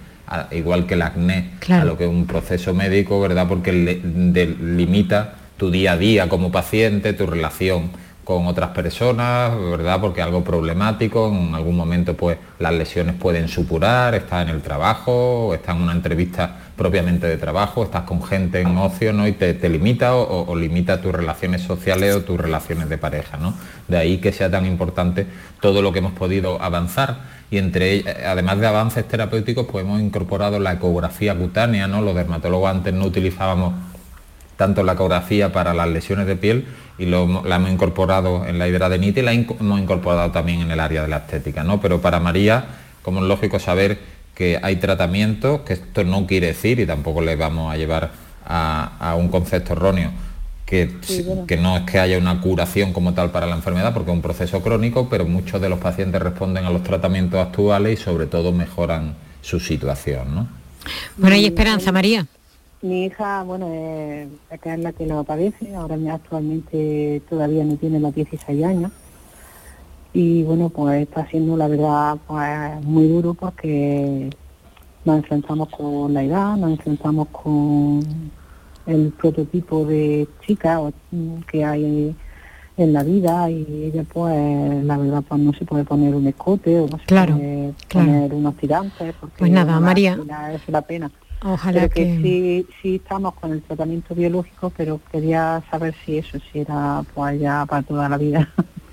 igual 0.53 0.87
que 0.87 0.95
el 0.95 1.03
acné, 1.03 1.51
a 1.69 1.85
lo 1.85 1.99
que 1.99 2.05
es 2.05 2.11
un 2.11 2.27
proceso 2.27 2.73
médico, 2.73 3.21
¿verdad? 3.21 3.49
Porque 3.49 3.73
limita 3.73 5.35
tu 5.57 5.71
día 5.71 5.93
a 5.93 5.97
día 5.97 6.29
como 6.29 6.53
paciente, 6.53 7.13
tu 7.13 7.27
relación 7.27 7.91
con 8.25 8.47
otras 8.47 8.71
personas, 8.71 9.53
¿verdad? 9.59 10.01
Porque 10.01 10.23
algo 10.23 10.45
problemático, 10.45 11.29
en 11.29 11.55
algún 11.55 11.77
momento 11.77 12.17
pues 12.17 12.39
las 12.61 12.73
lesiones 12.73 13.17
pueden 13.17 13.49
supurar, 13.49 14.15
estás 14.15 14.45
en 14.45 14.51
el 14.55 14.63
trabajo, 14.63 15.53
estás 15.53 15.75
en 15.75 15.83
una 15.83 15.93
entrevista 15.93 16.70
propiamente 16.81 17.27
de 17.27 17.37
trabajo, 17.37 17.85
estás 17.85 18.05
con 18.05 18.23
gente 18.23 18.63
en 18.63 18.75
ocio, 18.79 19.13
¿no? 19.13 19.29
Y 19.29 19.33
te, 19.33 19.69
limita 19.69 20.17
o, 20.17 20.57
limita 20.57 21.03
tus 21.03 21.13
relaciones 21.13 21.61
sociales 21.61 22.17
o 22.17 22.23
tus 22.23 22.41
relaciones 22.41 22.89
de 22.89 22.97
pareja, 22.97 23.37
¿no? 23.37 23.53
De 23.87 23.99
ahí 23.99 24.17
que 24.17 24.33
sea 24.33 24.51
tan 24.51 24.65
importante 24.65 25.27
todo 25.61 25.83
lo 25.83 25.93
que 25.93 25.99
hemos 25.99 26.15
podido 26.15 26.57
avanzar 26.63 27.19
y 27.51 27.59
entre 27.59 28.03
además 28.27 28.61
de 28.61 28.67
avances 28.67 29.07
terapéuticos, 29.07 29.67
pues 29.71 29.85
hemos 29.85 30.01
incorporado 30.01 30.59
la 30.59 30.73
ecografía 30.73 31.35
cutánea, 31.35 31.87
¿no? 31.87 32.01
Los 32.01 32.15
dermatólogos 32.15 32.71
antes 32.71 32.95
no 32.95 33.05
utilizábamos 33.05 33.75
tanto 34.57 34.83
la 34.83 34.95
ecografía 34.95 35.53
para 35.53 35.75
las 35.75 35.89
lesiones 35.89 36.27
de 36.27 36.37
piel 36.37 36.65
y 36.97 37.05
lo, 37.05 37.45
la 37.45 37.57
hemos 37.57 37.73
incorporado 37.73 38.47
en 38.47 38.59
la 38.59 38.69
hidradenitis 38.69 39.23
y 39.23 39.27
la 39.27 39.35
hemos 39.35 39.79
incorporado 39.79 40.31
también 40.31 40.63
en 40.63 40.71
el 40.71 40.81
área 40.81 41.03
de 41.03 41.09
la 41.09 41.19
estética, 41.19 41.63
¿no? 41.63 41.79
Pero 41.79 42.01
para 42.01 42.21
María, 42.21 42.65
como 43.03 43.21
es 43.21 43.27
lógico 43.27 43.59
saber 43.59 43.99
que 44.41 44.59
hay 44.63 44.77
tratamientos, 44.77 45.61
que 45.67 45.75
esto 45.75 46.03
no 46.03 46.27
quiere 46.27 46.47
decir 46.47 46.81
y 46.81 46.87
tampoco 46.87 47.21
le 47.21 47.37
vamos 47.37 47.71
a 47.71 47.77
llevar 47.77 48.11
a 48.47 49.15
un 49.19 49.29
concepto 49.29 49.75
erróneo, 49.75 50.13
que, 50.65 50.89
no 51.61 51.77
es 51.77 51.83
que 51.83 51.99
haya 51.99 52.17
una 52.17 52.41
curación 52.41 52.95
como 52.95 53.13
tal 53.13 53.31
para 53.33 53.45
la 53.45 53.55
enfermedad, 53.55 53.93
porque 53.93 54.13
es 54.13 54.15
un 54.15 54.23
proceso 54.23 54.63
crónico, 54.63 55.11
pero 55.11 55.27
muchos 55.27 55.61
de 55.61 55.69
los 55.69 55.79
pacientes 55.79 56.23
responden 56.23 56.65
a 56.65 56.71
los 56.71 56.83
tratamientos 56.83 57.39
actuales 57.39 58.01
y 58.01 58.03
sobre 58.03 58.25
todo 58.29 58.51
mejoran 58.51 59.15
su 59.43 59.61
situación. 59.61 60.35
¿no? 60.35 60.49
Bueno, 61.19 61.37
¿y 61.37 61.45
esperanza, 61.45 61.93
María? 61.93 62.27
Mi 62.81 63.05
hija, 63.05 63.43
bueno, 63.43 63.71
es 63.71 64.79
la 64.79 64.93
que 64.93 65.05
lo 65.05 65.23
padece, 65.23 65.75
ahora 65.75 65.99
actualmente 66.15 67.21
todavía 67.29 67.63
no 67.63 67.77
tiene 67.77 68.01
los 68.01 68.15
16 68.15 68.65
años. 68.65 68.91
Y 70.13 70.43
bueno, 70.43 70.69
pues 70.69 71.03
está 71.03 71.27
siendo 71.29 71.57
la 71.57 71.69
verdad 71.69 72.19
pues 72.27 72.85
muy 72.85 73.07
duro 73.09 73.35
porque 73.35 74.31
nos 75.05 75.17
enfrentamos 75.19 75.69
con 75.69 76.13
la 76.13 76.23
edad, 76.23 76.57
nos 76.57 76.71
enfrentamos 76.73 77.29
con 77.29 78.01
el 78.87 79.13
prototipo 79.13 79.85
de 79.85 80.29
chica 80.45 80.81
que 81.51 81.65
hay 81.65 82.15
en 82.77 82.93
la 82.93 83.03
vida 83.03 83.51
y 83.51 83.91
ella 83.93 84.05
pues 84.11 84.85
la 84.85 84.97
verdad 84.97 85.23
pues 85.29 85.41
no 85.41 85.53
se 85.53 85.65
puede 85.65 85.85
poner 85.85 86.15
un 86.15 86.27
escote 86.27 86.81
o 86.81 86.89
no 86.89 86.99
se 86.99 87.05
puede 87.05 87.75
poner 87.89 88.35
unos 88.35 88.57
tirantes 88.57 89.15
porque 89.21 89.37
pues 89.39 89.51
nada 89.51 89.79
María. 89.81 90.19
es 90.55 90.69
la 90.69 90.83
pena. 90.83 91.11
Ojalá 91.43 91.89
que, 91.89 92.19
sí 92.23 92.67
sí 92.83 92.97
estamos 92.97 93.35
con 93.35 93.53
el 93.53 93.63
tratamiento 93.63 94.15
biológico 94.15 94.73
pero 94.77 95.01
quería 95.11 95.63
saber 95.71 95.95
si 96.05 96.19
eso 96.19 96.39
si 96.51 96.61
era 96.61 97.03
pues 97.15 97.41
ya 97.41 97.65
para 97.67 97.83
toda 97.83 98.09
la 98.09 98.19
vida 98.19 98.49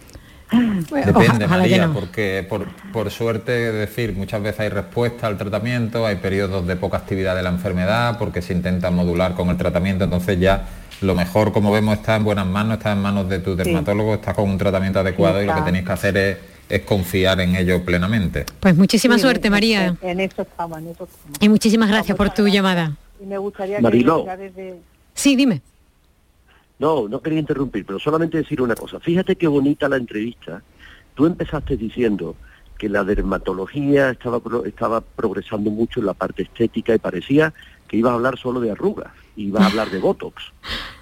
Depende, 0.50 1.48
María, 1.48 1.90
porque 1.94 2.48
por, 2.94 3.12
suerte, 3.12 3.52
decir, 3.52 4.14
muchas 4.14 4.42
veces 4.42 4.62
hay 4.62 4.70
respuesta 4.70 5.28
al 5.28 5.38
tratamiento, 5.38 6.06
hay 6.06 6.18
periodos 6.18 6.66
de 6.66 6.76
poca 6.78 6.98
actividad 6.98 7.36
de 7.36 7.44
la 7.44 7.50
enfermedad, 7.50 8.18
porque 8.18 8.42
se 8.42 8.54
intenta 8.54 8.90
modular 8.90 9.34
con 9.34 9.50
el 9.50 9.58
tratamiento, 9.58 10.06
entonces 10.06 10.40
ya 10.40 10.66
lo 11.02 11.16
mejor, 11.16 11.52
como 11.52 11.72
vemos, 11.72 11.98
está 11.98 12.16
en 12.16 12.24
buenas 12.24 12.48
manos, 12.48 12.78
está 12.78 12.94
en 12.94 13.02
manos 13.02 13.28
de 13.30 13.40
tu 13.40 13.56
dermatólogo, 13.56 14.16
está 14.16 14.34
con 14.34 14.50
un 14.50 14.58
tratamiento 14.58 15.00
adecuado 15.00 15.44
y 15.44 15.46
lo 15.46 15.54
que 15.54 15.62
tenéis 15.62 15.86
que 15.86 15.92
hacer 15.92 16.18
es, 16.18 16.82
confiar 16.84 17.40
en 17.42 17.56
ello 17.56 17.84
plenamente. 17.84 18.46
Pues 18.60 18.76
muchísima 18.76 19.18
suerte, 19.18 19.50
María. 19.50 19.96
En 20.02 20.20
esto 20.20 20.44
estamos, 20.44 20.80
Y 21.40 21.50
muchísimas 21.50 21.90
gracias 21.90 22.18
por 22.18 22.30
tu 22.34 22.48
llamada. 22.48 22.96
Y 23.22 23.26
me 23.26 23.38
gustaría 23.38 23.80
que 23.80 24.76
Sí, 25.14 25.36
dime. 25.36 25.62
No, 26.80 27.08
no 27.08 27.22
quería 27.22 27.40
interrumpir, 27.40 27.86
pero 27.86 28.00
solamente 28.00 28.38
decir 28.38 28.62
una 28.62 28.76
cosa. 28.76 29.00
Fíjate 29.00 29.36
qué 29.36 29.48
bonita 29.48 29.90
la 29.90 29.98
entrevista. 29.98 30.62
Tú 31.16 31.26
empezaste 31.26 31.78
diciendo 31.78 32.36
que 32.78 32.90
la 32.90 33.04
dermatología 33.04 34.12
estaba, 34.12 34.40
estaba 34.66 35.02
progresando 35.02 35.72
mucho 35.72 36.00
en 36.00 36.06
la 36.06 36.14
parte 36.14 36.44
estética 36.44 36.94
y 36.94 37.00
parecía 37.00 37.54
que 37.88 37.98
iba 37.98 38.12
a 38.12 38.16
hablar 38.16 38.38
solo 38.38 38.60
de 38.60 38.72
arrugas, 38.72 39.12
iba 39.36 39.62
a 39.62 39.68
hablar 39.68 39.90
de 39.90 40.00
Botox. 40.00 40.52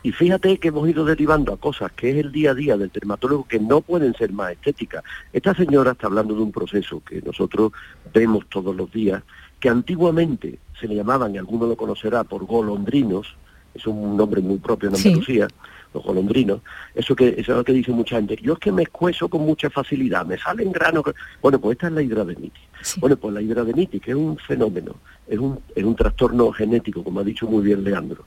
Y 0.03 0.11
fíjate 0.11 0.57
que 0.59 0.67
hemos 0.67 0.87
ido 0.87 1.03
derivando 1.03 1.51
a 1.51 1.57
cosas 1.57 1.91
que 1.91 2.11
es 2.11 2.17
el 2.17 2.31
día 2.31 2.51
a 2.51 2.53
día 2.53 2.77
del 2.77 2.91
dermatólogo 2.91 3.47
que 3.47 3.59
no 3.59 3.81
pueden 3.81 4.13
ser 4.13 4.31
más 4.31 4.51
estéticas. 4.51 5.03
Esta 5.33 5.55
señora 5.55 5.91
está 5.91 6.07
hablando 6.07 6.35
de 6.35 6.41
un 6.41 6.51
proceso 6.51 7.01
que 7.03 7.21
nosotros 7.21 7.71
vemos 8.13 8.45
todos 8.47 8.75
los 8.75 8.91
días, 8.91 9.23
que 9.59 9.69
antiguamente 9.69 10.59
se 10.79 10.87
le 10.87 10.95
llamaban, 10.95 11.33
y 11.33 11.39
alguno 11.39 11.65
lo 11.65 11.75
conocerá, 11.75 12.23
por 12.23 12.45
golondrinos, 12.45 13.35
es 13.75 13.85
un 13.85 14.15
nombre 14.17 14.41
muy 14.41 14.57
propio 14.57 14.89
en 14.89 14.95
Andalucía, 14.95 15.47
los 15.93 16.03
golondrinos, 16.03 16.61
eso 16.93 17.15
que 17.15 17.29
eso 17.29 17.51
es 17.51 17.57
lo 17.57 17.63
que 17.63 17.73
dice 17.73 17.91
mucha 17.91 18.15
gente, 18.17 18.37
yo 18.41 18.53
es 18.53 18.59
que 18.59 18.71
me 18.71 18.83
escueso 18.83 19.29
con 19.29 19.41
mucha 19.41 19.69
facilidad, 19.69 20.25
me 20.25 20.37
salen 20.37 20.71
granos, 20.71 21.03
bueno, 21.41 21.59
pues 21.59 21.75
esta 21.75 21.87
es 21.87 21.93
la 21.93 22.01
hidradenitis. 22.01 22.63
Bueno, 22.97 23.17
pues 23.17 23.33
la 23.33 23.41
hidradenitis, 23.41 24.01
que 24.01 24.11
es 24.11 24.17
un 24.17 24.37
fenómeno, 24.37 24.95
es 25.27 25.39
un, 25.39 25.59
es 25.75 25.83
un 25.83 25.95
trastorno 25.95 26.51
genético, 26.51 27.03
como 27.03 27.19
ha 27.19 27.23
dicho 27.23 27.47
muy 27.47 27.63
bien 27.63 27.83
Leandro, 27.83 28.25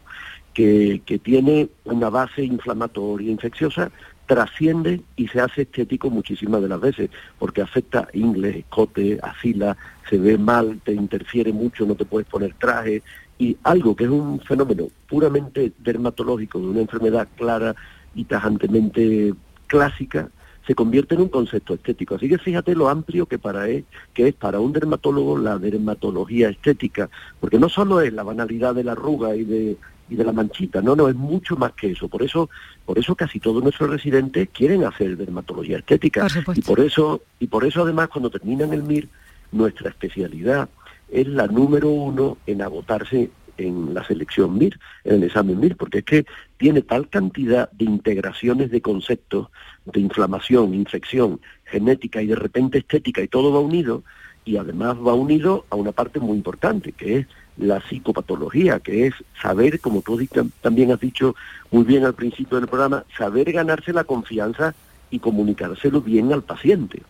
que, 0.52 1.02
que 1.04 1.18
tiene 1.18 1.68
una 1.84 2.10
base 2.10 2.42
inflamatoria, 2.42 3.30
infecciosa, 3.30 3.90
trasciende 4.28 5.00
y 5.16 5.26
se 5.28 5.40
hace 5.40 5.62
estético 5.62 6.10
muchísimas 6.10 6.60
de 6.60 6.68
las 6.68 6.80
veces, 6.80 7.10
porque 7.38 7.62
afecta 7.62 8.08
inglés, 8.12 8.56
escote, 8.56 9.18
asila, 9.22 9.76
se 10.08 10.18
ve 10.18 10.36
mal, 10.36 10.80
te 10.84 10.92
interfiere 10.92 11.52
mucho, 11.52 11.86
no 11.86 11.94
te 11.94 12.04
puedes 12.04 12.28
poner 12.28 12.54
traje, 12.54 13.02
y 13.38 13.56
algo 13.62 13.94
que 13.94 14.04
es 14.04 14.10
un 14.10 14.40
fenómeno 14.40 14.88
puramente 15.08 15.72
dermatológico 15.78 16.58
de 16.58 16.66
una 16.66 16.80
enfermedad 16.80 17.28
clara 17.36 17.74
y 18.14 18.24
tajantemente 18.24 19.32
clásica, 19.66 20.28
se 20.66 20.74
convierte 20.74 21.14
en 21.14 21.22
un 21.22 21.28
concepto 21.28 21.74
estético. 21.74 22.16
Así 22.16 22.28
que 22.28 22.36
fíjate 22.36 22.74
lo 22.74 22.88
amplio 22.88 23.26
que, 23.26 23.38
para 23.38 23.68
es, 23.68 23.84
que 24.12 24.28
es 24.28 24.34
para 24.34 24.60
un 24.60 24.72
dermatólogo 24.72 25.38
la 25.38 25.58
dermatología 25.58 26.50
estética, 26.50 27.08
porque 27.40 27.58
no 27.58 27.68
solo 27.68 28.00
es 28.02 28.12
la 28.12 28.22
banalidad 28.22 28.74
de 28.74 28.84
la 28.84 28.92
arruga 28.92 29.34
y 29.34 29.44
de, 29.44 29.76
y 30.10 30.16
de 30.16 30.24
la 30.24 30.32
manchita, 30.32 30.82
no, 30.82 30.94
no, 30.94 31.08
es 31.08 31.14
mucho 31.14 31.56
más 31.56 31.72
que 31.72 31.92
eso. 31.92 32.08
Por 32.08 32.22
eso, 32.22 32.50
por 32.84 32.98
eso 32.98 33.14
casi 33.14 33.40
todos 33.40 33.62
nuestros 33.62 33.88
residentes 33.88 34.48
quieren 34.52 34.84
hacer 34.84 35.16
dermatología 35.16 35.78
estética. 35.78 36.26
y 36.54 36.60
por 36.60 36.80
eso, 36.80 37.22
y 37.38 37.46
por 37.46 37.64
eso 37.64 37.82
además 37.82 38.08
cuando 38.08 38.28
terminan 38.28 38.74
el 38.74 38.82
MIR, 38.82 39.08
nuestra 39.52 39.88
especialidad 39.88 40.68
es 41.10 41.26
la 41.26 41.46
número 41.46 41.88
uno 41.88 42.38
en 42.46 42.62
agotarse 42.62 43.30
en 43.56 43.92
la 43.92 44.04
selección 44.04 44.56
MIR, 44.56 44.78
en 45.04 45.16
el 45.16 45.24
examen 45.24 45.58
MIR, 45.58 45.76
porque 45.76 45.98
es 45.98 46.04
que 46.04 46.26
tiene 46.56 46.82
tal 46.82 47.08
cantidad 47.08 47.70
de 47.72 47.84
integraciones 47.84 48.70
de 48.70 48.80
conceptos 48.80 49.48
de 49.84 50.00
inflamación, 50.00 50.74
infección, 50.74 51.40
genética 51.64 52.22
y 52.22 52.28
de 52.28 52.36
repente 52.36 52.78
estética 52.78 53.20
y 53.20 53.28
todo 53.28 53.52
va 53.52 53.60
unido, 53.60 54.04
y 54.44 54.56
además 54.56 54.96
va 54.96 55.12
unido 55.12 55.66
a 55.70 55.76
una 55.76 55.92
parte 55.92 56.20
muy 56.20 56.36
importante, 56.36 56.92
que 56.92 57.18
es 57.18 57.26
la 57.58 57.80
psicopatología, 57.80 58.80
que 58.80 59.08
es 59.08 59.14
saber, 59.42 59.80
como 59.80 60.00
tú 60.00 60.18
también 60.60 60.92
has 60.92 61.00
dicho 61.00 61.34
muy 61.70 61.84
bien 61.84 62.04
al 62.04 62.14
principio 62.14 62.58
del 62.58 62.68
programa, 62.68 63.04
saber 63.16 63.52
ganarse 63.52 63.92
la 63.92 64.04
confianza 64.04 64.74
y 65.10 65.18
comunicárselo 65.18 66.00
bien 66.00 66.32
al 66.32 66.42
paciente. 66.42 67.02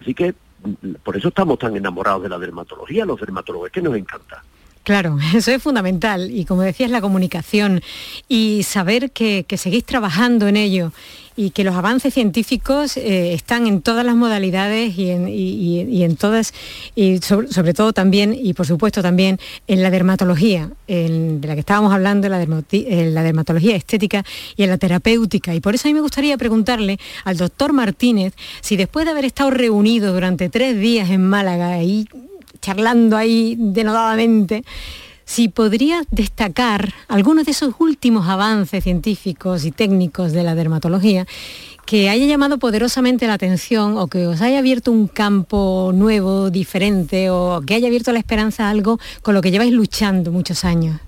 Así 0.00 0.14
que 0.14 0.34
por 1.02 1.16
eso 1.16 1.28
estamos 1.28 1.58
tan 1.58 1.76
enamorados 1.76 2.22
de 2.22 2.28
la 2.28 2.38
dermatología, 2.38 3.04
los 3.04 3.20
dermatólogos, 3.20 3.70
que 3.70 3.82
nos 3.82 3.96
encanta. 3.96 4.42
Claro, 4.82 5.18
eso 5.34 5.50
es 5.50 5.62
fundamental 5.62 6.30
y 6.30 6.44
como 6.44 6.62
decías 6.62 6.90
la 6.90 7.00
comunicación 7.00 7.82
y 8.28 8.62
saber 8.64 9.10
que, 9.10 9.44
seguís 9.56 9.84
trabajando 9.84 10.48
en 10.48 10.56
ello 10.56 10.92
y 11.36 11.50
que 11.50 11.64
los 11.64 11.74
avances 11.74 12.12
científicos 12.12 12.96
eh, 12.96 13.32
están 13.32 13.66
en 13.66 13.82
todas 13.82 14.04
las 14.04 14.14
modalidades 14.14 14.98
y 14.98 15.10
en, 15.10 16.16
todas, 16.16 16.52
y 16.94 17.18
sobre, 17.18 17.72
todo 17.72 17.92
también 17.92 18.36
y 18.38 18.52
por 18.52 18.66
supuesto 18.66 19.00
también 19.00 19.38
en 19.66 19.82
la 19.82 19.90
dermatología, 19.90 20.70
de 20.86 21.40
la 21.42 21.54
que 21.54 21.60
estábamos 21.60 21.94
hablando, 21.94 22.28
la, 22.28 22.42
en 22.42 23.14
la 23.14 23.22
dermatología 23.22 23.76
estética 23.76 24.24
y 24.56 24.64
en 24.64 24.70
la 24.70 24.76
terapéutica. 24.76 25.54
Y 25.54 25.60
por 25.60 25.74
eso 25.74 25.88
a 25.88 25.90
mí 25.90 25.94
me 25.94 26.02
gustaría 26.02 26.36
preguntarle 26.36 26.98
al 27.24 27.38
doctor 27.38 27.72
Martínez 27.72 28.34
si 28.60 28.76
después 28.76 29.06
de 29.06 29.12
haber 29.12 29.24
estado 29.24 29.50
reunido 29.50 30.12
durante 30.12 30.50
tres 30.50 30.78
días 30.78 31.08
en 31.10 31.22
Málaga 31.26 31.82
y 31.82 32.06
charlando 32.60 33.16
ahí 33.16 33.56
denodadamente, 33.58 34.64
si 35.24 35.48
podría 35.48 36.02
destacar 36.10 36.92
algunos 37.06 37.44
de 37.44 37.52
esos 37.52 37.74
últimos 37.78 38.28
avances 38.28 38.82
científicos 38.82 39.64
y 39.64 39.70
técnicos 39.70 40.32
de 40.32 40.42
la 40.42 40.54
dermatología 40.56 41.26
que 41.86 42.08
haya 42.08 42.26
llamado 42.26 42.58
poderosamente 42.58 43.26
la 43.26 43.34
atención 43.34 43.96
o 43.96 44.06
que 44.06 44.26
os 44.26 44.40
haya 44.40 44.58
abierto 44.58 44.92
un 44.92 45.08
campo 45.08 45.92
nuevo, 45.94 46.50
diferente 46.50 47.30
o 47.30 47.60
que 47.66 47.74
haya 47.74 47.88
abierto 47.88 48.12
la 48.12 48.18
esperanza 48.18 48.66
a 48.66 48.70
algo 48.70 48.98
con 49.22 49.34
lo 49.34 49.40
que 49.40 49.50
lleváis 49.50 49.72
luchando 49.72 50.30
muchos 50.30 50.64
años? 50.64 51.00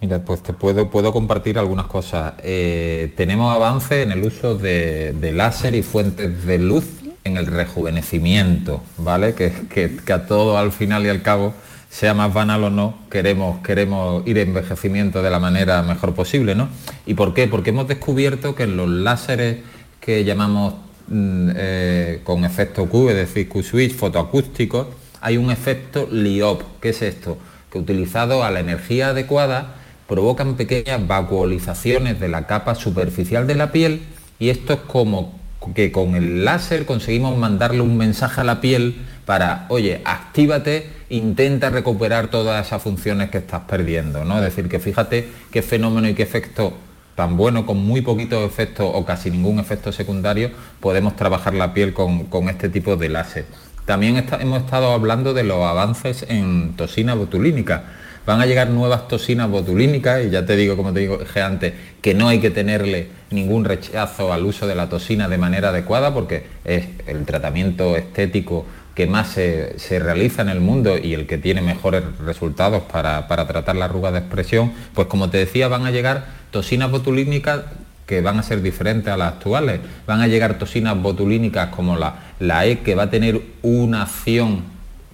Mira, 0.00 0.24
pues 0.24 0.42
te 0.42 0.52
puedo, 0.52 0.90
puedo 0.90 1.12
compartir 1.12 1.58
algunas 1.58 1.86
cosas. 1.86 2.34
Eh, 2.42 3.12
tenemos 3.16 3.54
avances 3.54 4.04
en 4.04 4.12
el 4.12 4.24
uso 4.24 4.56
de, 4.56 5.14
láser 5.34 5.74
y 5.74 5.82
fuentes 5.82 6.46
de 6.46 6.58
luz 6.58 6.99
en 7.24 7.36
el 7.36 7.46
rejuvenecimiento, 7.46 8.82
¿vale? 8.98 9.34
Que, 9.34 9.52
que, 9.68 10.12
a 10.12 10.26
todo 10.26 10.58
al 10.58 10.72
final 10.72 11.04
y 11.04 11.08
al 11.08 11.22
cabo, 11.22 11.54
sea 11.90 12.14
más 12.14 12.32
banal 12.32 12.64
o 12.64 12.70
no, 12.70 12.98
queremos, 13.10 13.60
queremos 13.62 14.26
ir 14.26 14.38
envejecimiento 14.38 15.22
de 15.22 15.30
la 15.30 15.40
manera 15.40 15.82
mejor 15.82 16.14
posible, 16.14 16.54
¿no? 16.54 16.68
¿Y 17.06 17.14
por 17.14 17.34
qué? 17.34 17.48
Porque 17.48 17.70
hemos 17.70 17.88
descubierto 17.88 18.54
que 18.54 18.62
en 18.64 18.76
los 18.76 18.88
láseres 18.88 19.58
que 20.00 20.24
llamamos 20.24 20.74
mm, 21.08 21.50
eh, 21.56 22.20
con 22.24 22.44
efecto 22.44 22.86
Q, 22.86 23.10
es 23.10 23.16
decir, 23.16 23.48
Q-switch 23.48 23.94
fotoacústicos, 23.94 24.86
hay 25.20 25.36
un 25.36 25.50
efecto 25.50 26.08
LIOP. 26.10 26.62
¿Qué 26.80 26.90
es 26.90 27.02
esto? 27.02 27.36
Que 27.70 27.78
utilizado 27.78 28.42
a 28.44 28.50
la 28.50 28.60
energía 28.60 29.08
adecuada, 29.08 29.74
provocan 30.08 30.56
pequeñas 30.56 31.06
vacuolizaciones 31.06 32.18
de 32.18 32.28
la 32.28 32.46
capa 32.46 32.74
superficial 32.74 33.46
de 33.46 33.54
la 33.54 33.70
piel 33.70 34.02
y 34.38 34.48
esto 34.48 34.72
es 34.72 34.80
como 34.80 35.39
que 35.74 35.92
con 35.92 36.14
el 36.14 36.44
láser 36.44 36.86
conseguimos 36.86 37.36
mandarle 37.36 37.80
un 37.80 37.96
mensaje 37.96 38.40
a 38.40 38.44
la 38.44 38.60
piel 38.60 38.96
para, 39.26 39.66
oye, 39.68 40.00
actívate, 40.04 40.90
intenta 41.10 41.70
recuperar 41.70 42.28
todas 42.28 42.66
esas 42.66 42.82
funciones 42.82 43.30
que 43.30 43.38
estás 43.38 43.62
perdiendo, 43.68 44.24
¿no? 44.24 44.36
Es 44.38 44.42
decir, 44.42 44.68
que 44.68 44.80
fíjate 44.80 45.28
qué 45.50 45.62
fenómeno 45.62 46.08
y 46.08 46.14
qué 46.14 46.22
efecto 46.22 46.74
tan 47.14 47.36
bueno, 47.36 47.66
con 47.66 47.76
muy 47.76 48.00
poquitos 48.00 48.44
efectos 48.44 48.90
o 48.90 49.04
casi 49.04 49.30
ningún 49.30 49.58
efecto 49.58 49.92
secundario, 49.92 50.50
podemos 50.80 51.16
trabajar 51.16 51.52
la 51.52 51.74
piel 51.74 51.92
con, 51.92 52.48
este 52.48 52.70
tipo 52.70 52.96
de 52.96 53.10
láser. 53.10 53.44
También 53.84 54.24
hemos 54.40 54.62
estado 54.62 54.92
hablando 54.92 55.34
de 55.34 55.44
los 55.44 55.62
avances 55.62 56.24
en 56.28 56.74
toxina 56.76 57.14
botulínica 57.14 57.84
van 58.26 58.40
a 58.40 58.46
llegar 58.46 58.70
nuevas 58.70 59.08
toxinas 59.08 59.50
botulínicas 59.50 60.24
y 60.24 60.30
ya 60.30 60.44
te 60.44 60.56
digo, 60.56 60.76
como 60.76 60.92
te 60.92 61.00
digo 61.00 61.18
antes, 61.42 61.72
que 62.00 62.14
no 62.14 62.28
hay 62.28 62.40
que 62.40 62.50
tenerle 62.50 63.08
ningún 63.30 63.64
rechazo 63.64 64.32
al 64.32 64.44
uso 64.44 64.66
de 64.66 64.74
la 64.74 64.88
toxina 64.88 65.28
de 65.28 65.38
manera 65.38 65.70
adecuada 65.70 66.12
porque 66.12 66.44
es 66.64 66.86
el 67.06 67.24
tratamiento 67.24 67.96
estético 67.96 68.66
que 68.94 69.06
más 69.06 69.28
se, 69.28 69.98
realiza 69.98 70.42
en 70.42 70.48
el 70.48 70.60
mundo 70.60 70.98
y 70.98 71.14
el 71.14 71.26
que 71.26 71.38
tiene 71.38 71.62
mejores 71.62 72.02
resultados 72.24 72.82
para, 72.82 73.26
tratar 73.26 73.76
la 73.76 73.86
arruga 73.86 74.12
de 74.12 74.18
expresión, 74.18 74.72
pues 74.94 75.06
como 75.06 75.30
te 75.30 75.38
decía, 75.38 75.68
van 75.68 75.86
a 75.86 75.90
llegar 75.90 76.26
toxinas 76.50 76.90
botulínicas 76.90 77.62
que 78.06 78.20
van 78.20 78.38
a 78.38 78.42
ser 78.42 78.60
diferentes 78.60 79.12
a 79.12 79.16
las 79.16 79.34
actuales. 79.34 79.80
Van 80.06 80.20
a 80.20 80.26
llegar 80.26 80.58
toxinas 80.58 81.00
botulínicas 81.00 81.68
como 81.68 81.96
la, 81.96 82.16
la 82.40 82.66
E, 82.66 82.80
que 82.80 82.96
va 82.96 83.04
a 83.04 83.10
tener 83.10 83.40
una 83.62 84.02
acción 84.02 84.64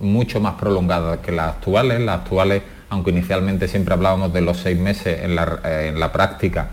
mucho 0.00 0.40
más 0.40 0.54
prolongada 0.54 1.20
que 1.20 1.30
las 1.30 1.56
actuales. 1.56 2.00
Las 2.00 2.20
actuales 2.20 2.62
aunque 2.88 3.10
inicialmente 3.10 3.68
siempre 3.68 3.94
hablábamos 3.94 4.32
de 4.32 4.40
los 4.40 4.58
seis 4.58 4.78
meses 4.78 5.20
en 5.22 5.34
la, 5.34 6.12
práctica, 6.12 6.68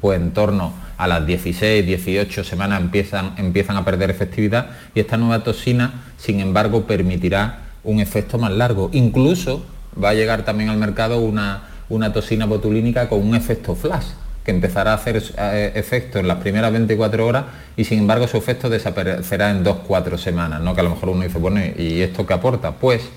pues 0.00 0.20
en 0.20 0.32
torno 0.32 0.72
a 0.96 1.06
las 1.06 1.26
16, 1.26 1.84
18 1.84 2.44
semanas 2.44 2.80
empiezan, 2.80 3.34
empiezan 3.36 3.76
a 3.76 3.84
perder 3.84 4.10
efectividad 4.10 4.70
y 4.94 5.00
esta 5.00 5.16
nueva 5.16 5.42
toxina, 5.42 6.04
sin 6.16 6.40
embargo, 6.40 6.86
permitirá 6.86 7.58
un 7.84 8.00
efecto 8.00 8.38
más 8.38 8.52
largo. 8.52 8.90
Incluso 8.92 9.64
va 10.02 10.10
a 10.10 10.14
llegar 10.14 10.44
también 10.44 10.70
al 10.70 10.76
mercado 10.76 11.18
una, 11.18 11.64
una 11.88 12.12
toxina 12.12 12.46
botulínica 12.46 13.08
con 13.08 13.26
un 13.26 13.34
efecto 13.34 13.74
flash, 13.74 14.06
que 14.44 14.50
empezará 14.50 14.92
a 14.92 14.94
hacer 14.94 15.22
eh, 15.38 15.72
efecto 15.74 16.18
en 16.18 16.26
las 16.26 16.38
primeras 16.38 16.72
24 16.72 17.26
horas 17.26 17.44
y 17.76 17.84
sin 17.84 18.00
embargo 18.00 18.26
su 18.26 18.36
efecto 18.36 18.68
desaparecerá 18.68 19.50
en 19.50 19.64
2-4 19.64 20.18
semanas, 20.18 20.60
¿no? 20.60 20.74
que 20.74 20.80
a 20.80 20.84
lo 20.84 20.90
mejor 20.90 21.10
uno 21.10 21.22
dice, 21.22 21.38
bueno, 21.38 21.60
¿y 21.76 22.00
esto 22.00 22.26
qué 22.26 22.34
aporta? 22.34 22.72
Pues 22.72 23.08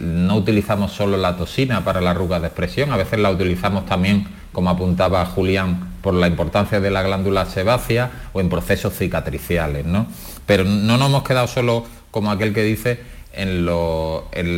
no 0.00 0.36
utilizamos 0.36 0.92
solo 0.92 1.16
la 1.16 1.36
toxina 1.36 1.84
para 1.84 2.00
la 2.00 2.10
arruga 2.10 2.40
de 2.40 2.46
expresión, 2.46 2.92
a 2.92 2.96
veces 2.96 3.18
la 3.18 3.30
utilizamos 3.30 3.86
también, 3.86 4.26
como 4.52 4.70
apuntaba 4.70 5.24
Julián, 5.26 5.92
por 6.02 6.14
la 6.14 6.26
importancia 6.26 6.80
de 6.80 6.90
la 6.90 7.02
glándula 7.02 7.44
sebácea 7.46 8.10
o 8.32 8.40
en 8.40 8.48
procesos 8.48 8.94
cicatriciales. 8.94 9.84
¿no? 9.84 10.06
Pero 10.46 10.64
no 10.64 10.96
nos 10.96 11.08
hemos 11.08 11.22
quedado 11.22 11.48
solo 11.48 11.84
como 12.10 12.30
aquel 12.30 12.54
que 12.54 12.62
dice 12.62 13.00
en, 13.32 13.66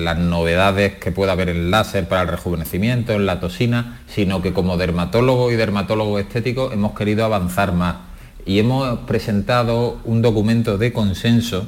las 0.05 0.19
novedades 0.19 0.95
que 0.97 1.13
pueda 1.13 1.33
haber 1.33 1.49
en 1.49 1.71
láser 1.71 2.09
para 2.09 2.23
el 2.23 2.29
rejuvenecimiento, 2.29 3.13
en 3.13 3.27
la 3.27 3.41
toxina, 3.41 4.01
sino 4.07 4.43
que 4.43 4.53
como 4.53 4.77
dermatólogo 4.77 5.51
y 5.51 5.57
dermatólogo 5.57 6.19
estético 6.19 6.73
hemos 6.73 6.93
querido 6.93 7.25
avanzar 7.25 7.73
más 7.73 7.97
y 8.47 8.59
hemos 8.59 9.01
presentado 9.01 9.99
un 10.05 10.23
documento 10.23 10.79
de 10.79 10.93
consenso 10.93 11.67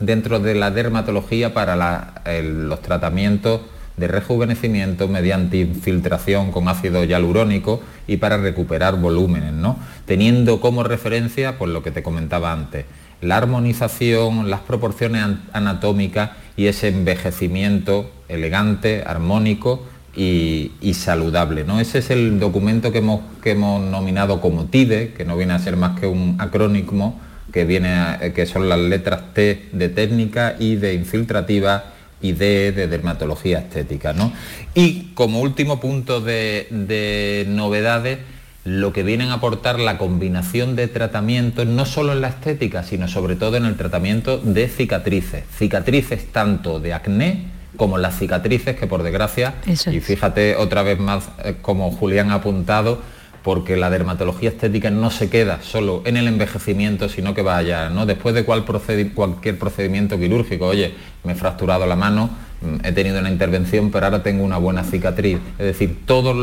dentro 0.00 0.40
de 0.40 0.54
la 0.54 0.70
dermatología 0.70 1.54
para 1.54 2.12
los 2.42 2.82
tratamientos 2.82 3.62
de 3.96 4.08
rejuvenecimiento 4.08 5.08
mediante 5.08 5.58
infiltración 5.58 6.52
con 6.52 6.68
ácido 6.68 7.04
hialurónico 7.04 7.82
y 8.06 8.18
para 8.18 8.36
recuperar 8.36 8.96
volúmenes, 8.96 9.52
¿no? 9.52 9.76
teniendo 10.06 10.60
como 10.60 10.84
referencia 10.84 11.58
pues, 11.58 11.70
lo 11.72 11.82
que 11.82 11.90
te 11.90 12.02
comentaba 12.02 12.52
antes, 12.52 12.86
la 13.20 13.36
armonización, 13.36 14.48
las 14.48 14.60
proporciones 14.60 15.24
anatómicas 15.52 16.30
y 16.56 16.66
ese 16.66 16.88
envejecimiento 16.88 18.10
elegante, 18.28 19.02
armónico 19.04 19.82
y, 20.14 20.70
saludable. 20.94 21.64
¿no? 21.64 21.80
Ese 21.80 21.98
es 21.98 22.10
el 22.10 22.40
documento 22.40 22.92
que 22.92 22.98
hemos, 22.98 23.20
que 23.42 23.52
hemos 23.52 23.82
nominado 23.82 24.40
como 24.40 24.66
TIDE, 24.66 25.12
que 25.12 25.24
no 25.24 25.36
viene 25.36 25.54
a 25.54 25.58
ser 25.58 25.76
más 25.76 25.98
que 25.98 26.06
un 26.06 26.36
acrónimo 26.38 27.20
que, 27.52 27.64
viene 27.64 28.32
que 28.34 28.46
son 28.46 28.68
las 28.68 28.78
letras 28.78 29.34
T 29.34 29.68
de 29.72 29.88
técnica 29.88 30.56
y 30.58 30.76
de 30.76 30.94
infiltrativa 30.94 31.92
y 32.20 32.32
D 32.32 32.72
de 32.72 32.88
dermatología 32.88 33.58
estética. 33.58 34.12
¿no? 34.12 34.32
Y 34.74 35.12
como 35.14 35.40
último 35.40 35.80
punto 35.80 36.20
de, 36.20 37.46
novedades, 37.48 38.18
lo 38.64 38.92
que 38.92 39.02
vienen 39.02 39.30
a 39.30 39.34
aportar 39.34 39.78
la 39.78 39.96
combinación 39.98 40.76
de 40.76 40.88
tratamientos, 40.88 41.66
no 41.66 41.86
solo 41.86 42.12
en 42.12 42.20
la 42.20 42.28
estética, 42.28 42.82
sino 42.82 43.08
sobre 43.08 43.36
todo 43.36 43.56
en 43.56 43.64
el 43.64 43.76
tratamiento 43.76 44.38
de 44.38 44.68
cicatrices. 44.68 45.44
Cicatrices 45.56 46.30
tanto 46.32 46.80
de 46.80 46.92
acné 46.92 47.44
como 47.76 47.96
las 47.96 48.18
cicatrices 48.18 48.76
que 48.76 48.86
por 48.86 49.02
desgracia, 49.02 49.54
y 49.66 50.00
fíjate 50.00 50.56
otra 50.56 50.82
vez 50.82 50.98
más 50.98 51.28
eh, 51.44 51.56
como 51.62 51.92
Julián 51.92 52.30
ha 52.30 52.34
apuntado, 52.34 53.00
porque 53.48 53.78
la 53.78 53.88
dermatología 53.88 54.50
estética 54.50 54.90
no 54.90 55.10
se 55.10 55.30
queda 55.30 55.62
solo 55.62 56.02
en 56.04 56.18
el 56.18 56.28
envejecimiento, 56.28 57.08
sino 57.08 57.32
que 57.32 57.40
vaya, 57.40 57.88
¿no? 57.88 58.04
Después 58.04 58.34
de 58.34 58.44
cualquier 58.44 59.58
procedimiento 59.58 60.18
quirúrgico, 60.18 60.66
oye, 60.66 60.92
me 61.24 61.32
he 61.32 61.34
fracturado 61.34 61.86
la 61.86 61.96
mano, 61.96 62.28
mm, 62.60 62.84
he 62.84 62.92
tenido 62.92 63.18
una 63.20 63.30
intervención, 63.30 63.90
pero 63.90 64.04
ahora 64.04 64.22
tengo 64.22 64.44
una 64.44 64.58
buena 64.58 64.84
cicatriz. 64.84 65.38
Es 65.58 65.64
decir, 65.64 66.02
todos 66.04 66.36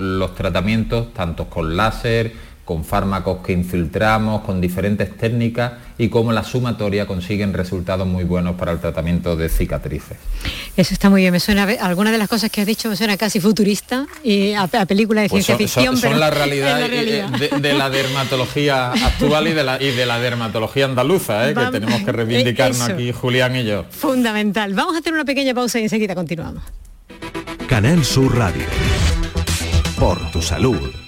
los 0.00 0.34
tratamientos, 0.34 1.14
tanto 1.14 1.48
con 1.48 1.76
láser, 1.76 2.32
con 2.68 2.84
fármacos 2.84 3.38
que 3.38 3.54
infiltramos, 3.54 4.42
con 4.42 4.60
diferentes 4.60 5.16
técnicas 5.16 5.72
y 5.96 6.10
cómo 6.10 6.32
la 6.32 6.44
sumatoria 6.44 7.06
consiguen 7.06 7.54
resultados 7.54 8.06
muy 8.06 8.24
buenos 8.24 8.56
para 8.56 8.72
el 8.72 8.78
tratamiento 8.78 9.36
de 9.36 9.48
cicatrices. 9.48 10.18
Eso 10.76 10.92
está 10.92 11.08
muy 11.08 11.22
bien, 11.22 11.32
me 11.32 11.40
suena, 11.40 11.62
algunas 11.80 12.12
de 12.12 12.18
las 12.18 12.28
cosas 12.28 12.50
que 12.50 12.60
has 12.60 12.66
dicho 12.66 12.90
me 12.90 12.96
suena 12.96 13.16
casi 13.16 13.40
futurista 13.40 14.06
y 14.22 14.52
a, 14.52 14.66
película 14.86 15.22
de 15.22 15.30
pues 15.30 15.46
ciencia 15.46 15.66
ficción. 15.66 15.96
Son, 15.96 16.10
pero 16.10 16.20
la 16.20 16.28
realidad, 16.42 16.78
De, 17.58 17.72
la 17.72 17.88
dermatología 17.88 18.92
actual 18.92 19.48
y 19.48 19.54
de 19.54 19.64
la, 19.64 19.82
y 19.82 19.90
de 19.92 20.04
la 20.04 20.20
dermatología 20.20 20.84
andaluza, 20.84 21.48
¿eh? 21.48 21.54
que 21.54 21.70
tenemos 21.70 22.02
que 22.02 22.12
reivindicarnos 22.12 22.82
aquí 22.82 23.12
Julián 23.12 23.56
y 23.56 23.64
yo. 23.64 23.86
Fundamental. 23.88 24.74
Vamos 24.74 24.94
a 24.94 24.98
hacer 24.98 25.14
una 25.14 25.24
pequeña 25.24 25.54
pausa 25.54 25.80
y 25.80 25.84
enseguida 25.84 26.14
continuamos. 26.14 26.62
Canal 27.66 28.04
Sur 28.04 28.36
Radio. 28.36 28.66
Por 29.98 30.30
tu 30.32 30.42
salud. 30.42 31.07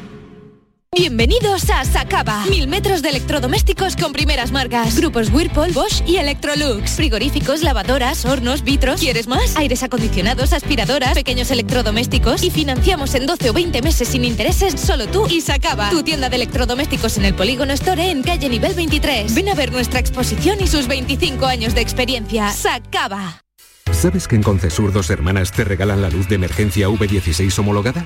Bienvenidos 0.93 1.69
a 1.69 1.85
Sacaba. 1.85 2.45
Mil 2.47 2.67
metros 2.67 3.01
de 3.01 3.11
electrodomésticos 3.11 3.95
con 3.95 4.11
primeras 4.11 4.51
marcas. 4.51 4.97
Grupos 4.97 5.29
Whirlpool, 5.29 5.71
Bosch 5.71 6.03
y 6.05 6.17
Electrolux. 6.17 6.97
Frigoríficos, 6.97 7.63
lavadoras, 7.63 8.25
hornos, 8.25 8.61
vitros. 8.65 8.99
¿Quieres 8.99 9.25
más? 9.25 9.55
Aires 9.55 9.83
acondicionados, 9.83 10.51
aspiradoras, 10.51 11.13
pequeños 11.13 11.49
electrodomésticos. 11.49 12.43
Y 12.43 12.51
financiamos 12.51 13.15
en 13.15 13.25
12 13.25 13.51
o 13.51 13.53
20 13.53 13.81
meses 13.81 14.09
sin 14.09 14.25
intereses 14.25 14.81
solo 14.81 15.07
tú 15.07 15.27
y 15.29 15.39
Sacaba. 15.39 15.89
Tu 15.91 16.03
tienda 16.03 16.27
de 16.27 16.35
electrodomésticos 16.35 17.17
en 17.17 17.23
el 17.23 17.35
Polígono 17.35 17.71
Store 17.71 18.11
en 18.11 18.21
calle 18.21 18.49
nivel 18.49 18.73
23. 18.73 19.33
Ven 19.33 19.47
a 19.47 19.55
ver 19.55 19.71
nuestra 19.71 20.01
exposición 20.01 20.59
y 20.59 20.67
sus 20.67 20.89
25 20.89 21.45
años 21.45 21.73
de 21.73 21.79
experiencia. 21.79 22.51
Sacaba. 22.51 23.41
¿Sabes 23.93 24.27
que 24.27 24.35
en 24.35 24.43
Concesur 24.43 24.91
dos 24.91 25.09
hermanas 25.09 25.53
te 25.53 25.63
regalan 25.63 26.01
la 26.01 26.09
luz 26.09 26.27
de 26.27 26.35
emergencia 26.35 26.89
V16 26.89 27.57
homologada? 27.59 28.05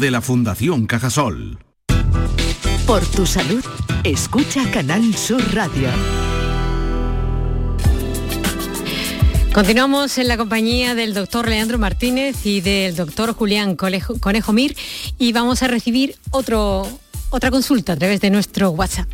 de 0.00 0.10
la 0.10 0.22
Fundación 0.22 0.86
Cajasol. 0.86 1.58
Por 2.86 3.04
tu 3.06 3.26
salud, 3.26 3.62
escucha 4.02 4.68
Canal 4.70 5.14
Sur 5.14 5.42
Radio. 5.54 5.88
Continuamos 9.52 10.16
en 10.16 10.28
la 10.28 10.38
compañía 10.38 10.94
del 10.94 11.12
doctor 11.12 11.48
Leandro 11.48 11.78
Martínez 11.78 12.46
y 12.46 12.62
del 12.62 12.96
doctor 12.96 13.34
Julián 13.34 13.76
Conejo, 13.76 14.52
Mir 14.54 14.74
y 15.18 15.32
vamos 15.32 15.62
a 15.62 15.68
recibir 15.68 16.16
otro, 16.30 16.88
otra 17.28 17.50
consulta 17.50 17.92
a 17.92 17.96
través 17.96 18.22
de 18.22 18.30
nuestro 18.30 18.70
WhatsApp. 18.70 19.08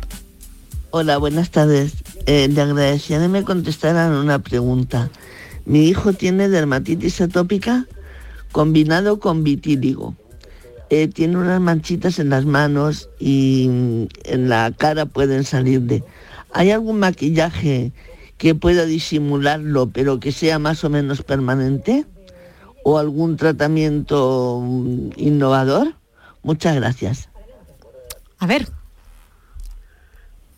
Hola, 0.91 1.17
buenas 1.17 1.51
tardes. 1.51 1.95
Eh, 2.25 2.47
le 2.47 2.61
agradecería 2.61 3.19
que 3.19 3.27
me 3.27 3.43
contestaran 3.43 4.13
una 4.13 4.39
pregunta. 4.39 5.09
Mi 5.65 5.89
hijo 5.89 6.13
tiene 6.13 6.47
dermatitis 6.47 7.19
atópica 7.19 7.85
combinado 8.53 9.19
con 9.19 9.43
vitíligo. 9.43 10.15
Eh, 10.89 11.09
tiene 11.09 11.37
unas 11.37 11.59
manchitas 11.59 12.17
en 12.19 12.29
las 12.29 12.45
manos 12.45 13.09
y 13.19 14.07
en 14.23 14.49
la 14.49 14.71
cara 14.77 15.05
pueden 15.05 15.43
salir 15.43 15.81
de. 15.81 16.03
¿Hay 16.53 16.71
algún 16.71 16.99
maquillaje 16.99 17.91
que 18.37 18.55
pueda 18.55 18.85
disimularlo, 18.85 19.87
pero 19.87 20.19
que 20.19 20.31
sea 20.31 20.59
más 20.59 20.83
o 20.83 20.89
menos 20.89 21.23
permanente? 21.23 22.05
¿O 22.83 22.97
algún 22.97 23.35
tratamiento 23.35 24.61
mm, 24.63 25.09
innovador? 25.17 25.95
Muchas 26.43 26.75
gracias. 26.75 27.29
A 28.39 28.47
ver. 28.47 28.67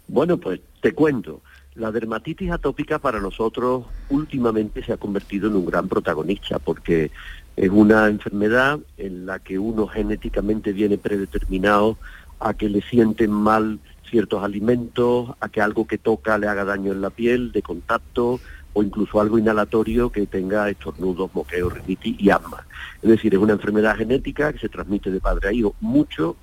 Bueno, 0.08 0.38
pues 0.38 0.60
te 0.82 0.94
cuento. 0.94 1.42
La 1.76 1.92
dermatitis 1.92 2.52
atópica 2.52 3.00
para 3.00 3.20
nosotros 3.20 3.86
últimamente 4.10 4.84
se 4.84 4.92
ha 4.92 4.98
convertido 4.98 5.48
en 5.48 5.56
un 5.56 5.66
gran 5.66 5.88
protagonista 5.88 6.60
porque 6.60 7.12
es 7.56 7.70
una 7.70 8.08
enfermedad 8.08 8.80
en 8.98 9.26
la 9.26 9.40
que 9.40 9.60
uno 9.60 9.88
genéticamente 9.88 10.74
viene 10.74 10.98
predeterminado 10.98 11.98
a 12.40 12.54
que 12.54 12.70
le 12.70 12.82
sienten 12.82 13.32
mal 13.32 13.80
ciertos 14.10 14.44
alimentos, 14.44 15.32
a 15.40 15.50
que 15.50 15.62
algo 15.62 15.86
que 15.86 15.98
toca 15.98 16.38
le 16.38 16.48
haga 16.48 16.66
daño 16.66 16.92
en 16.92 17.02
la 17.02 17.12
piel, 17.12 17.52
de 17.52 17.62
contacto, 17.62 18.40
o 18.74 18.84
incluso 18.84 19.22
algo 19.22 19.38
inhalatorio 19.38 20.12
que 20.12 20.26
tenga 20.26 20.70
estornudos, 20.70 21.34
moqueos, 21.34 21.74
rinitis 21.74 22.20
y 22.20 22.30
asma. 22.30 22.66
Es 23.02 23.10
decir, 23.10 23.34
es 23.34 23.40
una 23.40 23.54
enfermedad 23.54 23.96
genética 23.96 24.52
que 24.52 24.60
se 24.60 24.70
transmite 24.70 25.12
de 25.12 25.20
padre 25.20 25.50
a 25.50 25.54
hijo 25.54 25.76
mucho 25.80 26.36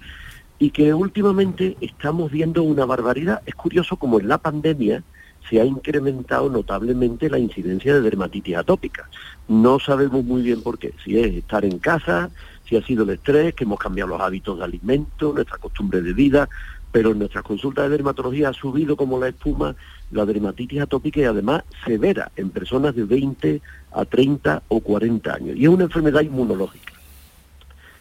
y 0.58 0.70
que 0.70 0.94
últimamente 0.94 1.76
estamos 1.80 2.30
viendo 2.30 2.62
una 2.62 2.84
barbaridad. 2.84 3.42
Es 3.44 3.54
curioso 3.54 3.96
como 3.96 4.20
en 4.20 4.28
la 4.28 4.38
pandemia 4.38 5.02
se 5.48 5.60
ha 5.60 5.64
incrementado 5.64 6.50
notablemente 6.50 7.30
la 7.30 7.38
incidencia 7.38 7.94
de 7.94 8.00
dermatitis 8.00 8.56
atópica. 8.56 9.08
No 9.48 9.78
sabemos 9.78 10.24
muy 10.24 10.42
bien 10.42 10.62
por 10.62 10.78
qué, 10.78 10.94
si 11.04 11.18
es 11.18 11.34
estar 11.34 11.64
en 11.64 11.78
casa, 11.78 12.30
si 12.68 12.76
ha 12.76 12.82
sido 12.82 13.04
el 13.04 13.10
estrés, 13.10 13.54
que 13.54 13.64
hemos 13.64 13.78
cambiado 13.78 14.10
los 14.10 14.20
hábitos 14.20 14.58
de 14.58 14.64
alimento, 14.64 15.32
nuestra 15.32 15.58
costumbre 15.58 16.02
de 16.02 16.12
vida, 16.12 16.48
pero 16.90 17.12
en 17.12 17.18
nuestras 17.18 17.44
consultas 17.44 17.84
de 17.84 17.90
dermatología 17.90 18.48
ha 18.48 18.52
subido 18.52 18.96
como 18.96 19.18
la 19.18 19.28
espuma 19.28 19.76
la 20.10 20.24
dermatitis 20.24 20.80
atópica 20.80 21.20
y 21.20 21.24
además 21.24 21.64
severa 21.84 22.30
en 22.36 22.50
personas 22.50 22.94
de 22.94 23.04
20 23.04 23.60
a 23.92 24.04
30 24.04 24.62
o 24.68 24.80
40 24.80 25.34
años. 25.34 25.56
Y 25.56 25.64
es 25.64 25.68
una 25.68 25.84
enfermedad 25.84 26.22
inmunológica. 26.22 26.94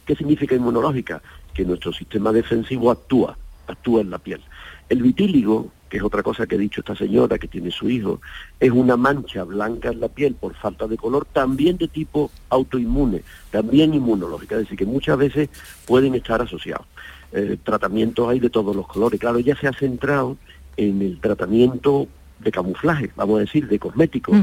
¿Qué 0.06 0.16
significa 0.16 0.56
inmunológica? 0.56 1.22
Que 1.54 1.66
nuestro 1.66 1.92
sistema 1.94 2.32
defensivo 2.32 2.92
actúa, 2.92 3.38
actúa 3.68 4.02
en 4.02 4.12
la 4.12 4.20
piel. 4.20 4.42
El 4.90 5.02
vitíligo, 5.02 5.72
que 5.90 5.98
es 5.98 6.04
otra 6.04 6.24
cosa 6.24 6.46
que 6.46 6.56
ha 6.56 6.58
dicho 6.58 6.82
esta 6.82 6.96
señora 6.96 7.38
que 7.38 7.48
tiene 7.48 7.72
su 7.72 7.90
hijo, 7.90 8.22
es 8.60 8.72
una 8.72 8.98
mancha 8.98 9.44
blanca 9.44 9.90
en 9.90 10.00
la 10.00 10.10
piel 10.10 10.36
por 10.36 10.54
falta 10.56 10.88
de 10.88 10.98
color, 10.98 11.26
también 11.26 11.78
de 11.78 11.88
tipo 11.88 12.32
autoinmune, 12.50 13.24
también 13.52 13.94
inmunológica, 13.94 14.56
es 14.56 14.62
decir, 14.62 14.78
que 14.78 14.86
muchas 14.86 15.18
veces 15.18 15.50
pueden 15.86 16.16
estar 16.16 16.42
asociados. 16.42 16.86
Eh, 17.32 17.58
tratamientos 17.64 18.30
hay 18.30 18.40
de 18.40 18.50
todos 18.50 18.76
los 18.76 18.88
colores. 18.88 19.20
Claro, 19.20 19.38
ella 19.38 19.58
se 19.60 19.68
ha 19.68 19.74
centrado 19.74 20.38
en 20.78 21.02
el 21.02 21.20
tratamiento 21.20 22.08
de 22.40 22.52
camuflaje, 22.52 23.12
vamos 23.16 23.38
a 23.38 23.40
decir, 23.42 23.68
de 23.68 23.80
cosméticos. 23.80 24.38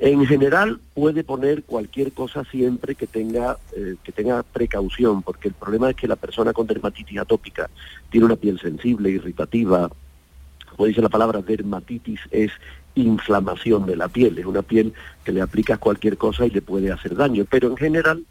En 0.00 0.26
general 0.26 0.78
puede 0.94 1.24
poner 1.24 1.62
cualquier 1.64 2.12
cosa 2.12 2.44
siempre 2.44 2.94
que 2.94 3.06
tenga, 3.06 3.56
eh, 3.74 3.96
que 4.02 4.12
tenga 4.12 4.42
precaución, 4.42 5.22
porque 5.22 5.48
el 5.48 5.54
problema 5.54 5.90
es 5.90 5.96
que 5.96 6.06
la 6.06 6.16
persona 6.16 6.52
con 6.52 6.66
dermatitis 6.66 7.18
atópica 7.18 7.70
tiene 8.10 8.26
una 8.26 8.36
piel 8.36 8.60
sensible, 8.60 9.10
irritativa, 9.10 9.90
como 10.76 10.86
dice 10.86 11.00
la 11.00 11.08
palabra 11.08 11.40
dermatitis, 11.40 12.20
es 12.30 12.52
inflamación 12.94 13.86
de 13.86 13.96
la 13.96 14.08
piel, 14.08 14.38
es 14.38 14.46
una 14.46 14.62
piel 14.62 14.92
que 15.24 15.32
le 15.32 15.40
aplicas 15.40 15.78
cualquier 15.78 16.18
cosa 16.18 16.46
y 16.46 16.50
le 16.50 16.62
puede 16.62 16.92
hacer 16.92 17.14
daño, 17.14 17.46
pero 17.48 17.68
en 17.68 17.76
general 17.76 18.24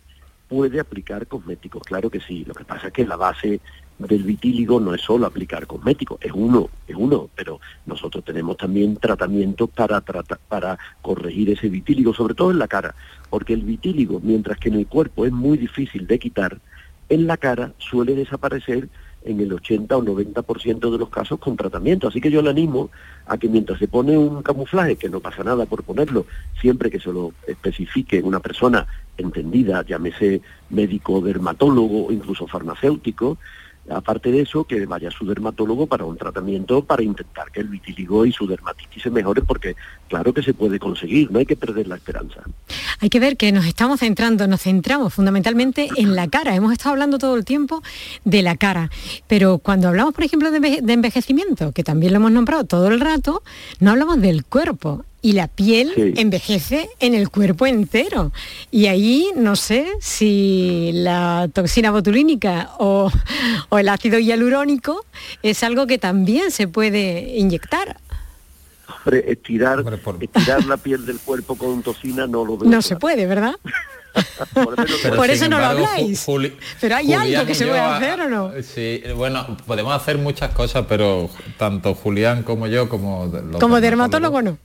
puede 0.47 0.79
aplicar 0.79 1.25
cosméticos, 1.27 1.83
claro 1.83 2.09
que 2.09 2.19
sí, 2.19 2.45
lo 2.45 2.53
que 2.53 2.65
pasa 2.65 2.87
es 2.87 2.93
que 2.93 3.05
la 3.05 3.15
base 3.15 3.59
del 3.97 4.23
vitíligo 4.23 4.79
no 4.79 4.93
es 4.93 5.01
solo 5.01 5.25
aplicar 5.25 5.67
cosméticos, 5.67 6.19
es 6.21 6.31
uno, 6.33 6.69
es 6.87 6.95
uno, 6.95 7.29
pero 7.35 7.59
nosotros 7.85 8.23
tenemos 8.25 8.57
también 8.57 8.97
tratamientos 8.97 9.69
para, 9.69 10.01
para 10.01 10.77
corregir 11.01 11.49
ese 11.49 11.69
vitíligo, 11.69 12.13
sobre 12.13 12.35
todo 12.35 12.51
en 12.51 12.59
la 12.59 12.67
cara, 12.67 12.93
porque 13.29 13.53
el 13.53 13.61
vitíligo, 13.61 14.19
mientras 14.21 14.57
que 14.57 14.69
en 14.69 14.75
el 14.75 14.87
cuerpo 14.87 15.25
es 15.25 15.31
muy 15.31 15.57
difícil 15.57 16.07
de 16.07 16.19
quitar, 16.19 16.59
en 17.07 17.27
la 17.27 17.37
cara 17.37 17.71
suele 17.77 18.15
desaparecer 18.15 18.89
en 19.25 19.39
el 19.39 19.51
80 19.51 19.97
o 19.97 20.03
90% 20.03 20.91
de 20.91 20.97
los 20.97 21.09
casos 21.09 21.39
con 21.39 21.57
tratamiento. 21.57 22.07
Así 22.07 22.21
que 22.21 22.31
yo 22.31 22.41
le 22.41 22.51
animo 22.51 22.91
a 23.25 23.37
que 23.37 23.49
mientras 23.49 23.79
se 23.79 23.87
pone 23.87 24.17
un 24.17 24.43
camuflaje, 24.43 24.95
que 24.95 25.09
no 25.09 25.19
pasa 25.19 25.43
nada 25.43 25.65
por 25.65 25.83
ponerlo, 25.83 26.25
siempre 26.61 26.91
que 26.91 26.99
se 26.99 27.11
lo 27.11 27.33
especifique 27.47 28.21
una 28.21 28.39
persona 28.39 28.85
entendida, 29.17 29.83
llámese 29.83 30.41
médico, 30.69 31.21
dermatólogo 31.21 32.07
o 32.07 32.11
incluso 32.11 32.47
farmacéutico, 32.47 33.37
Aparte 33.89 34.31
de 34.31 34.41
eso, 34.41 34.63
que 34.63 34.85
vaya 34.85 35.09
a 35.09 35.11
su 35.11 35.25
dermatólogo 35.25 35.85
para 35.85 36.05
un 36.05 36.17
tratamiento 36.17 36.83
para 36.83 37.03
intentar 37.03 37.51
que 37.51 37.59
el 37.59 37.67
vitíligo 37.67 38.25
y 38.25 38.31
su 38.31 38.47
dermatitis 38.47 39.03
se 39.03 39.09
mejoren, 39.11 39.45
porque 39.45 39.75
claro 40.07 40.33
que 40.33 40.41
se 40.41 40.53
puede 40.53 40.79
conseguir, 40.79 41.31
no 41.31 41.39
hay 41.39 41.45
que 41.45 41.55
perder 41.55 41.87
la 41.87 41.95
esperanza. 41.95 42.41
Hay 42.99 43.09
que 43.09 43.19
ver 43.19 43.37
que 43.37 43.51
nos 43.51 43.65
estamos 43.65 43.99
centrando, 43.99 44.47
nos 44.47 44.61
centramos 44.61 45.13
fundamentalmente 45.13 45.89
en 45.97 46.15
la 46.15 46.27
cara. 46.27 46.55
Hemos 46.55 46.71
estado 46.71 46.91
hablando 46.91 47.19
todo 47.19 47.35
el 47.35 47.45
tiempo 47.45 47.83
de 48.23 48.41
la 48.41 48.55
cara, 48.57 48.89
pero 49.27 49.59
cuando 49.59 49.87
hablamos, 49.87 50.13
por 50.13 50.23
ejemplo, 50.23 50.49
de 50.49 50.93
envejecimiento, 50.93 51.71
que 51.71 51.83
también 51.83 52.13
lo 52.13 52.17
hemos 52.17 52.31
nombrado 52.31 52.63
todo 52.63 52.87
el 52.87 52.99
rato, 52.99 53.43
no 53.79 53.91
hablamos 53.91 54.19
del 54.19 54.45
cuerpo 54.45 55.05
y 55.25 55.31
la 55.31 55.47
piel 55.47 56.13
envejece 56.17 56.87
en 56.99 57.15
el 57.15 57.31
cuerpo 57.31 57.65
entero. 57.65 58.31
Y 58.69 58.85
ahí 58.85 59.31
no 59.35 59.55
sé 59.55 59.87
si 59.99 60.91
la 60.93 61.49
toxina 61.51 61.89
botulínica 61.89 62.69
o, 62.77 63.11
el 63.71 63.89
ácido 63.89 64.19
hialurónico 64.19 65.03
es 65.41 65.63
algo 65.63 65.87
que 65.87 65.97
también 65.97 66.51
se 66.51 66.67
puede 66.67 67.39
inyectar. 67.39 67.97
Hombre, 68.87 69.25
estirar, 69.27 69.83
la 70.67 70.77
piel 70.77 71.07
del 71.07 71.17
cuerpo 71.17 71.55
con 71.55 71.81
toxina 71.81 72.27
no 72.27 72.45
lo 72.45 72.59
veo. 72.59 72.69
No 72.69 72.83
se 72.83 72.95
puede, 72.95 73.25
¿verdad? 73.25 73.55
por, 74.53 75.29
eso 75.31 75.49
no 75.49 75.57
lo 75.57 75.65
habláis. 75.65 76.23
pero 76.79 76.97
hay 76.97 77.13
algo 77.13 77.47
que 77.47 77.55
se 77.55 77.65
puede 77.65 77.79
hacer 77.79 78.21
o 78.21 78.29
no. 78.29 78.51
Sí, 78.61 79.01
bueno, 79.15 79.57
podemos 79.65 79.95
hacer 79.95 80.19
muchas 80.19 80.51
cosas, 80.51 80.85
pero 80.87 81.31
tanto 81.57 81.95
Julián 81.95 82.43
como 82.43 82.67
yo, 82.67 82.87
como 82.89 83.31
como 83.59 83.81
dermatólogo 83.81 84.43
no. 84.43 84.59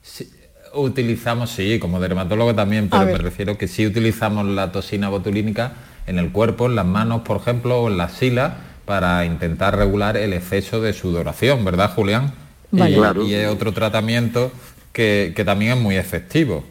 Utilizamos, 0.73 1.49
sí, 1.49 1.79
como 1.79 1.99
dermatólogo 1.99 2.55
también, 2.55 2.89
pero 2.89 3.05
me 3.05 3.17
refiero 3.17 3.57
que 3.57 3.67
sí 3.67 3.85
utilizamos 3.85 4.45
la 4.45 4.71
toxina 4.71 5.09
botulínica 5.09 5.73
en 6.07 6.17
el 6.17 6.31
cuerpo, 6.31 6.67
en 6.67 6.75
las 6.75 6.85
manos, 6.85 7.21
por 7.21 7.37
ejemplo, 7.37 7.81
o 7.81 7.89
en 7.89 7.97
las 7.97 8.13
silas, 8.13 8.53
para 8.85 9.25
intentar 9.25 9.77
regular 9.77 10.17
el 10.17 10.33
exceso 10.33 10.81
de 10.81 10.93
sudoración, 10.93 11.63
¿verdad, 11.65 11.93
Julián? 11.93 12.33
Y, 12.71 13.33
es 13.33 13.49
otro 13.49 13.73
tratamiento 13.73 14.51
que, 14.93 15.33
también 15.45 15.73
es 15.73 15.77
muy 15.77 15.97
efectivo. 15.97 16.63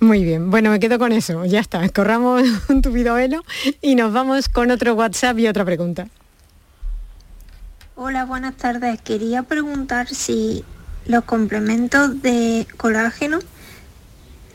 Muy 0.00 0.22
bien, 0.22 0.50
bueno, 0.50 0.70
me 0.70 0.80
quedo 0.80 0.98
con 0.98 1.12
eso, 1.12 1.44
ya 1.44 1.60
está, 1.60 1.88
corramos 1.88 2.42
un 2.68 2.82
tupido 2.82 3.14
velo 3.14 3.42
y 3.80 3.94
nos 3.94 4.12
vamos 4.12 4.48
con 4.48 4.70
otro 4.70 4.94
WhatsApp 4.94 5.38
y 5.38 5.48
otra 5.48 5.64
pregunta. 5.64 6.08
Hola, 7.96 8.24
buenas 8.24 8.56
tardes. 8.56 9.00
Quería 9.02 9.44
preguntar 9.44 10.08
si 10.08 10.64
los 11.06 11.24
complementos 11.24 12.22
de 12.22 12.66
colágeno 12.76 13.38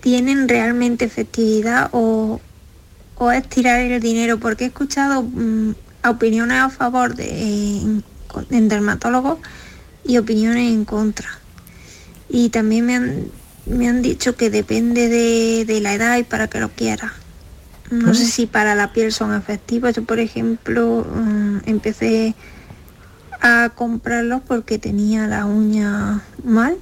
tienen 0.02 0.48
realmente 0.48 1.06
efectividad 1.06 1.90
o, 1.92 2.40
es 3.34 3.50
tirar 3.50 3.82
el 3.82 4.00
dinero, 4.00 4.40
porque 4.40 4.64
he 4.64 4.68
escuchado 4.68 5.24
mm, 5.24 5.74
opiniones 6.06 6.58
a 6.60 6.70
favor 6.70 7.16
de, 7.16 8.02
en, 8.50 8.70
dermatólogos 8.70 9.40
y 10.06 10.18
opiniones 10.18 10.72
en 10.72 10.86
contra. 10.86 11.28
Y 12.30 12.50
también 12.50 12.86
me 12.86 12.96
han, 12.96 13.26
me 13.66 13.90
han 13.90 14.02
dicho 14.02 14.38
que 14.38 14.50
depende 14.50 15.10
de, 15.10 15.82
la 15.82 15.94
edad 15.94 16.18
y 16.18 16.24
para 16.24 16.48
que 16.48 16.62
lo 16.62 16.70
quiera. 16.70 17.14
No 17.92 18.14
sé 18.14 18.26
si 18.26 18.46
para 18.46 18.76
la 18.76 18.94
piel 18.94 19.12
son 19.12 19.36
efectivos. 19.36 19.96
Yo, 19.96 20.04
por 20.04 20.20
ejemplo, 20.20 21.06
mm, 21.12 21.58
empecé 21.66 22.36
a 23.42 23.72
comprarlos 23.76 24.42
porque 24.48 24.80
tenía 24.80 25.28
la 25.28 25.46
uña 25.46 26.22
mal, 26.44 26.78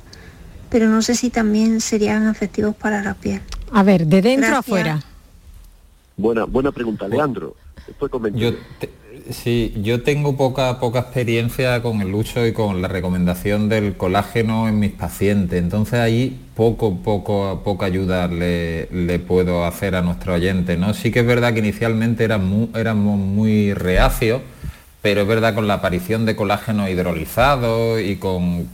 pero 0.70 0.88
no 0.88 1.02
sé 1.02 1.16
si 1.16 1.30
también 1.30 1.82
serían 1.82 2.28
efectivos 2.28 2.76
para 2.76 3.02
la 3.04 3.14
piel. 3.14 3.42
A 3.72 3.84
ver, 3.84 4.08
de 4.08 4.22
dentro 4.22 4.56
a 4.56 4.60
afuera. 4.60 5.04
Buena, 6.16 6.46
buena 6.46 6.72
pregunta, 6.72 7.08
Leandro. 7.08 7.56
yo 8.34 8.54
sí, 9.30 9.74
yo 9.82 10.04
tengo 10.04 10.36
poca, 10.38 10.80
poca 10.80 11.00
experiencia 11.00 11.82
con 11.82 12.02
el 12.02 12.14
uso 12.14 12.46
y 12.46 12.54
con 12.54 12.82
la 12.82 12.88
recomendación 12.88 13.70
del 13.70 13.96
colágeno 13.98 14.68
en 14.68 14.80
mis 14.80 14.92
pacientes, 14.92 15.62
entonces 15.62 16.00
ahí 16.00 16.40
poco, 16.56 16.98
poco, 16.98 17.62
poca 17.64 17.86
ayuda 17.86 18.28
le, 18.28 18.88
le 18.92 19.20
puedo 19.20 19.66
hacer 19.66 19.96
a 19.96 20.02
nuestro 20.02 20.34
oyente. 20.34 20.78
¿no? 20.78 20.94
Sí 20.94 21.12
que 21.12 21.20
es 21.20 21.28
verdad 21.28 21.54
que 21.54 21.60
inicialmente 21.60 22.24
éramos 22.24 23.20
muy 23.20 23.74
reacios 23.74 24.42
pero 25.08 25.22
es 25.22 25.28
verdad 25.30 25.56
con 25.56 25.68
la 25.68 25.76
aparición 25.76 26.26
de 26.26 26.36
colágeno 26.36 26.90
hidrolizado 26.90 27.98
y 27.98 28.18
con, 28.18 28.68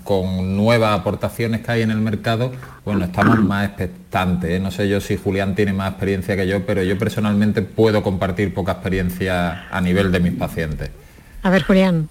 nuevas 0.55 0.99
aportaciones 0.99 1.61
que 1.61 1.71
hay 1.71 1.81
en 1.83 1.91
el 1.91 1.99
mercado, 1.99 2.51
bueno, 2.83 3.05
estamos 3.05 3.37
más 3.45 3.67
expectantes. 3.67 4.49
¿eh? 4.49 4.59
No 4.59 4.71
sé 4.71 4.89
yo 4.89 4.99
si 4.99 5.15
Julián 5.15 5.53
tiene 5.53 5.73
más 5.73 5.91
experiencia 5.91 6.35
que 6.35 6.47
yo, 6.47 6.65
pero 6.65 6.81
yo 6.81 6.97
personalmente 6.97 7.61
puedo 7.61 8.01
compartir 8.01 8.51
poca 8.51 8.71
experiencia 8.71 9.67
a 9.69 9.79
nivel 9.79 10.11
de 10.11 10.21
mis 10.21 10.33
pacientes. 10.33 10.89
A 11.43 11.51
ver, 11.51 11.61
Julián. 11.61 12.09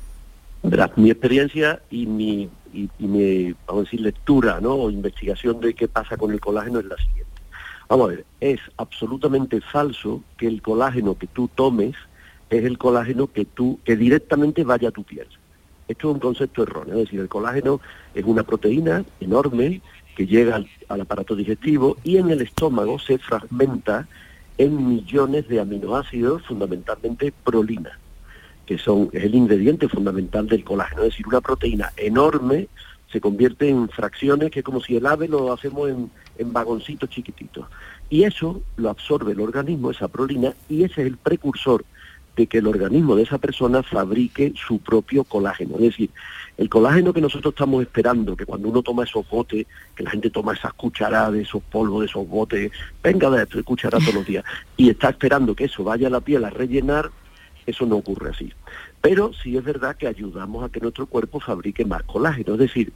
mi 0.95 1.11
experiencia 1.11 1.81
y 1.91 2.07
mi, 2.07 2.49
y, 2.73 2.89
mi, 3.01 3.53
vamos 3.67 3.81
a 3.81 3.85
decir, 3.87 4.03
lectura 4.03 4.61
¿no? 4.61 4.75
o 4.75 4.91
investigación 4.93 5.59
de 5.59 5.75
qué 5.75 5.89
pasa 5.89 6.17
con 6.17 6.31
el 6.31 6.39
colágeno 6.39 6.79
es 6.79 6.85
la 6.85 6.97
siguiente. 6.97 7.43
Vamos 7.89 8.07
a 8.07 8.11
ver, 8.11 8.25
es 8.41 8.61
absolutamente 8.77 9.61
falso 9.61 10.23
que 10.37 10.47
el 10.47 10.63
colágeno 10.63 11.19
que 11.19 11.27
tú 11.27 11.51
tomes 11.53 11.97
es 12.53 12.65
el 12.65 12.79
colágeno 12.79 13.29
que 13.29 13.45
tú, 13.45 13.81
que 13.85 13.97
directamente 13.97 14.63
vaya 14.65 14.89
a 14.89 14.93
tu 14.93 15.05
piel. 15.05 15.27
Esto 15.89 16.09
es 16.09 16.15
un 16.15 16.21
concepto 16.21 16.63
erróneo, 16.63 16.95
es 16.95 17.05
decir, 17.05 17.21
el 17.21 17.29
colágeno 17.29 17.81
es 18.15 18.25
una 18.25 18.43
proteína 18.43 19.05
enorme 19.21 19.81
que 20.15 20.27
llega 20.27 20.57
al, 20.89 21.01
aparato 21.01 21.35
digestivo 21.35 21.97
y 22.05 22.19
en 22.19 22.31
el 22.31 22.43
estómago 22.43 22.99
se 22.99 23.19
fragmenta 23.19 24.07
en 24.59 24.89
millones 24.89 25.49
de 25.49 25.61
aminoácidos, 25.61 26.43
fundamentalmente 26.43 27.33
prolina, 27.33 27.99
que 28.67 28.77
son, 28.79 29.09
es 29.13 29.25
el 29.25 29.35
ingrediente 29.35 29.89
fundamental 29.89 30.47
del 30.47 30.63
colágeno, 30.63 31.03
es 31.03 31.11
decir, 31.11 31.27
una 31.27 31.41
proteína 31.41 31.93
enorme 31.97 32.69
se 33.11 33.21
convierte 33.21 33.69
en 33.69 33.89
fracciones 33.89 34.51
que 34.51 34.63
como 34.63 34.81
si 34.81 34.97
el 34.97 35.07
ave 35.07 35.29
lo 35.29 35.53
hacemos 35.53 35.91
en, 35.91 36.11
en 36.39 36.53
vagoncitos 36.53 37.11
chiquititos. 37.11 37.67
Y 38.09 38.25
eso 38.25 38.63
lo 38.77 38.89
absorbe 38.89 39.33
el 39.33 39.41
organismo, 39.41 39.91
esa 39.91 40.09
prolina, 40.09 40.55
y 40.69 40.85
ese 40.85 41.03
es 41.03 41.09
el 41.09 41.19
precursor 41.19 41.85
de 42.37 42.47
que 42.47 42.59
el 42.59 42.67
organismo 42.67 43.15
de 43.15 43.25
esa 43.25 43.39
persona 43.39 43.83
fabrique 43.83 44.53
su 44.57 44.79
propio 44.79 45.25
colágeno. 45.25 45.75
Es 45.77 45.83
decir, 45.83 46.11
el 46.57 46.69
colágeno 46.69 47.13
que 47.13 47.21
nosotros 47.21 47.53
estamos 47.53 47.83
esperando, 47.83 48.37
que 48.37 48.47
cuando 48.47 48.69
uno 48.69 48.83
toma 48.83 49.05
esos 49.05 49.29
botes, 49.29 49.67
que 49.95 50.03
la 50.03 50.11
gente 50.11 50.31
toma 50.31 50.55
esas 50.55 50.73
cucharadas, 50.73 51.35
esos 51.35 51.63
polvos, 51.63 52.01
de 52.01 52.07
esos 52.07 52.27
botes, 52.27 52.73
venga 53.03 53.29
de 53.31 53.43
esto, 53.43 53.63
cucharadas 53.65 54.05
todos 54.05 54.17
los 54.17 54.27
días, 54.27 54.45
y 54.77 54.91
está 54.91 55.11
esperando 55.11 55.55
que 55.55 55.65
eso 55.65 55.85
vaya 55.85 56.07
a 56.07 56.11
la 56.11 56.21
piel 56.21 56.45
a 56.45 56.51
rellenar, 56.51 57.11
eso 57.67 57.87
no 57.87 57.97
ocurre 57.97 58.31
así. 58.31 58.53
Pero 59.01 59.33
sí 59.35 59.57
es 59.57 59.65
verdad 59.65 59.97
que 59.97 60.07
ayudamos 60.07 60.65
a 60.65 60.69
que 60.69 60.81
nuestro 60.81 61.07
cuerpo 61.07 61.41
fabrique 61.41 61.85
más 61.85 62.03
colágeno. 62.05 62.55
Es 62.55 62.61
decir, 62.61 62.93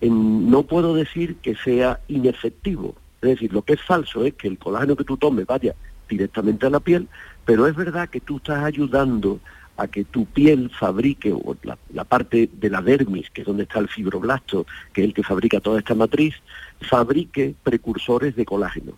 no 0.00 0.64
puedo 0.64 0.94
decir 0.94 1.36
que 1.36 1.54
sea 1.54 2.00
inefectivo. 2.08 2.94
Es 3.20 3.30
decir, 3.30 3.52
lo 3.52 3.62
que 3.62 3.74
es 3.74 3.82
falso 3.82 4.24
es 4.24 4.34
que 4.34 4.48
el 4.48 4.58
colágeno 4.58 4.96
que 4.96 5.04
tú 5.04 5.16
tomes 5.16 5.46
vaya 5.46 5.74
directamente 6.08 6.66
a 6.66 6.70
la 6.70 6.80
piel, 6.80 7.08
pero 7.44 7.66
es 7.66 7.74
verdad 7.74 8.08
que 8.08 8.20
tú 8.20 8.36
estás 8.36 8.62
ayudando 8.64 9.40
a 9.76 9.88
que 9.88 10.04
tu 10.04 10.26
piel 10.26 10.70
fabrique, 10.70 11.32
o 11.32 11.56
la, 11.62 12.04
parte 12.04 12.48
de 12.52 12.70
la 12.70 12.82
dermis, 12.82 13.30
que 13.30 13.40
es 13.40 13.46
donde 13.46 13.64
está 13.64 13.78
el 13.78 13.88
fibroblasto, 13.88 14.66
que 14.92 15.02
es 15.02 15.08
el 15.08 15.14
que 15.14 15.22
fabrica 15.22 15.60
toda 15.60 15.78
esta 15.78 15.94
matriz, 15.94 16.34
fabrique 16.80 17.54
precursores 17.62 18.36
de 18.36 18.44
colágeno. 18.44 18.92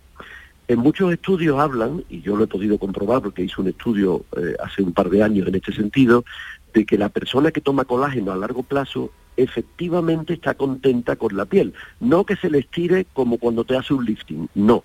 En 0.66 0.78
muchos 0.78 1.12
estudios 1.12 1.58
hablan, 1.58 2.04
y 2.08 2.22
yo 2.22 2.36
lo 2.36 2.44
he 2.44 2.48
podido 2.48 2.78
comprobar 2.78 3.22
porque 3.22 3.42
hice 3.42 3.60
un 3.60 3.68
estudio 3.68 4.24
eh, 4.36 4.54
hace 4.62 4.82
un 4.82 4.92
par 4.92 5.10
de 5.10 5.22
años 5.22 5.46
en 5.46 5.54
este 5.54 5.72
sentido, 5.72 6.24
de 6.72 6.84
que 6.84 6.98
la 6.98 7.08
persona 7.08 7.52
que 7.52 7.60
toma 7.60 7.84
colágeno 7.84 8.32
a 8.32 8.36
largo 8.36 8.62
plazo 8.62 9.10
efectivamente 9.36 10.34
está 10.34 10.54
contenta 10.54 11.16
con 11.16 11.36
la 11.36 11.44
piel. 11.44 11.74
No 12.00 12.24
que 12.24 12.36
se 12.36 12.50
le 12.50 12.60
estire 12.60 13.06
como 13.12 13.38
cuando 13.38 13.64
te 13.64 13.76
hace 13.76 13.94
un 13.94 14.04
lifting, 14.04 14.48
no, 14.54 14.84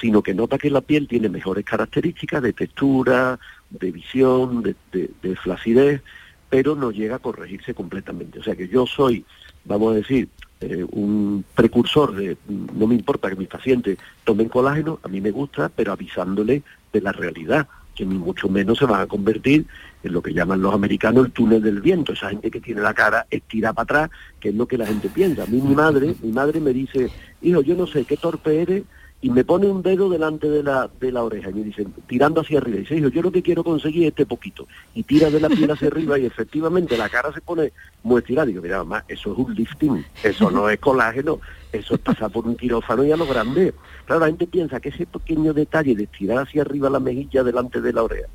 sino 0.00 0.22
que 0.22 0.34
nota 0.34 0.58
que 0.58 0.70
la 0.70 0.80
piel 0.80 1.08
tiene 1.08 1.28
mejores 1.28 1.64
características 1.64 2.42
de 2.42 2.52
textura, 2.52 3.38
de 3.70 3.90
visión, 3.90 4.62
de, 4.62 5.36
flacidez, 5.36 6.02
pero 6.48 6.74
no 6.74 6.90
llega 6.90 7.16
a 7.16 7.20
corregirse 7.20 7.74
completamente. 7.74 8.38
O 8.38 8.42
sea 8.42 8.56
que 8.56 8.68
yo 8.68 8.86
soy, 8.86 9.24
vamos 9.64 9.92
a 9.92 9.96
decir, 9.96 10.28
eh, 10.60 10.84
un 10.90 11.44
precursor 11.54 12.14
de, 12.14 12.36
no 12.48 12.86
me 12.86 12.94
importa 12.94 13.30
que 13.30 13.36
mis 13.36 13.48
pacientes 13.48 13.98
tomen 14.24 14.48
colágeno, 14.48 14.98
a 15.02 15.08
mí 15.08 15.20
me 15.20 15.30
gusta, 15.30 15.70
pero 15.74 15.92
avisándole 15.92 16.62
de 16.92 17.00
la 17.00 17.12
realidad 17.12 17.68
que 17.94 18.04
ni 18.06 18.16
mucho 18.16 18.48
menos 18.48 18.78
se 18.78 18.86
van 18.86 19.00
a 19.00 19.06
convertir 19.06 19.66
en 20.02 20.12
lo 20.12 20.22
que 20.22 20.32
llaman 20.32 20.62
los 20.62 20.74
americanos 20.74 21.26
el 21.26 21.32
túnel 21.32 21.62
del 21.62 21.80
viento, 21.80 22.12
esa 22.12 22.30
gente 22.30 22.50
que 22.50 22.60
tiene 22.60 22.80
la 22.80 22.94
cara 22.94 23.26
estirada 23.30 23.74
para 23.74 23.82
atrás, 24.04 24.18
que 24.38 24.48
es 24.50 24.54
lo 24.54 24.66
que 24.66 24.78
la 24.78 24.86
gente 24.86 25.08
piensa. 25.08 25.42
A 25.42 25.46
mí 25.46 25.60
mi 25.60 25.74
madre, 25.74 26.14
mi 26.22 26.32
madre 26.32 26.60
me 26.60 26.72
dice, 26.72 27.10
hijo, 27.42 27.60
yo 27.60 27.74
no 27.74 27.86
sé 27.86 28.04
qué 28.04 28.16
torpe 28.16 28.62
eres, 28.62 28.84
y 29.22 29.30
me 29.30 29.44
pone 29.44 29.66
un 29.66 29.82
dedo 29.82 30.08
delante 30.08 30.48
de 30.48 30.62
la, 30.62 30.88
de 30.98 31.12
la 31.12 31.22
oreja 31.22 31.50
y 31.50 31.54
me 31.54 31.62
dice, 31.64 31.86
tirando 32.06 32.40
hacia 32.40 32.58
arriba, 32.58 32.78
y 32.78 32.80
dice, 32.80 32.96
hijo, 32.96 33.08
yo 33.08 33.20
lo 33.20 33.30
que 33.30 33.42
quiero 33.42 33.62
conseguir 33.62 34.04
es 34.04 34.08
este 34.08 34.24
poquito, 34.24 34.66
y 34.94 35.02
tira 35.02 35.28
de 35.28 35.40
la 35.40 35.48
piel 35.48 35.70
hacia 35.70 35.88
arriba 35.88 36.18
y 36.18 36.24
efectivamente 36.24 36.96
la 36.96 37.08
cara 37.10 37.32
se 37.32 37.42
pone 37.42 37.72
muy 38.02 38.20
estirada. 38.20 38.46
Digo, 38.46 38.62
mira, 38.62 38.78
mamá, 38.78 39.04
eso 39.08 39.32
es 39.32 39.38
un 39.38 39.54
lifting, 39.54 40.04
eso 40.22 40.50
no 40.50 40.70
es 40.70 40.78
colágeno, 40.78 41.40
eso 41.70 41.94
es 41.94 42.00
pasar 42.00 42.30
por 42.30 42.46
un 42.46 42.56
quirófano 42.56 43.04
y 43.04 43.12
a 43.12 43.16
lo 43.16 43.26
grande. 43.26 43.74
Claro, 44.06 44.20
la 44.20 44.28
gente 44.28 44.46
piensa 44.46 44.80
que 44.80 44.88
ese 44.88 45.04
pequeño 45.04 45.52
detalle 45.52 45.94
de 45.94 46.04
estirar 46.04 46.38
hacia 46.38 46.62
arriba 46.62 46.88
la 46.88 47.00
mejilla 47.00 47.44
delante 47.44 47.82
de 47.82 47.92
la 47.92 48.02
oreja, 48.02 48.28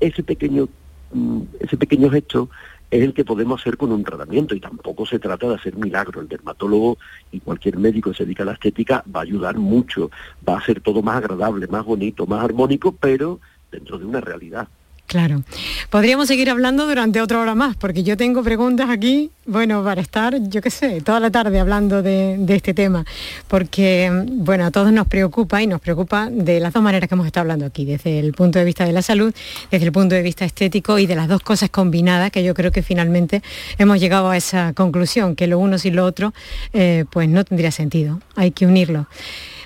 ese 0.00 0.24
pequeño 0.24 0.68
mm, 1.12 1.42
ese 1.60 1.76
pequeño 1.76 2.10
gesto 2.10 2.48
es 2.92 3.02
el 3.02 3.14
que 3.14 3.24
podemos 3.24 3.58
hacer 3.58 3.78
con 3.78 3.90
un 3.90 4.04
tratamiento 4.04 4.54
y 4.54 4.60
tampoco 4.60 5.06
se 5.06 5.18
trata 5.18 5.48
de 5.48 5.54
hacer 5.54 5.76
milagro. 5.76 6.20
El 6.20 6.28
dermatólogo 6.28 6.98
y 7.32 7.40
cualquier 7.40 7.78
médico 7.78 8.10
que 8.10 8.18
se 8.18 8.24
dedica 8.24 8.42
a 8.42 8.46
la 8.46 8.52
estética 8.52 9.02
va 9.04 9.20
a 9.20 9.22
ayudar 9.22 9.56
mucho, 9.56 10.10
va 10.46 10.56
a 10.56 10.58
hacer 10.58 10.82
todo 10.82 11.00
más 11.00 11.16
agradable, 11.16 11.66
más 11.68 11.86
bonito, 11.86 12.26
más 12.26 12.44
armónico, 12.44 12.92
pero 12.92 13.40
dentro 13.70 13.98
de 13.98 14.04
una 14.04 14.20
realidad. 14.20 14.68
Claro. 15.12 15.42
Podríamos 15.90 16.26
seguir 16.26 16.48
hablando 16.48 16.86
durante 16.86 17.20
otra 17.20 17.38
hora 17.38 17.54
más, 17.54 17.76
porque 17.76 18.02
yo 18.02 18.16
tengo 18.16 18.42
preguntas 18.42 18.88
aquí, 18.88 19.30
bueno, 19.44 19.84
para 19.84 20.00
estar, 20.00 20.34
yo 20.48 20.62
qué 20.62 20.70
sé, 20.70 21.02
toda 21.02 21.20
la 21.20 21.30
tarde 21.30 21.60
hablando 21.60 22.00
de, 22.00 22.42
este 22.48 22.72
tema, 22.72 23.04
porque, 23.46 24.10
bueno, 24.26 24.64
a 24.64 24.70
todos 24.70 24.90
nos 24.90 25.06
preocupa 25.06 25.62
y 25.62 25.66
nos 25.66 25.82
preocupa 25.82 26.30
de 26.30 26.60
las 26.60 26.72
dos 26.72 26.82
maneras 26.82 27.10
que 27.10 27.14
hemos 27.14 27.26
estado 27.26 27.42
hablando 27.42 27.66
aquí, 27.66 27.84
desde 27.84 28.20
el 28.20 28.32
punto 28.32 28.58
de 28.58 28.64
vista 28.64 28.86
de 28.86 28.92
la 28.92 29.02
salud, 29.02 29.34
desde 29.70 29.84
el 29.84 29.92
punto 29.92 30.14
de 30.14 30.22
vista 30.22 30.46
estético 30.46 30.98
y 30.98 31.04
de 31.04 31.14
las 31.14 31.28
dos 31.28 31.42
cosas 31.42 31.68
combinadas, 31.68 32.30
que 32.30 32.42
yo 32.42 32.54
creo 32.54 32.72
que 32.72 32.82
finalmente 32.82 33.42
hemos 33.76 34.00
llegado 34.00 34.30
a 34.30 34.38
esa 34.38 34.72
conclusión, 34.72 35.36
que 35.36 35.46
lo 35.46 35.58
uno 35.58 35.76
sin 35.76 35.94
lo 35.94 36.06
otro, 36.06 36.32
eh, 36.72 37.04
pues 37.10 37.28
no 37.28 37.44
tendría 37.44 37.70
sentido, 37.70 38.18
hay 38.34 38.52
que 38.52 38.64
unirlo. 38.64 39.06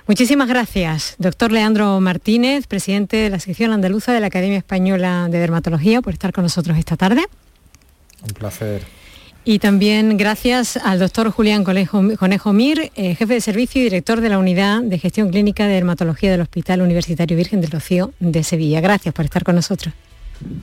Muchísimas 0.09 0.47
gracias, 0.47 1.17
doctor 1.19 1.51
Leandro 1.51 2.01
Martínez, 2.01 2.69
presidente 2.69 3.17
de 3.17 3.29
la 3.29 3.41
sección 3.41 3.73
andaluza 3.73 4.13
de 4.13 4.21
la 4.21 4.29
Academia 4.29 4.59
Española 4.59 5.27
de 5.29 5.39
Dermatología, 5.39 6.01
por 6.01 6.13
estar 6.13 6.33
con 6.33 6.45
nosotros 6.45 6.79
esta 6.79 6.97
tarde. 6.97 7.25
Un 8.23 8.35
placer. 8.35 8.85
Y 9.45 9.59
también 9.59 10.17
gracias 10.17 10.77
al 10.77 11.01
doctor 11.01 11.31
Julián 11.31 11.65
Conejo, 11.65 12.53
Mir, 12.53 12.93
eh, 12.95 13.17
jefe 13.17 13.35
de 13.35 13.41
servicio 13.41 13.81
y 13.81 13.85
director 13.85 14.21
de 14.21 14.29
la 14.29 14.39
Unidad 14.39 14.81
de 14.83 14.99
Gestión 14.99 15.31
Clínica 15.31 15.67
de 15.67 15.75
Dermatología 15.75 16.31
del 16.31 16.41
Hospital 16.41 16.83
Universitario 16.83 17.37
Virgen 17.37 17.61
del 17.61 17.73
Rocío 17.73 18.13
de 18.21 18.45
Sevilla. 18.45 18.81
Gracias 18.81 19.13
por 19.13 19.25
estar 19.25 19.43
con 19.43 19.57
nosotros. 19.57 19.93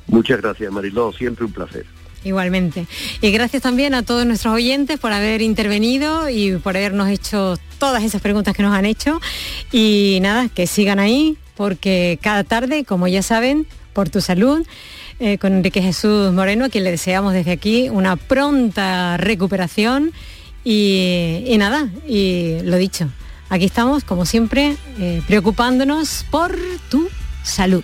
Muchas 0.08 0.42
gracias, 0.42 0.72
Mariló. 0.72 1.12
Siempre 1.12 1.44
un 1.46 1.52
placer. 1.52 1.86
Igualmente. 2.24 2.88
Y 3.22 3.32
gracias 3.32 3.64
también 3.64 3.94
a 3.94 4.04
todos 4.04 4.26
nuestros 4.26 4.54
oyentes 4.54 5.00
por 5.00 5.12
haber 5.12 5.42
intervenido 5.42 6.30
y 6.30 6.58
por 6.58 6.78
habernos 6.78 7.10
hecho 7.10 7.58
todas 7.80 8.04
esas 8.04 8.22
preguntas 8.22 8.56
que 8.56 8.64
nos 8.64 8.74
han 8.74 8.86
hecho. 8.86 9.20
Y 9.72 10.20
nada, 10.22 10.50
que 10.50 10.68
sigan 10.68 11.00
ahí, 11.00 11.38
porque 11.56 12.18
cada 12.22 12.44
tarde, 12.44 12.86
como 12.86 13.08
ya 13.08 13.22
saben, 13.22 13.68
por 13.94 14.10
tu 14.10 14.22
salud, 14.22 14.66
eh, 15.20 15.38
con 15.38 15.54
Enrique 15.54 15.82
Jesús 15.82 16.34
Moreno, 16.34 16.66
a 16.66 16.70
quien 16.70 16.84
le 16.84 16.92
deseamos 16.92 17.34
desde 17.34 17.52
aquí 17.52 17.90
una 17.90 18.16
pronta 18.16 19.18
recuperación. 19.18 20.12
Y, 20.66 21.56
nada, 21.58 21.90
y 22.08 22.60
lo 22.64 22.78
dicho, 22.78 23.10
aquí 23.50 23.66
estamos, 23.66 24.06
como 24.06 24.26
siempre, 24.26 24.78
eh, 24.98 25.22
preocupándonos 25.28 26.26
por 26.32 26.58
tu 26.90 27.10
salud. 27.44 27.84